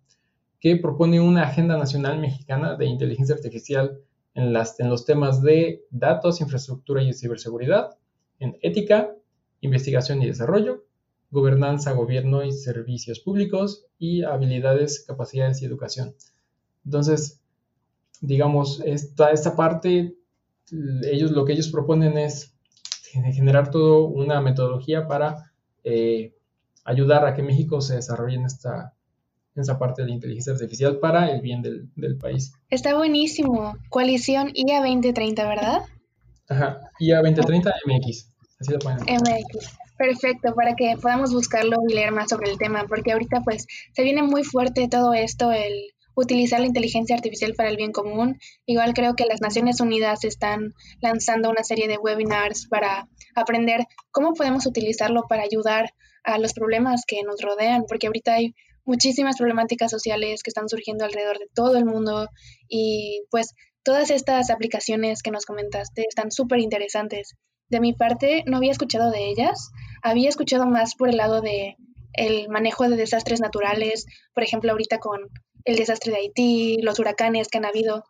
que 0.61 0.77
propone 0.77 1.19
una 1.19 1.43
agenda 1.43 1.77
nacional 1.77 2.19
mexicana 2.19 2.75
de 2.75 2.85
inteligencia 2.85 3.35
artificial 3.35 3.99
en, 4.35 4.53
las, 4.53 4.79
en 4.79 4.89
los 4.89 5.03
temas 5.03 5.41
de 5.41 5.83
datos, 5.91 6.39
infraestructura 6.39 7.03
y 7.03 7.13
ciberseguridad, 7.13 7.97
en 8.39 8.57
ética, 8.61 9.13
investigación 9.59 10.21
y 10.21 10.27
desarrollo, 10.27 10.85
gobernanza, 11.29 11.91
gobierno 11.91 12.45
y 12.45 12.53
servicios 12.53 13.19
públicos 13.19 13.85
y 13.99 14.23
habilidades, 14.23 15.03
capacidades 15.05 15.61
y 15.61 15.65
educación. 15.65 16.15
Entonces, 16.85 17.41
digamos, 18.21 18.81
esta, 18.85 19.31
esta 19.31 19.57
parte, 19.57 20.15
ellos, 21.11 21.31
lo 21.31 21.43
que 21.43 21.51
ellos 21.51 21.67
proponen 21.67 22.17
es 22.17 22.56
generar 23.33 23.71
toda 23.71 24.07
una 24.07 24.41
metodología 24.41 25.07
para 25.07 25.51
eh, 25.83 26.33
ayudar 26.85 27.25
a 27.25 27.33
que 27.33 27.43
México 27.43 27.81
se 27.81 27.95
desarrolle 27.95 28.35
en 28.35 28.45
esta, 28.45 28.93
esa 29.55 29.77
parte 29.79 30.01
de 30.01 30.09
la 30.09 30.15
inteligencia 30.15 30.53
artificial 30.53 30.99
para 30.99 31.31
el 31.31 31.41
bien 31.41 31.61
del, 31.61 32.17
país. 32.17 32.53
Está 32.69 32.95
buenísimo. 32.95 33.75
Coalición 33.89 34.51
IA 34.53 34.79
2030, 34.79 35.47
¿verdad? 35.47 35.81
Ajá, 36.49 36.79
IA 36.99 37.17
2030 37.17 37.73
MX. 37.85 38.31
Así 38.59 38.71
lo 38.71 38.79
ponen. 38.79 38.99
MX. 38.99 39.77
Perfecto, 39.97 40.53
para 40.53 40.75
que 40.75 40.95
podamos 41.01 41.33
buscarlo 41.33 41.77
y 41.87 41.93
leer 41.93 42.11
más 42.11 42.29
sobre 42.29 42.51
el 42.51 42.57
tema, 42.57 42.85
porque 42.87 43.13
ahorita 43.13 43.41
pues 43.43 43.65
se 43.93 44.03
viene 44.03 44.21
muy 44.21 44.43
fuerte 44.43 44.87
todo 44.87 45.13
esto, 45.13 45.51
el 45.51 45.73
utilizar 46.17 46.59
la 46.59 46.65
inteligencia 46.65 47.15
artificial 47.15 47.53
para 47.53 47.69
el 47.69 47.77
bien 47.77 47.91
común. 47.91 48.39
Igual 48.65 48.93
creo 48.95 49.15
que 49.15 49.25
las 49.25 49.39
Naciones 49.39 49.79
Unidas 49.79 50.23
están 50.23 50.73
lanzando 50.99 51.49
una 51.49 51.63
serie 51.63 51.87
de 51.87 51.99
webinars 51.99 52.67
para 52.67 53.07
aprender 53.35 53.85
cómo 54.11 54.33
podemos 54.33 54.65
utilizarlo 54.65 55.25
para 55.29 55.43
ayudar 55.43 55.93
a 56.23 56.39
los 56.39 56.53
problemas 56.53 57.03
que 57.07 57.21
nos 57.21 57.39
rodean, 57.41 57.85
porque 57.87 58.07
ahorita 58.07 58.33
hay 58.33 58.55
muchísimas 58.83 59.37
problemáticas 59.37 59.91
sociales 59.91 60.41
que 60.41 60.49
están 60.49 60.67
surgiendo 60.67 61.05
alrededor 61.05 61.37
de 61.37 61.49
todo 61.53 61.77
el 61.77 61.85
mundo 61.85 62.29
y 62.67 63.21
pues 63.29 63.53
todas 63.83 64.09
estas 64.09 64.49
aplicaciones 64.49 65.21
que 65.21 65.29
nos 65.29 65.45
comentaste 65.45 66.03
están 66.09 66.31
súper 66.31 66.59
interesantes. 66.59 67.35
De 67.69 67.79
mi 67.79 67.93
parte, 67.93 68.43
no 68.47 68.57
había 68.57 68.71
escuchado 68.71 69.11
de 69.11 69.29
ellas, 69.29 69.69
había 70.01 70.29
escuchado 70.29 70.65
más 70.65 70.95
por 70.95 71.09
el 71.09 71.17
lado 71.17 71.41
de 71.41 71.75
el 72.13 72.49
manejo 72.49 72.89
de 72.89 72.95
desastres 72.95 73.39
naturales, 73.39 74.07
por 74.33 74.43
ejemplo, 74.43 74.71
ahorita 74.71 74.97
con 74.97 75.19
el 75.67 75.75
desastre 75.75 76.11
de 76.11 76.17
Haití, 76.19 76.77
los 76.81 76.99
huracanes 76.99 77.49
que 77.49 77.57
han 77.57 77.65
habido. 77.65 78.03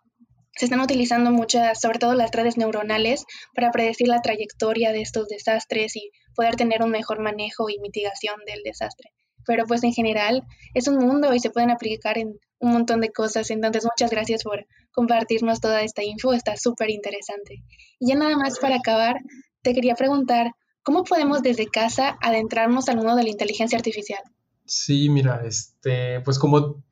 Se 0.56 0.66
están 0.66 0.80
utilizando 0.80 1.32
muchas, 1.32 1.82
sobre 1.82 2.00
todo 2.00 2.14
las 2.14 2.32
redes 2.32 2.58
neuronales, 2.58 3.26
para 3.54 3.72
predecir 3.72 4.08
la 4.08 4.22
trayectoria 4.22 4.92
de 4.92 5.02
estos 5.02 5.28
desastres 5.28 5.96
y 5.96 6.12
poder 6.36 6.56
tener 6.56 6.82
un 6.82 6.92
mejor 6.92 7.20
manejo 7.20 7.70
y 7.70 7.80
mitigación 7.80 8.38
del 8.46 8.64
desastre 8.64 9.12
pero 9.48 9.66
pues 9.66 9.82
en 9.84 9.94
general 9.94 10.44
es 10.74 10.88
un 10.88 10.98
mundo 10.98 11.34
y 11.34 11.40
se 11.40 11.50
pueden 11.50 11.72
aplicar 11.72 12.18
en 12.18 12.38
un 12.60 12.72
montón 12.74 13.00
de 13.02 13.12
cosas. 13.12 13.50
Entonces, 13.50 13.86
muchas 13.86 14.12
gracias 14.12 14.44
por 14.44 14.68
compartirnos 14.92 15.62
toda 15.62 15.82
esta 15.82 16.04
info, 16.04 16.34
está 16.34 16.58
súper 16.58 16.90
interesante. 16.92 17.64
Y 17.98 18.10
ya 18.10 18.16
nada 18.16 18.36
más 18.36 18.60
para 18.60 18.76
acabar, 18.76 19.16
te 19.64 19.74
quería 19.74 19.96
preguntar, 19.96 20.52
¿cómo 20.84 21.04
podemos 21.04 21.42
desde 21.42 21.68
casa 21.68 22.18
adentrarnos 22.22 22.90
al 22.90 22.98
mundo 22.98 23.16
de 23.16 23.24
la 23.24 23.30
inteligencia 23.30 23.78
artificial? 23.78 24.22
Sí, 24.66 25.10
mira, 25.10 25.42
este, 25.46 26.20
pues 26.22 26.38
como 26.38 26.84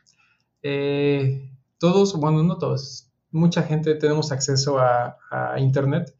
eh, 0.68 1.48
todos, 1.78 2.16
bueno, 2.20 2.42
no 2.42 2.58
todos, 2.58 3.12
mucha 3.30 3.62
gente 3.62 3.94
tenemos 3.94 4.32
acceso 4.32 4.80
a, 4.80 5.16
Internet, 5.60 6.16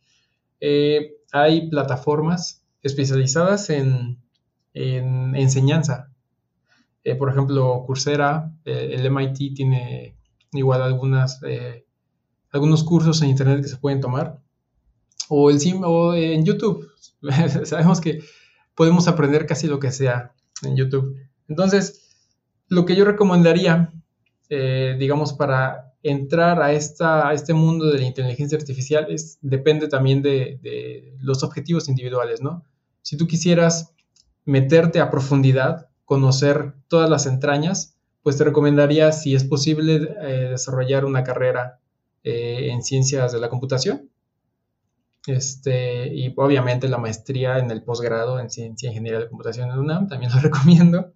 eh, 0.62 1.16
hay 1.32 1.68
plataformas 1.68 2.64
especializadas 2.84 3.72
en, 3.72 4.20
en 4.76 5.36
enseñanza. 5.36 6.12
Eh, 7.04 7.16
por 7.16 7.32
ejemplo, 7.32 7.86
Coursera, 7.88 8.54
el 8.66 9.10
MIT 9.10 9.56
tiene 9.56 10.16
igual 10.52 10.84
algunas, 10.84 11.42
algunos 12.52 12.84
cursos 12.84 13.24
en 13.24 13.30
Internet 13.30 13.64
que 13.64 13.70
se 13.70 13.78
pueden 13.78 14.00
tomar. 14.00 14.40
O, 15.28 15.50
el, 15.50 15.60
o 15.84 16.14
en 16.14 16.46
YouTube. 16.46 16.88
Sabemos 17.64 18.00
que 18.00 18.20
podemos 18.76 19.08
aprender 19.08 19.48
casi 19.48 19.66
lo 19.66 19.80
que 19.80 19.92
sea 19.92 20.36
en 20.62 20.76
YouTube. 20.76 21.18
Entonces, 21.48 22.16
lo 22.68 22.86
que 22.86 22.96
yo 22.96 23.06
recomendaría, 23.06 23.92
digamos, 24.50 25.34
para 25.34 25.96
entrar 26.06 26.62
a, 26.62 26.72
esta, 26.72 27.28
a 27.28 27.34
este 27.34 27.56
mundo 27.56 27.88
de 27.88 27.98
la 27.98 28.06
inteligencia 28.06 28.60
artificial 28.60 29.08
es, 29.10 29.40
depende 29.42 29.88
también 29.88 30.22
de, 30.22 31.16
los 31.20 31.42
objetivos 31.42 31.90
individuales, 31.90 32.42
¿no? 32.42 32.64
Si 33.02 33.18
tú 33.18 33.26
quisieras 33.26 33.92
meterte 34.46 35.00
a 35.00 35.10
profundidad, 35.10 35.90
conocer 36.06 36.74
todas 36.90 37.10
las 37.10 37.26
entrañas, 37.26 37.98
pues 38.22 38.38
te 38.38 38.44
recomendaría, 38.44 39.12
si 39.12 39.34
es 39.34 39.44
posible, 39.46 40.16
eh, 40.22 40.50
desarrollar 40.52 41.06
una 41.06 41.24
carrera 41.24 41.80
eh, 42.24 42.70
en 42.72 42.84
ciencias 42.84 43.32
de 43.32 43.40
la 43.40 43.50
computación. 43.50 44.12
Este, 45.26 46.14
y 46.14 46.32
obviamente 46.38 46.88
la 46.88 47.00
maestría 47.00 47.58
en 47.58 47.72
el 47.72 47.82
posgrado 47.82 48.40
en 48.40 48.52
ciencia 48.52 48.90
ingeniería 48.90 49.22
de 49.22 49.28
computación 49.28 49.72
en 49.72 49.80
UNAM, 49.80 50.08
también 50.08 50.32
lo 50.32 50.40
recomiendo. 50.42 51.14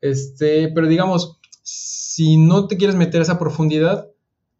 Este, 0.00 0.68
pero 0.68 0.86
digamos, 0.86 1.40
si 1.64 2.36
no 2.36 2.68
te 2.68 2.76
quieres 2.76 2.94
meter 2.94 3.20
a 3.20 3.24
esa 3.24 3.38
profundidad, 3.38 4.08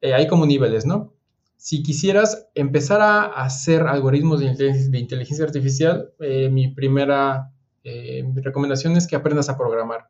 eh, 0.01 0.15
hay 0.15 0.27
como 0.27 0.47
niveles, 0.47 0.87
¿no? 0.87 1.13
Si 1.57 1.83
quisieras 1.83 2.49
empezar 2.55 3.01
a 3.01 3.25
hacer 3.25 3.83
algoritmos 3.83 4.41
de 4.41 4.99
inteligencia, 4.99 5.45
artificial, 5.45 6.13
mi 6.51 6.69
primera 6.69 7.55
eh, 7.85 8.25
recomendación 8.37 8.97
es 8.97 9.07
que 9.07 9.17
aprendas 9.17 9.49
a 9.51 9.59
programar. 9.59 10.09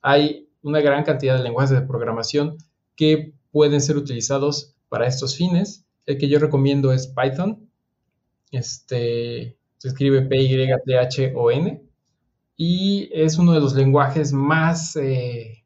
Hay 0.00 0.48
una 0.62 0.80
gran 0.80 1.04
cantidad 1.04 1.36
de 1.36 1.44
lenguajes 1.44 1.70
de 1.70 1.82
programación 1.82 2.56
que 2.96 3.34
pueden 3.52 3.80
ser 3.80 3.96
utilizados 3.96 4.74
para 4.88 5.06
estos 5.06 5.36
fines. 5.36 5.86
El 6.06 6.18
que 6.18 6.28
yo 6.28 6.38
recomiendo 6.38 6.92
es 6.92 7.06
Python. 7.06 7.68
Este, 8.50 9.58
se 9.76 9.88
escribe 9.88 10.22
P-Y-T-H-O-N. 10.22 11.82
Y 12.56 13.10
es 13.12 13.38
uno 13.38 13.52
de 13.52 13.60
los 13.60 13.74
lenguajes 13.74 14.32
más 14.32 14.96
eh, 14.96 15.63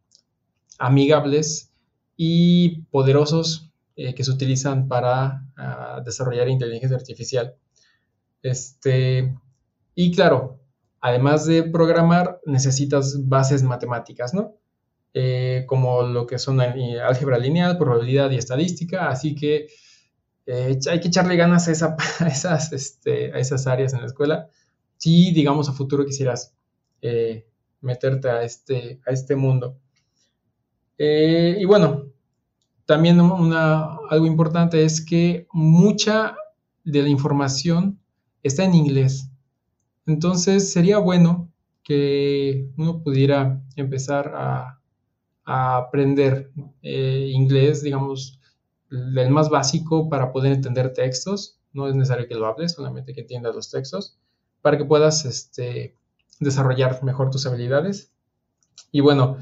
amigables 0.79 1.73
y 2.17 2.83
poderosos 2.91 3.71
eh, 3.97 4.15
que 4.15 4.23
se 4.23 4.31
utilizan 4.31 4.87
para 4.87 5.45
ah, 5.57 6.01
desarrollar 6.05 6.49
inteligencia 6.49 6.97
artificial. 6.97 7.57
Este, 8.43 9.37
y 9.95 10.13
claro, 10.13 10.61
además 11.01 11.47
de 11.47 11.65
programar, 11.65 12.41
necesitas 12.47 13.29
bases 13.29 13.65
matemáticas, 13.65 14.35
¿no? 14.35 14.55
Eh, 15.15 15.65
como 15.67 16.03
lo 16.03 16.27
que 16.27 16.39
son 16.39 16.61
eh, 16.61 17.01
álgebra 17.01 17.39
lineal, 17.39 17.77
probabilidad 17.77 18.31
y 18.31 18.37
estadística, 18.37 19.09
así 19.09 19.35
que 19.35 19.67
hay 20.47 21.01
que 21.01 21.09
echarle 21.09 21.37
ganas 21.37 21.67
a, 22.23 22.29
esas, 22.29 22.73
este, 22.73 23.33
a, 23.33 23.39
esas, 23.39 23.67
áreas 23.67 23.95
en 23.95 24.01
la 24.01 24.07
escuela 24.07 24.49
si, 24.97 25.33
digamos, 25.33 25.69
a 25.69 25.73
futuro 25.73 26.07
quisieras 26.07 26.55
meterte 27.81 28.29
a 28.31 28.43
este, 28.43 29.01
a 29.07 29.11
este 29.11 29.37
mundo. 29.37 29.77
Y 30.99 31.65
bueno, 31.65 32.05
también 32.87 33.21
algo 33.21 34.27
importante 34.27 34.85
es 34.85 35.05
que 35.05 35.47
mucha 35.53 36.37
de 36.85 37.03
la 37.03 37.09
información 37.09 37.99
está 38.43 38.65
en 38.65 38.75
inglés. 38.75 39.31
Entonces 40.07 40.73
sería 40.73 40.99
bueno 40.99 41.51
que 41.85 42.71
uno 42.77 43.03
pudiera 43.03 43.63
empezar 43.77 44.33
a, 44.35 44.75
aprender 45.51 46.51
eh, 46.83 47.31
inglés, 47.33 47.83
digamos, 47.83 48.39
el 48.91 49.31
más 49.31 49.49
básico 49.49 50.11
para 50.11 50.31
poder 50.31 50.53
entender 50.53 50.93
textos 50.93 51.59
no 51.73 51.89
es 51.89 51.95
necesario 51.95 52.29
que 52.29 52.35
lo 52.35 52.47
hables, 52.47 52.73
solamente 52.73 53.15
que 53.15 53.23
entiendas 53.23 53.55
los 53.55 53.71
textos, 53.71 54.19
para 54.61 54.77
que 54.77 54.85
puedas 54.85 55.25
este, 55.25 55.95
desarrollar 56.41 57.03
mejor 57.03 57.31
tus 57.31 57.47
habilidades. 57.47 58.11
Y 58.93 59.01
bueno, 59.01 59.39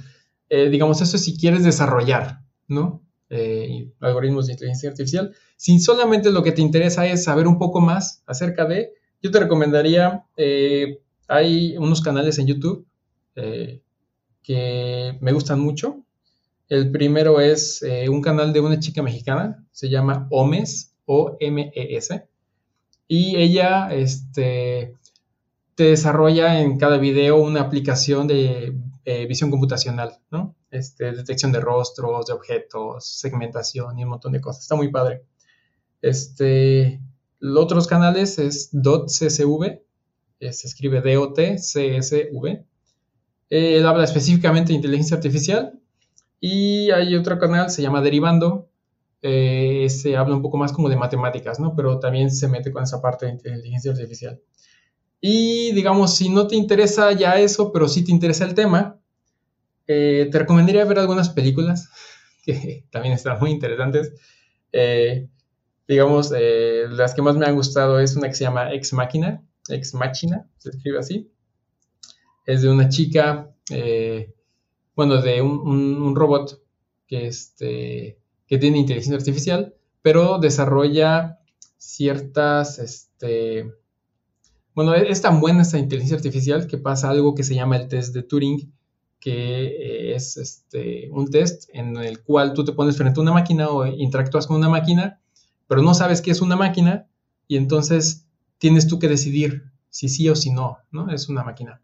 eh, 0.49 0.68
digamos, 0.70 1.01
eso 1.01 1.18
si 1.18 1.36
quieres 1.36 1.64
desarrollar, 1.64 2.40
¿no? 2.68 3.03
Eh, 3.30 3.90
algoritmos 4.01 4.47
de 4.47 4.53
inteligencia 4.53 4.90
artificial. 4.90 5.34
Si 5.57 5.78
solamente 5.80 6.30
lo 6.30 6.42
que 6.42 6.53
te 6.53 6.62
interesa 6.62 7.07
es 7.07 7.24
saber 7.24 7.47
un 7.47 7.59
poco 7.59 7.80
más 7.80 8.22
acerca 8.26 8.64
de, 8.66 8.92
yo 9.22 9.30
te 9.30 9.40
recomendaría, 9.40 10.24
eh, 10.36 11.01
hay 11.28 11.76
unos 11.76 12.01
canales 12.03 12.38
en 12.38 12.47
YouTube 12.47 12.86
que 13.34 15.18
me 15.20 15.32
gustan 15.32 15.61
mucho. 15.61 16.05
El 16.68 16.90
primero 16.90 17.40
es 17.40 17.84
un 18.09 18.22
canal 18.22 18.53
de 18.53 18.61
una 18.61 18.78
chica 18.78 19.03
mexicana, 19.03 19.66
se 19.72 19.90
llama 19.90 20.26
Omes, 20.30 20.94
O-M-E-S, 21.05 22.26
y 23.09 23.36
ella 23.36 23.92
este, 23.92 24.94
te 25.74 25.84
desarrolla 25.84 26.61
en 26.61 26.78
cada 26.78 26.97
video 26.97 27.36
una 27.36 27.61
aplicación 27.61 28.26
de 28.26 28.74
eh, 29.09 29.24
visión 29.26 29.52
computacional, 29.52 30.18
¿no? 30.32 30.57
Este, 30.68 31.12
detección 31.12 31.52
de 31.52 31.61
rostros, 31.61 32.26
de 32.26 32.32
objetos, 32.32 33.07
segmentación 33.07 33.96
y 33.96 34.02
un 34.02 34.11
montón 34.11 34.32
de 34.32 34.40
cosas. 34.40 34.62
Está 34.62 34.74
muy 34.74 34.90
padre. 34.90 35.22
Este, 36.02 37.00
los 37.38 37.64
otros 37.64 37.86
canales 37.86 38.40
es 38.40 38.70
.csv, 38.72 39.80
se 40.40 40.66
escribe 40.66 41.00
DOT-CSV. 41.02 42.64
Él 43.48 43.86
habla 43.86 44.02
específicamente 44.02 44.72
de 44.72 44.76
inteligencia 44.76 45.16
artificial. 45.16 45.80
Y 46.40 46.90
hay 46.90 47.14
otro 47.14 47.38
canal, 47.38 47.70
se 47.70 47.82
llama 47.82 48.02
Derivando, 48.02 48.68
eh, 49.22 49.86
se 49.88 50.16
habla 50.16 50.34
un 50.34 50.42
poco 50.42 50.57
más 50.57 50.72
como 50.72 50.88
de 50.88 50.96
matemáticas, 50.96 51.61
¿no? 51.61 51.76
Pero 51.76 52.00
también 52.00 52.32
se 52.32 52.48
mete 52.48 52.72
con 52.72 52.82
esa 52.82 53.00
parte 53.00 53.26
de 53.26 53.32
inteligencia 53.32 53.92
artificial. 53.92 54.40
Y 55.20 55.72
digamos, 55.72 56.14
si 56.14 56.28
no 56.28 56.46
te 56.46 56.57
interesa 56.57 57.12
ya 57.12 57.38
eso, 57.38 57.72
pero 57.72 57.88
sí 57.88 58.04
te 58.04 58.12
interesa 58.12 58.44
el 58.44 58.54
tema, 58.54 58.95
eh, 59.87 60.28
te 60.30 60.39
recomendaría 60.39 60.84
ver 60.84 60.99
algunas 60.99 61.28
películas 61.30 61.89
que 62.45 62.87
también 62.91 63.14
están 63.14 63.39
muy 63.39 63.51
interesantes. 63.51 64.12
Eh, 64.72 65.28
digamos, 65.89 66.32
eh, 66.37 66.87
las 66.91 67.14
que 67.14 67.22
más 67.22 67.37
me 67.37 67.47
han 67.47 67.55
gustado 67.55 68.01
es 68.01 68.16
una 68.16 68.28
que 68.28 68.34
se 68.34 68.45
llama 68.45 68.72
Ex 68.72 68.93
Máquina, 68.93 69.43
Ex 69.68 69.95
Machina, 69.95 70.49
se 70.59 70.70
escribe 70.70 70.99
así. 70.99 71.30
Es 72.45 72.62
de 72.62 72.70
una 72.70 72.89
chica, 72.89 73.51
bueno, 74.95 75.20
de 75.20 75.43
un, 75.43 76.14
robot 76.14 76.62
que, 77.09 77.26
este, 77.26 78.18
que 78.47 78.59
tiene 78.59 78.78
inteligencia 78.78 79.16
artificial, 79.16 79.74
pero 80.03 80.39
desarrolla 80.39 81.41
ciertas, 81.76 82.78
este, 82.78 83.72
bueno, 84.74 84.95
e-, 84.95 85.11
es 85.11 85.22
tan 85.22 85.41
buena 85.41 85.62
esta 85.62 85.78
inteligencia 85.78 86.16
artificial 86.16 86.66
que 86.66 86.78
pasa 86.78 87.11
algo 87.11 87.34
que 87.34 87.43
se 87.43 87.55
llama 87.55 87.76
el 87.76 87.89
test 87.89 88.14
de 88.14 88.22
Turing, 88.22 88.72
que 89.26 90.14
es 90.14 90.36
este, 90.36 91.10
un 91.10 91.28
test 91.28 91.68
en 91.72 91.96
el 91.96 92.22
cual 92.22 92.52
tú 92.52 92.64
te 92.64 92.70
pones 92.70 92.96
frente 92.96 93.18
a 93.18 93.22
una 93.24 93.32
máquina 93.32 93.70
o 93.70 93.84
interactúas 93.84 94.46
con 94.46 94.56
una 94.56 94.68
máquina, 94.68 95.20
pero 95.66 95.82
no 95.82 95.94
sabes 95.94 96.22
qué 96.22 96.30
es 96.30 96.40
una 96.40 96.54
máquina 96.54 97.08
y 97.48 97.56
entonces 97.56 98.28
tienes 98.58 98.86
tú 98.86 99.00
que 99.00 99.08
decidir 99.08 99.64
si 99.90 100.08
sí 100.08 100.28
o 100.28 100.36
si 100.36 100.52
no, 100.52 100.78
¿no? 100.92 101.10
Es 101.10 101.28
una 101.28 101.42
máquina, 101.42 101.82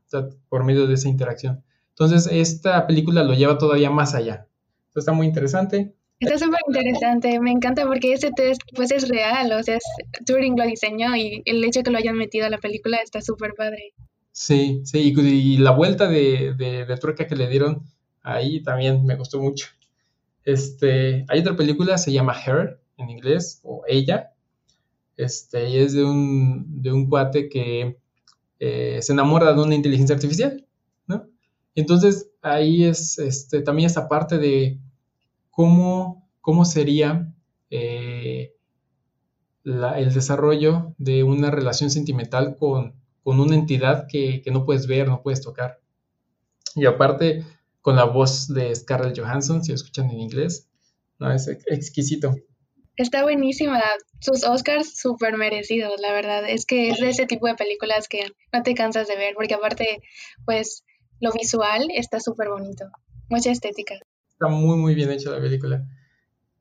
por 0.48 0.62
medio 0.62 0.86
de 0.86 0.94
esa 0.94 1.08
interacción. 1.08 1.64
Entonces, 1.88 2.28
esta 2.30 2.86
película 2.86 3.24
lo 3.24 3.34
lleva 3.34 3.58
todavía 3.58 3.90
más 3.90 4.14
allá. 4.14 4.46
está 4.94 5.10
muy 5.10 5.26
interesante. 5.26 5.96
Está 6.20 6.38
súper 6.38 6.60
interesante, 6.68 7.40
me 7.40 7.50
encanta 7.50 7.84
porque 7.86 8.12
ese 8.12 8.30
test 8.30 8.60
pues 8.76 8.92
es 8.92 9.08
real, 9.08 9.50
o 9.50 9.62
sea, 9.64 9.78
Turing 10.26 10.56
lo 10.56 10.64
diseñó 10.64 11.16
y 11.16 11.42
el 11.44 11.64
hecho 11.64 11.82
que 11.82 11.90
lo 11.90 11.98
hayan 11.98 12.14
metido 12.14 12.46
a 12.46 12.50
la 12.50 12.58
película 12.58 12.98
está 12.98 13.20
súper 13.20 13.54
padre. 13.56 13.94
Sí, 14.32 14.80
sí, 14.84 15.14
y, 15.14 15.58
la 15.58 15.72
vuelta 15.72 16.08
de, 16.08 16.54
de, 16.54 16.96
trueca 16.96 17.26
que 17.26 17.36
le 17.36 17.48
dieron 17.48 17.84
ahí 18.22 18.62
también 18.62 19.04
me 19.04 19.16
gustó 19.16 19.40
mucho. 19.40 19.68
Este, 20.44 21.24
hay 21.28 21.40
otra 21.40 21.54
película, 21.54 21.98
se 21.98 22.12
llama 22.12 22.34
Her 22.34 22.80
en 22.96 23.10
inglés, 23.10 23.60
o 23.62 23.82
Ella, 23.86 24.32
este, 25.16 25.68
y 25.68 25.78
es 25.78 25.92
de 25.92 26.04
un, 26.04 26.82
de 26.82 26.92
un 26.92 27.08
cuate 27.08 27.48
que 27.48 27.98
eh, 28.58 28.98
se 29.02 29.12
enamora 29.12 29.52
de 29.52 29.62
una 29.62 29.74
inteligencia 29.74 30.14
artificial, 30.14 30.66
¿no? 31.06 31.28
Entonces 31.74 32.30
ahí 32.40 32.84
es 32.84 33.18
este, 33.18 33.60
también 33.60 33.86
esta 33.86 34.08
parte 34.08 34.38
de 34.38 34.80
cómo, 35.50 36.28
cómo 36.40 36.64
sería 36.64 37.32
eh, 37.70 38.54
el 39.64 40.14
desarrollo 40.14 40.94
de 40.98 41.22
una 41.22 41.50
relación 41.50 41.90
sentimental 41.90 42.56
con, 42.56 43.01
una 43.24 43.54
entidad 43.54 44.06
que, 44.08 44.42
no 44.50 44.64
puedes 44.64 44.86
ver, 44.86 45.08
no 45.08 45.22
puedes 45.22 45.40
tocar. 45.40 45.80
Y 46.74 46.86
aparte, 46.86 47.44
con 47.80 47.96
la 47.96 48.04
voz 48.04 48.48
de 48.48 48.74
Scarlett 48.74 49.18
Johansson, 49.18 49.62
si 49.62 49.72
lo 49.72 49.76
escuchan 49.76 50.10
en 50.10 50.20
inglés, 50.20 50.68
no, 51.18 51.32
es 51.32 51.48
exquisito. 51.48 52.34
Está 52.96 53.22
buenísima. 53.22 53.80
Sus 54.20 54.44
Oscars 54.44 54.98
súper 54.98 55.36
merecidos, 55.36 56.00
la 56.00 56.12
verdad. 56.12 56.48
Es 56.48 56.66
que 56.66 56.90
es 56.90 56.98
de 56.98 57.08
ese 57.08 57.26
tipo 57.26 57.46
de 57.46 57.54
películas 57.54 58.08
que 58.08 58.32
no 58.52 58.62
te 58.62 58.74
cansas 58.74 59.08
de 59.08 59.16
ver, 59.16 59.34
porque 59.34 59.54
aparte, 59.54 60.02
pues, 60.44 60.84
lo 61.20 61.32
visual 61.32 61.88
está 61.94 62.20
súper 62.20 62.48
bonito. 62.48 62.84
Mucha 63.28 63.50
estética. 63.50 63.94
Está 64.28 64.48
muy, 64.48 64.76
muy 64.76 64.94
bien 64.94 65.10
hecha 65.10 65.30
la 65.30 65.40
película. 65.40 65.86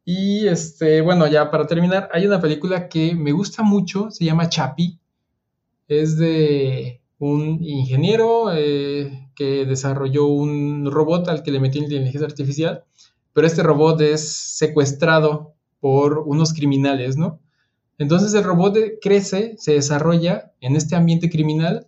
Y 0.06 0.48
este, 0.48 1.02
bueno, 1.02 1.28
ya 1.28 1.52
para 1.52 1.68
terminar, 1.68 2.10
hay 2.14 2.26
una 2.26 2.40
película 2.40 2.88
que 2.88 3.14
me 3.14 3.32
gusta 3.32 3.64
mucho, 3.64 4.10
se 4.12 4.26
llama 4.26 4.50
Chapi. 4.50 5.01
Es 5.92 6.18
de 6.18 7.02
un 7.20 7.62
ingeniero 7.62 8.54
eh, 8.54 9.28
que 9.36 9.66
desarrolló 9.66 10.28
un 10.28 10.90
robot 10.90 11.28
al 11.28 11.44
que 11.44 11.52
le 11.52 11.60
metió 11.60 11.82
inteligencia 11.84 12.26
artificial, 12.26 12.86
pero 13.34 13.46
este 13.46 13.62
robot 13.62 14.00
es 14.00 14.26
secuestrado 14.58 15.54
por 15.82 16.20
unos 16.20 16.54
criminales, 16.54 17.18
¿no? 17.18 17.42
Entonces 17.98 18.34
el 18.34 18.46
robot 18.46 18.78
crece, 19.02 19.56
se 19.58 19.74
desarrolla 19.74 20.54
en 20.62 20.78
este 20.78 20.96
ambiente 20.96 21.30
criminal 21.30 21.88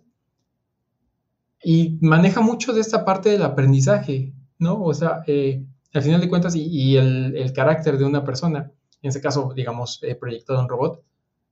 y 1.62 1.96
maneja 2.02 2.42
mucho 2.42 2.74
de 2.74 2.82
esta 2.82 3.06
parte 3.06 3.30
del 3.30 3.42
aprendizaje, 3.42 4.34
¿no? 4.58 4.82
O 4.82 4.92
sea, 4.92 5.22
eh, 5.26 5.64
al 5.94 6.02
final 6.02 6.20
de 6.20 6.28
cuentas, 6.28 6.54
y, 6.54 6.98
el, 6.98 7.54
carácter 7.54 7.96
de 7.96 8.04
una 8.04 8.22
persona, 8.22 8.70
en 9.00 9.08
este 9.08 9.22
caso, 9.22 9.54
digamos, 9.56 9.98
eh, 10.02 10.14
proyectado 10.14 10.60
en 10.60 10.68
robot, 10.68 11.02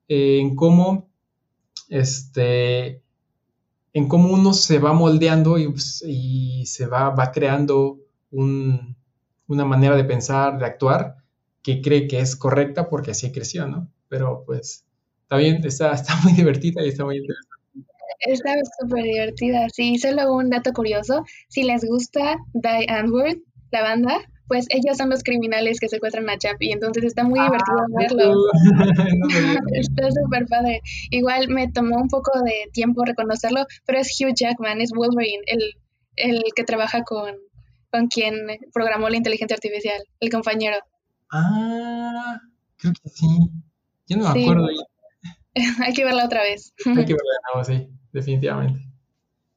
eh, 0.06 0.38
en 0.38 0.54
cómo 0.54 1.11
este, 1.92 3.02
en 3.92 4.08
cómo 4.08 4.32
uno 4.32 4.54
se 4.54 4.78
va 4.78 4.94
moldeando 4.94 5.58
y, 5.58 6.64
se 6.64 6.86
va, 6.86 7.10
va 7.10 7.30
creando 7.32 7.98
una 8.30 9.64
manera 9.66 9.94
de 9.94 10.04
pensar, 10.04 10.58
de 10.58 10.64
actuar, 10.64 11.16
que 11.62 11.82
cree 11.82 12.08
que 12.08 12.20
es 12.20 12.34
correcta 12.34 12.88
porque 12.88 13.10
así 13.10 13.30
creció, 13.30 13.68
¿no? 13.68 13.88
Pero 14.08 14.42
pues 14.46 14.86
está 15.22 15.36
bien, 15.36 15.62
está, 15.66 15.92
está 15.92 16.16
muy 16.22 16.32
divertida 16.32 16.82
y 16.82 16.88
está 16.88 17.04
muy 17.04 17.18
interesante. 17.18 17.52
Está 18.20 18.54
súper 18.80 19.02
divertida, 19.02 19.68
sí. 19.68 19.98
Solo 19.98 20.32
un 20.32 20.48
dato 20.48 20.72
curioso, 20.72 21.26
si 21.48 21.64
les 21.64 21.84
gusta 21.84 22.38
Die 22.54 22.86
Antwoord, 22.88 23.38
la 23.70 23.82
banda, 23.82 24.18
pues 24.48 24.66
ellos 24.70 24.96
son 24.96 25.10
los 25.10 25.22
criminales 25.22 25.80
que 25.80 25.88
secuestran 25.88 26.28
a 26.28 26.38
Chappie, 26.38 26.72
entonces 26.72 27.04
está 27.04 27.24
muy 27.24 27.40
divertido 27.40 27.78
ah, 27.78 27.86
verlo. 27.96 28.34
está 29.74 30.10
súper 30.10 30.46
padre. 30.46 30.80
Igual 31.10 31.48
me 31.48 31.70
tomó 31.70 31.96
un 31.96 32.08
poco 32.08 32.32
de 32.42 32.70
tiempo 32.72 33.04
reconocerlo, 33.04 33.64
pero 33.86 33.98
es 33.98 34.16
Hugh 34.20 34.34
Jackman, 34.34 34.80
es 34.80 34.90
Wolverine, 34.90 35.42
el, 35.46 35.74
el 36.16 36.42
que 36.54 36.64
trabaja 36.64 37.02
con, 37.02 37.34
con 37.90 38.08
quien 38.08 38.34
programó 38.72 39.08
la 39.08 39.16
inteligencia 39.16 39.54
artificial, 39.54 40.02
el 40.20 40.30
compañero. 40.30 40.76
Ah, 41.30 42.40
creo 42.76 42.92
que 42.92 43.08
sí. 43.08 43.26
Yo 44.06 44.18
no 44.18 44.32
me 44.32 44.42
acuerdo. 44.42 44.68
Hay 45.84 45.92
que 45.92 46.04
verla 46.04 46.24
otra 46.24 46.42
vez. 46.42 46.74
Hay 46.84 47.04
que 47.04 47.14
verla 47.14 47.14
de 47.14 47.54
nuevo, 47.54 47.64
sí, 47.64 47.88
definitivamente. 48.12 48.80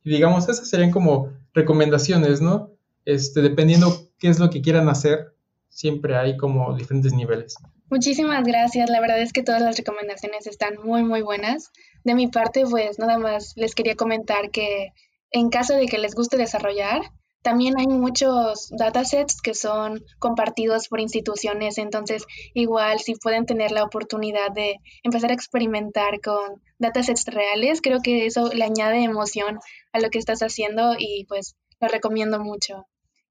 Y 0.04 0.12
digamos, 0.12 0.48
esas 0.48 0.70
serían 0.70 0.92
como 0.92 1.34
recomendaciones, 1.54 2.42
¿no? 2.42 2.75
Este, 3.06 3.42
dependiendo 3.42 4.10
qué 4.18 4.30
es 4.30 4.40
lo 4.40 4.50
que 4.50 4.62
quieran 4.62 4.90
hacer, 4.90 5.36
siempre 5.70 6.16
hay 6.18 6.38
como 6.38 6.76
diferentes 6.76 7.14
niveles. 7.14 7.56
Muchísimas 7.90 8.44
gracias, 8.44 8.90
la 8.90 9.00
verdad 9.00 9.22
es 9.22 9.32
que 9.32 9.44
todas 9.44 9.62
las 9.62 9.78
recomendaciones 9.78 10.48
están 10.48 10.76
muy, 10.84 11.04
muy 11.04 11.22
buenas. 11.22 11.72
De 12.04 12.16
mi 12.16 12.28
parte, 12.28 12.66
pues 12.66 12.98
nada 12.98 13.20
más 13.20 13.54
les 13.56 13.76
quería 13.76 13.96
comentar 13.96 14.50
que 14.50 14.92
en 15.32 15.50
caso 15.50 15.76
de 15.76 15.86
que 15.86 16.00
les 16.00 16.16
guste 16.16 16.38
desarrollar, 16.38 17.02
también 17.44 17.78
hay 17.78 17.86
muchos 17.86 18.70
datasets 18.72 19.40
que 19.40 19.54
son 19.54 20.04
compartidos 20.18 20.88
por 20.88 21.00
instituciones, 21.00 21.78
entonces 21.78 22.26
igual 22.56 23.00
si 23.00 23.14
pueden 23.14 23.46
tener 23.46 23.70
la 23.70 23.84
oportunidad 23.84 24.52
de 24.52 24.78
empezar 25.04 25.30
a 25.30 25.36
experimentar 25.36 26.22
con 26.22 26.64
datasets 26.80 27.26
reales, 27.26 27.82
creo 27.82 28.02
que 28.02 28.26
eso 28.26 28.52
le 28.52 28.64
añade 28.64 29.04
emoción 29.04 29.60
a 29.94 30.00
lo 30.00 30.10
que 30.10 30.18
estás 30.18 30.40
haciendo 30.40 30.96
y 30.98 31.26
pues 31.28 31.56
lo 31.80 31.88
recomiendo 31.88 32.40
mucho. 32.40 32.88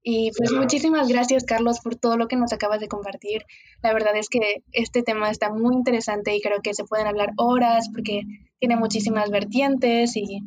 Y 0.07 0.33
pues 0.37 0.53
muchísimas 0.53 1.09
gracias, 1.09 1.45
Carlos, 1.45 1.81
por 1.81 1.97
todo 1.97 2.19
lo 2.19 2.29
que 2.29 2.37
nos 2.37 2.53
acabas 2.53 2.79
de 2.79 2.89
compartir. 2.89 3.47
La 3.83 3.95
verdad 3.95 4.15
es 4.17 4.29
que 4.29 4.63
este 4.73 5.03
tema 5.03 5.31
está 5.31 5.49
muy 5.51 5.75
interesante 5.75 6.37
y 6.37 6.43
creo 6.43 6.61
que 6.63 6.75
se 6.75 6.85
pueden 6.85 7.07
hablar 7.07 7.31
horas 7.39 7.89
porque 7.91 8.21
tiene 8.59 8.77
muchísimas 8.77 9.31
vertientes 9.31 10.15
y 10.15 10.43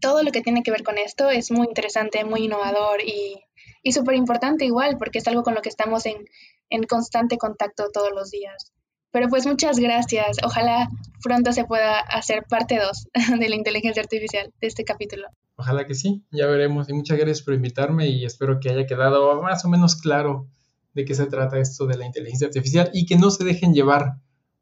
todo 0.00 0.22
lo 0.22 0.30
que 0.30 0.42
tiene 0.42 0.62
que 0.62 0.70
ver 0.70 0.84
con 0.84 0.96
esto 0.96 1.28
es 1.28 1.50
muy 1.50 1.66
interesante, 1.66 2.24
muy 2.24 2.44
innovador 2.44 3.00
y, 3.04 3.40
y 3.82 3.90
súper 3.90 4.14
importante 4.14 4.64
igual 4.64 4.96
porque 4.96 5.18
es 5.18 5.26
algo 5.26 5.42
con 5.42 5.56
lo 5.56 5.60
que 5.60 5.70
estamos 5.70 6.06
en, 6.06 6.24
en 6.70 6.84
constante 6.84 7.36
contacto 7.36 7.90
todos 7.92 8.10
los 8.14 8.30
días. 8.30 8.72
Pero 9.10 9.28
pues 9.28 9.44
muchas 9.44 9.80
gracias. 9.80 10.36
Ojalá 10.44 10.88
pronto 11.24 11.52
se 11.52 11.64
pueda 11.64 11.98
hacer 11.98 12.44
parte 12.48 12.78
2 12.78 13.08
de 13.40 13.48
la 13.48 13.56
inteligencia 13.56 14.02
artificial 14.02 14.52
de 14.60 14.68
este 14.68 14.84
capítulo. 14.84 15.26
Ojalá 15.60 15.88
que 15.88 15.94
sí, 15.94 16.24
ya 16.30 16.46
veremos. 16.46 16.88
Y 16.88 16.92
muchas 16.92 17.18
gracias 17.18 17.42
por 17.42 17.52
invitarme 17.52 18.06
y 18.06 18.24
espero 18.24 18.60
que 18.60 18.70
haya 18.70 18.86
quedado 18.86 19.42
más 19.42 19.64
o 19.64 19.68
menos 19.68 19.96
claro 19.96 20.46
de 20.94 21.04
qué 21.04 21.14
se 21.14 21.26
trata 21.26 21.58
esto 21.58 21.86
de 21.86 21.96
la 21.96 22.06
inteligencia 22.06 22.46
artificial 22.46 22.90
y 22.94 23.06
que 23.06 23.16
no 23.16 23.32
se 23.32 23.44
dejen 23.44 23.74
llevar 23.74 24.18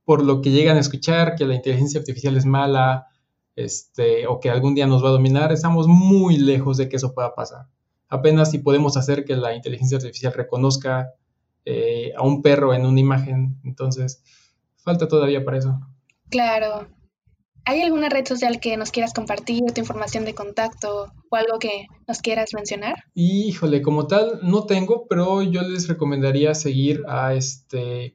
por 0.06 0.24
lo 0.24 0.40
que 0.40 0.52
llegan 0.52 0.78
a 0.78 0.80
escuchar, 0.80 1.34
que 1.36 1.44
la 1.44 1.54
inteligencia 1.54 2.00
artificial 2.00 2.34
es 2.38 2.46
mala, 2.46 3.08
este, 3.56 4.26
o 4.26 4.40
que 4.40 4.48
algún 4.48 4.74
día 4.74 4.86
nos 4.86 5.04
va 5.04 5.08
a 5.08 5.12
dominar. 5.12 5.52
Estamos 5.52 5.86
muy 5.86 6.38
lejos 6.38 6.78
de 6.78 6.88
que 6.88 6.96
eso 6.96 7.12
pueda 7.12 7.34
pasar. 7.34 7.66
Apenas 8.08 8.50
si 8.50 8.58
podemos 8.58 8.96
hacer 8.96 9.26
que 9.26 9.36
la 9.36 9.54
inteligencia 9.54 9.98
artificial 9.98 10.32
reconozca 10.32 11.12
eh, 11.66 12.14
a 12.16 12.22
un 12.22 12.40
perro 12.40 12.72
en 12.72 12.86
una 12.86 13.00
imagen. 13.00 13.60
Entonces, 13.64 14.22
falta 14.76 15.08
todavía 15.08 15.44
para 15.44 15.58
eso. 15.58 15.78
Claro. 16.30 16.88
¿Hay 17.68 17.82
alguna 17.82 18.08
red 18.08 18.24
social 18.24 18.60
que 18.60 18.76
nos 18.76 18.92
quieras 18.92 19.12
compartir, 19.12 19.60
tu 19.74 19.80
información 19.80 20.24
de 20.24 20.36
contacto 20.36 21.12
o 21.28 21.36
algo 21.36 21.58
que 21.58 21.88
nos 22.06 22.20
quieras 22.20 22.50
mencionar? 22.54 22.94
Híjole, 23.12 23.82
como 23.82 24.06
tal 24.06 24.38
no 24.44 24.66
tengo, 24.66 25.08
pero 25.08 25.42
yo 25.42 25.62
les 25.62 25.88
recomendaría 25.88 26.54
seguir 26.54 27.02
a 27.08 27.34
este 27.34 28.14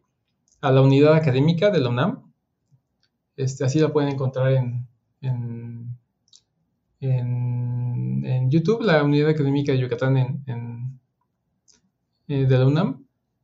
a 0.61 0.71
la 0.71 0.81
unidad 0.81 1.15
académica 1.15 1.69
de 1.69 1.81
la 1.81 1.89
UNAM. 1.89 2.31
Este, 3.35 3.65
así 3.65 3.79
la 3.79 3.91
pueden 3.91 4.13
encontrar 4.13 4.53
en, 4.53 4.87
en, 5.19 5.97
YouTube, 8.49 8.83
la 8.83 9.03
unidad 9.03 9.29
académica 9.29 9.73
de 9.73 9.79
Yucatán 9.79 10.17
en, 10.17 10.99
eh, 12.29 12.45
de 12.45 12.57
la 12.57 12.67
UNAM. 12.67 13.00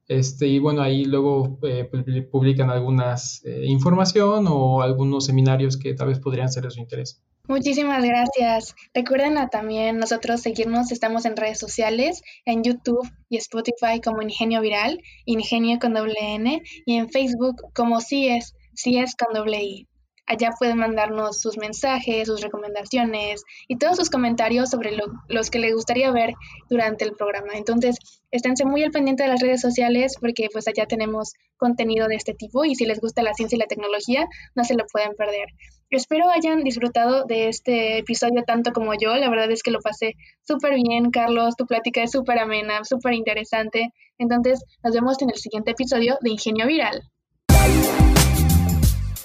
Este, 0.08 0.48
y 0.48 0.60
bueno, 0.60 0.82
ahí 0.82 1.04
luego 1.04 1.60
eh, 1.64 1.90
publican 2.32 2.70
algunas 2.70 3.44
eh, 3.46 3.66
información 3.66 4.46
o 4.48 4.82
algunos 4.82 5.26
seminarios 5.26 5.78
que 5.78 5.94
tal 5.94 6.08
vez 6.08 6.20
podrían 6.20 6.50
ser 6.50 6.64
de 6.64 6.72
su 6.72 6.80
interés. 6.80 7.22
Muchísimas 7.48 8.04
gracias. 8.04 8.76
Recuerden 8.94 9.36
también 9.50 9.98
nosotros 9.98 10.42
seguirnos, 10.42 10.92
estamos 10.92 11.26
en 11.26 11.38
redes 11.38 11.60
sociales, 11.60 12.22
en 12.46 12.64
YouTube 12.64 13.10
y 13.30 13.38
Spotify 13.38 14.02
como 14.04 14.22
Ingenio 14.22 14.60
Viral, 14.60 15.02
Ingenio 15.26 15.80
con 15.80 15.94
doble 15.94 16.16
N, 16.20 16.62
y 16.86 16.96
en 16.96 17.10
Facebook 17.10 17.56
como 17.74 18.02
CIES, 18.02 18.54
CIES 18.76 19.16
con 19.16 19.34
doble 19.34 19.64
I. 19.64 19.88
Allá 20.28 20.52
pueden 20.60 20.78
mandarnos 20.78 21.40
sus 21.40 21.58
mensajes, 21.58 22.28
sus 22.28 22.42
recomendaciones 22.42 23.44
y 23.68 23.78
todos 23.78 23.96
sus 23.96 24.10
comentarios 24.10 24.70
sobre 24.70 24.92
los 25.30 25.50
que 25.50 25.60
les 25.60 25.74
gustaría 25.74 26.12
ver 26.12 26.34
durante 26.70 27.06
el 27.06 27.14
programa. 27.14 27.54
Entonces, 27.54 27.98
esténse 28.30 28.66
muy 28.66 28.84
al 28.84 28.92
pendiente 28.92 29.24
de 29.24 29.30
las 29.30 29.42
redes 29.42 29.62
sociales 29.62 30.16
porque 30.20 30.50
pues 30.52 30.68
allá 30.68 30.86
tenemos 30.86 31.34
contenido 31.56 32.08
de 32.08 32.16
este 32.16 32.34
tipo 32.34 32.66
y 32.66 32.76
si 32.76 32.86
les 32.86 33.00
gusta 33.00 33.24
la 33.24 33.34
ciencia 33.34 33.56
y 33.56 33.60
la 33.60 33.68
tecnología, 33.68 34.28
no 34.54 34.66
se 34.66 34.76
lo 34.76 34.86
pueden 34.92 35.16
perder. 35.16 35.48
Espero 35.90 36.30
hayan 36.30 36.64
disfrutado 36.64 37.24
de 37.24 37.48
este 37.48 38.00
episodio 38.00 38.44
tanto 38.46 38.74
como 38.74 38.94
yo. 38.94 39.16
La 39.16 39.30
verdad 39.30 39.50
es 39.50 39.64
que 39.64 39.72
lo 39.72 39.80
pasé 39.80 40.16
súper 40.44 40.76
bien, 40.76 41.12
Carlos. 41.12 41.56
Tu 41.56 41.66
plática 41.66 42.04
es 42.04 42.12
súper 42.12 42.40
amena, 42.40 42.84
súper 42.84 43.14
interesante. 43.14 43.94
Entonces, 44.18 44.62
nos 44.84 44.94
vemos 44.94 45.22
en 45.22 45.30
el 45.30 45.38
siguiente 45.38 45.72
episodio 45.72 46.18
de 46.22 46.32
Ingenio 46.32 46.68
Viral. 46.68 47.04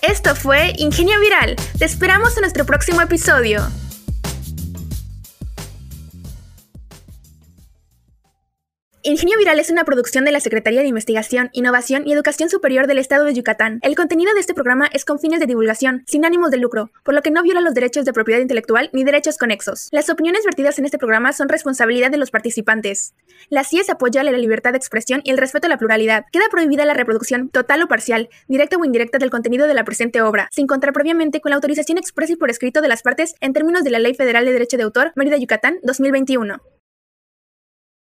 Esto 0.02 0.34
fue 0.34 0.72
Ingenio 0.78 1.20
Viral. 1.20 1.54
Te 1.78 1.84
esperamos 1.84 2.36
en 2.36 2.40
nuestro 2.40 2.66
próximo 2.66 3.00
episodio. 3.00 3.62
Ingenio 9.04 9.36
Viral 9.36 9.58
es 9.58 9.68
una 9.68 9.82
producción 9.82 10.24
de 10.24 10.30
la 10.30 10.38
Secretaría 10.38 10.80
de 10.80 10.86
Investigación, 10.86 11.50
Innovación 11.52 12.04
y 12.06 12.12
Educación 12.12 12.48
Superior 12.48 12.86
del 12.86 12.98
Estado 12.98 13.24
de 13.24 13.34
Yucatán. 13.34 13.80
El 13.82 13.96
contenido 13.96 14.32
de 14.32 14.38
este 14.38 14.54
programa 14.54 14.88
es 14.92 15.04
con 15.04 15.18
fines 15.18 15.40
de 15.40 15.46
divulgación, 15.46 16.04
sin 16.06 16.24
ánimos 16.24 16.52
de 16.52 16.58
lucro, 16.58 16.92
por 17.02 17.12
lo 17.12 17.20
que 17.20 17.32
no 17.32 17.42
viola 17.42 17.60
los 17.60 17.74
derechos 17.74 18.04
de 18.04 18.12
propiedad 18.12 18.40
intelectual 18.40 18.90
ni 18.92 19.02
derechos 19.02 19.38
conexos. 19.38 19.88
Las 19.90 20.08
opiniones 20.08 20.44
vertidas 20.44 20.78
en 20.78 20.84
este 20.84 20.98
programa 20.98 21.32
son 21.32 21.48
responsabilidad 21.48 22.12
de 22.12 22.16
los 22.16 22.30
participantes. 22.30 23.14
La 23.48 23.64
CIES 23.64 23.90
apoya 23.90 24.22
la 24.22 24.30
libertad 24.30 24.70
de 24.70 24.78
expresión 24.78 25.20
y 25.24 25.32
el 25.32 25.38
respeto 25.38 25.66
a 25.66 25.70
la 25.70 25.78
pluralidad. 25.78 26.26
Queda 26.30 26.44
prohibida 26.48 26.84
la 26.84 26.94
reproducción 26.94 27.48
total 27.48 27.82
o 27.82 27.88
parcial, 27.88 28.28
directa 28.46 28.76
o 28.76 28.84
indirecta 28.84 29.18
del 29.18 29.30
contenido 29.30 29.66
de 29.66 29.74
la 29.74 29.82
presente 29.82 30.22
obra, 30.22 30.48
sin 30.52 30.68
contar 30.68 30.92
previamente 30.92 31.40
con 31.40 31.50
la 31.50 31.56
autorización 31.56 31.98
expresa 31.98 32.34
y 32.34 32.36
por 32.36 32.50
escrito 32.50 32.80
de 32.80 32.88
las 32.88 33.02
partes 33.02 33.34
en 33.40 33.52
términos 33.52 33.82
de 33.82 33.90
la 33.90 33.98
Ley 33.98 34.14
Federal 34.14 34.44
de 34.44 34.52
Derecho 34.52 34.76
de 34.76 34.84
Autor, 34.84 35.10
Mérida, 35.16 35.38
Yucatán, 35.38 35.80
2021. 35.82 36.62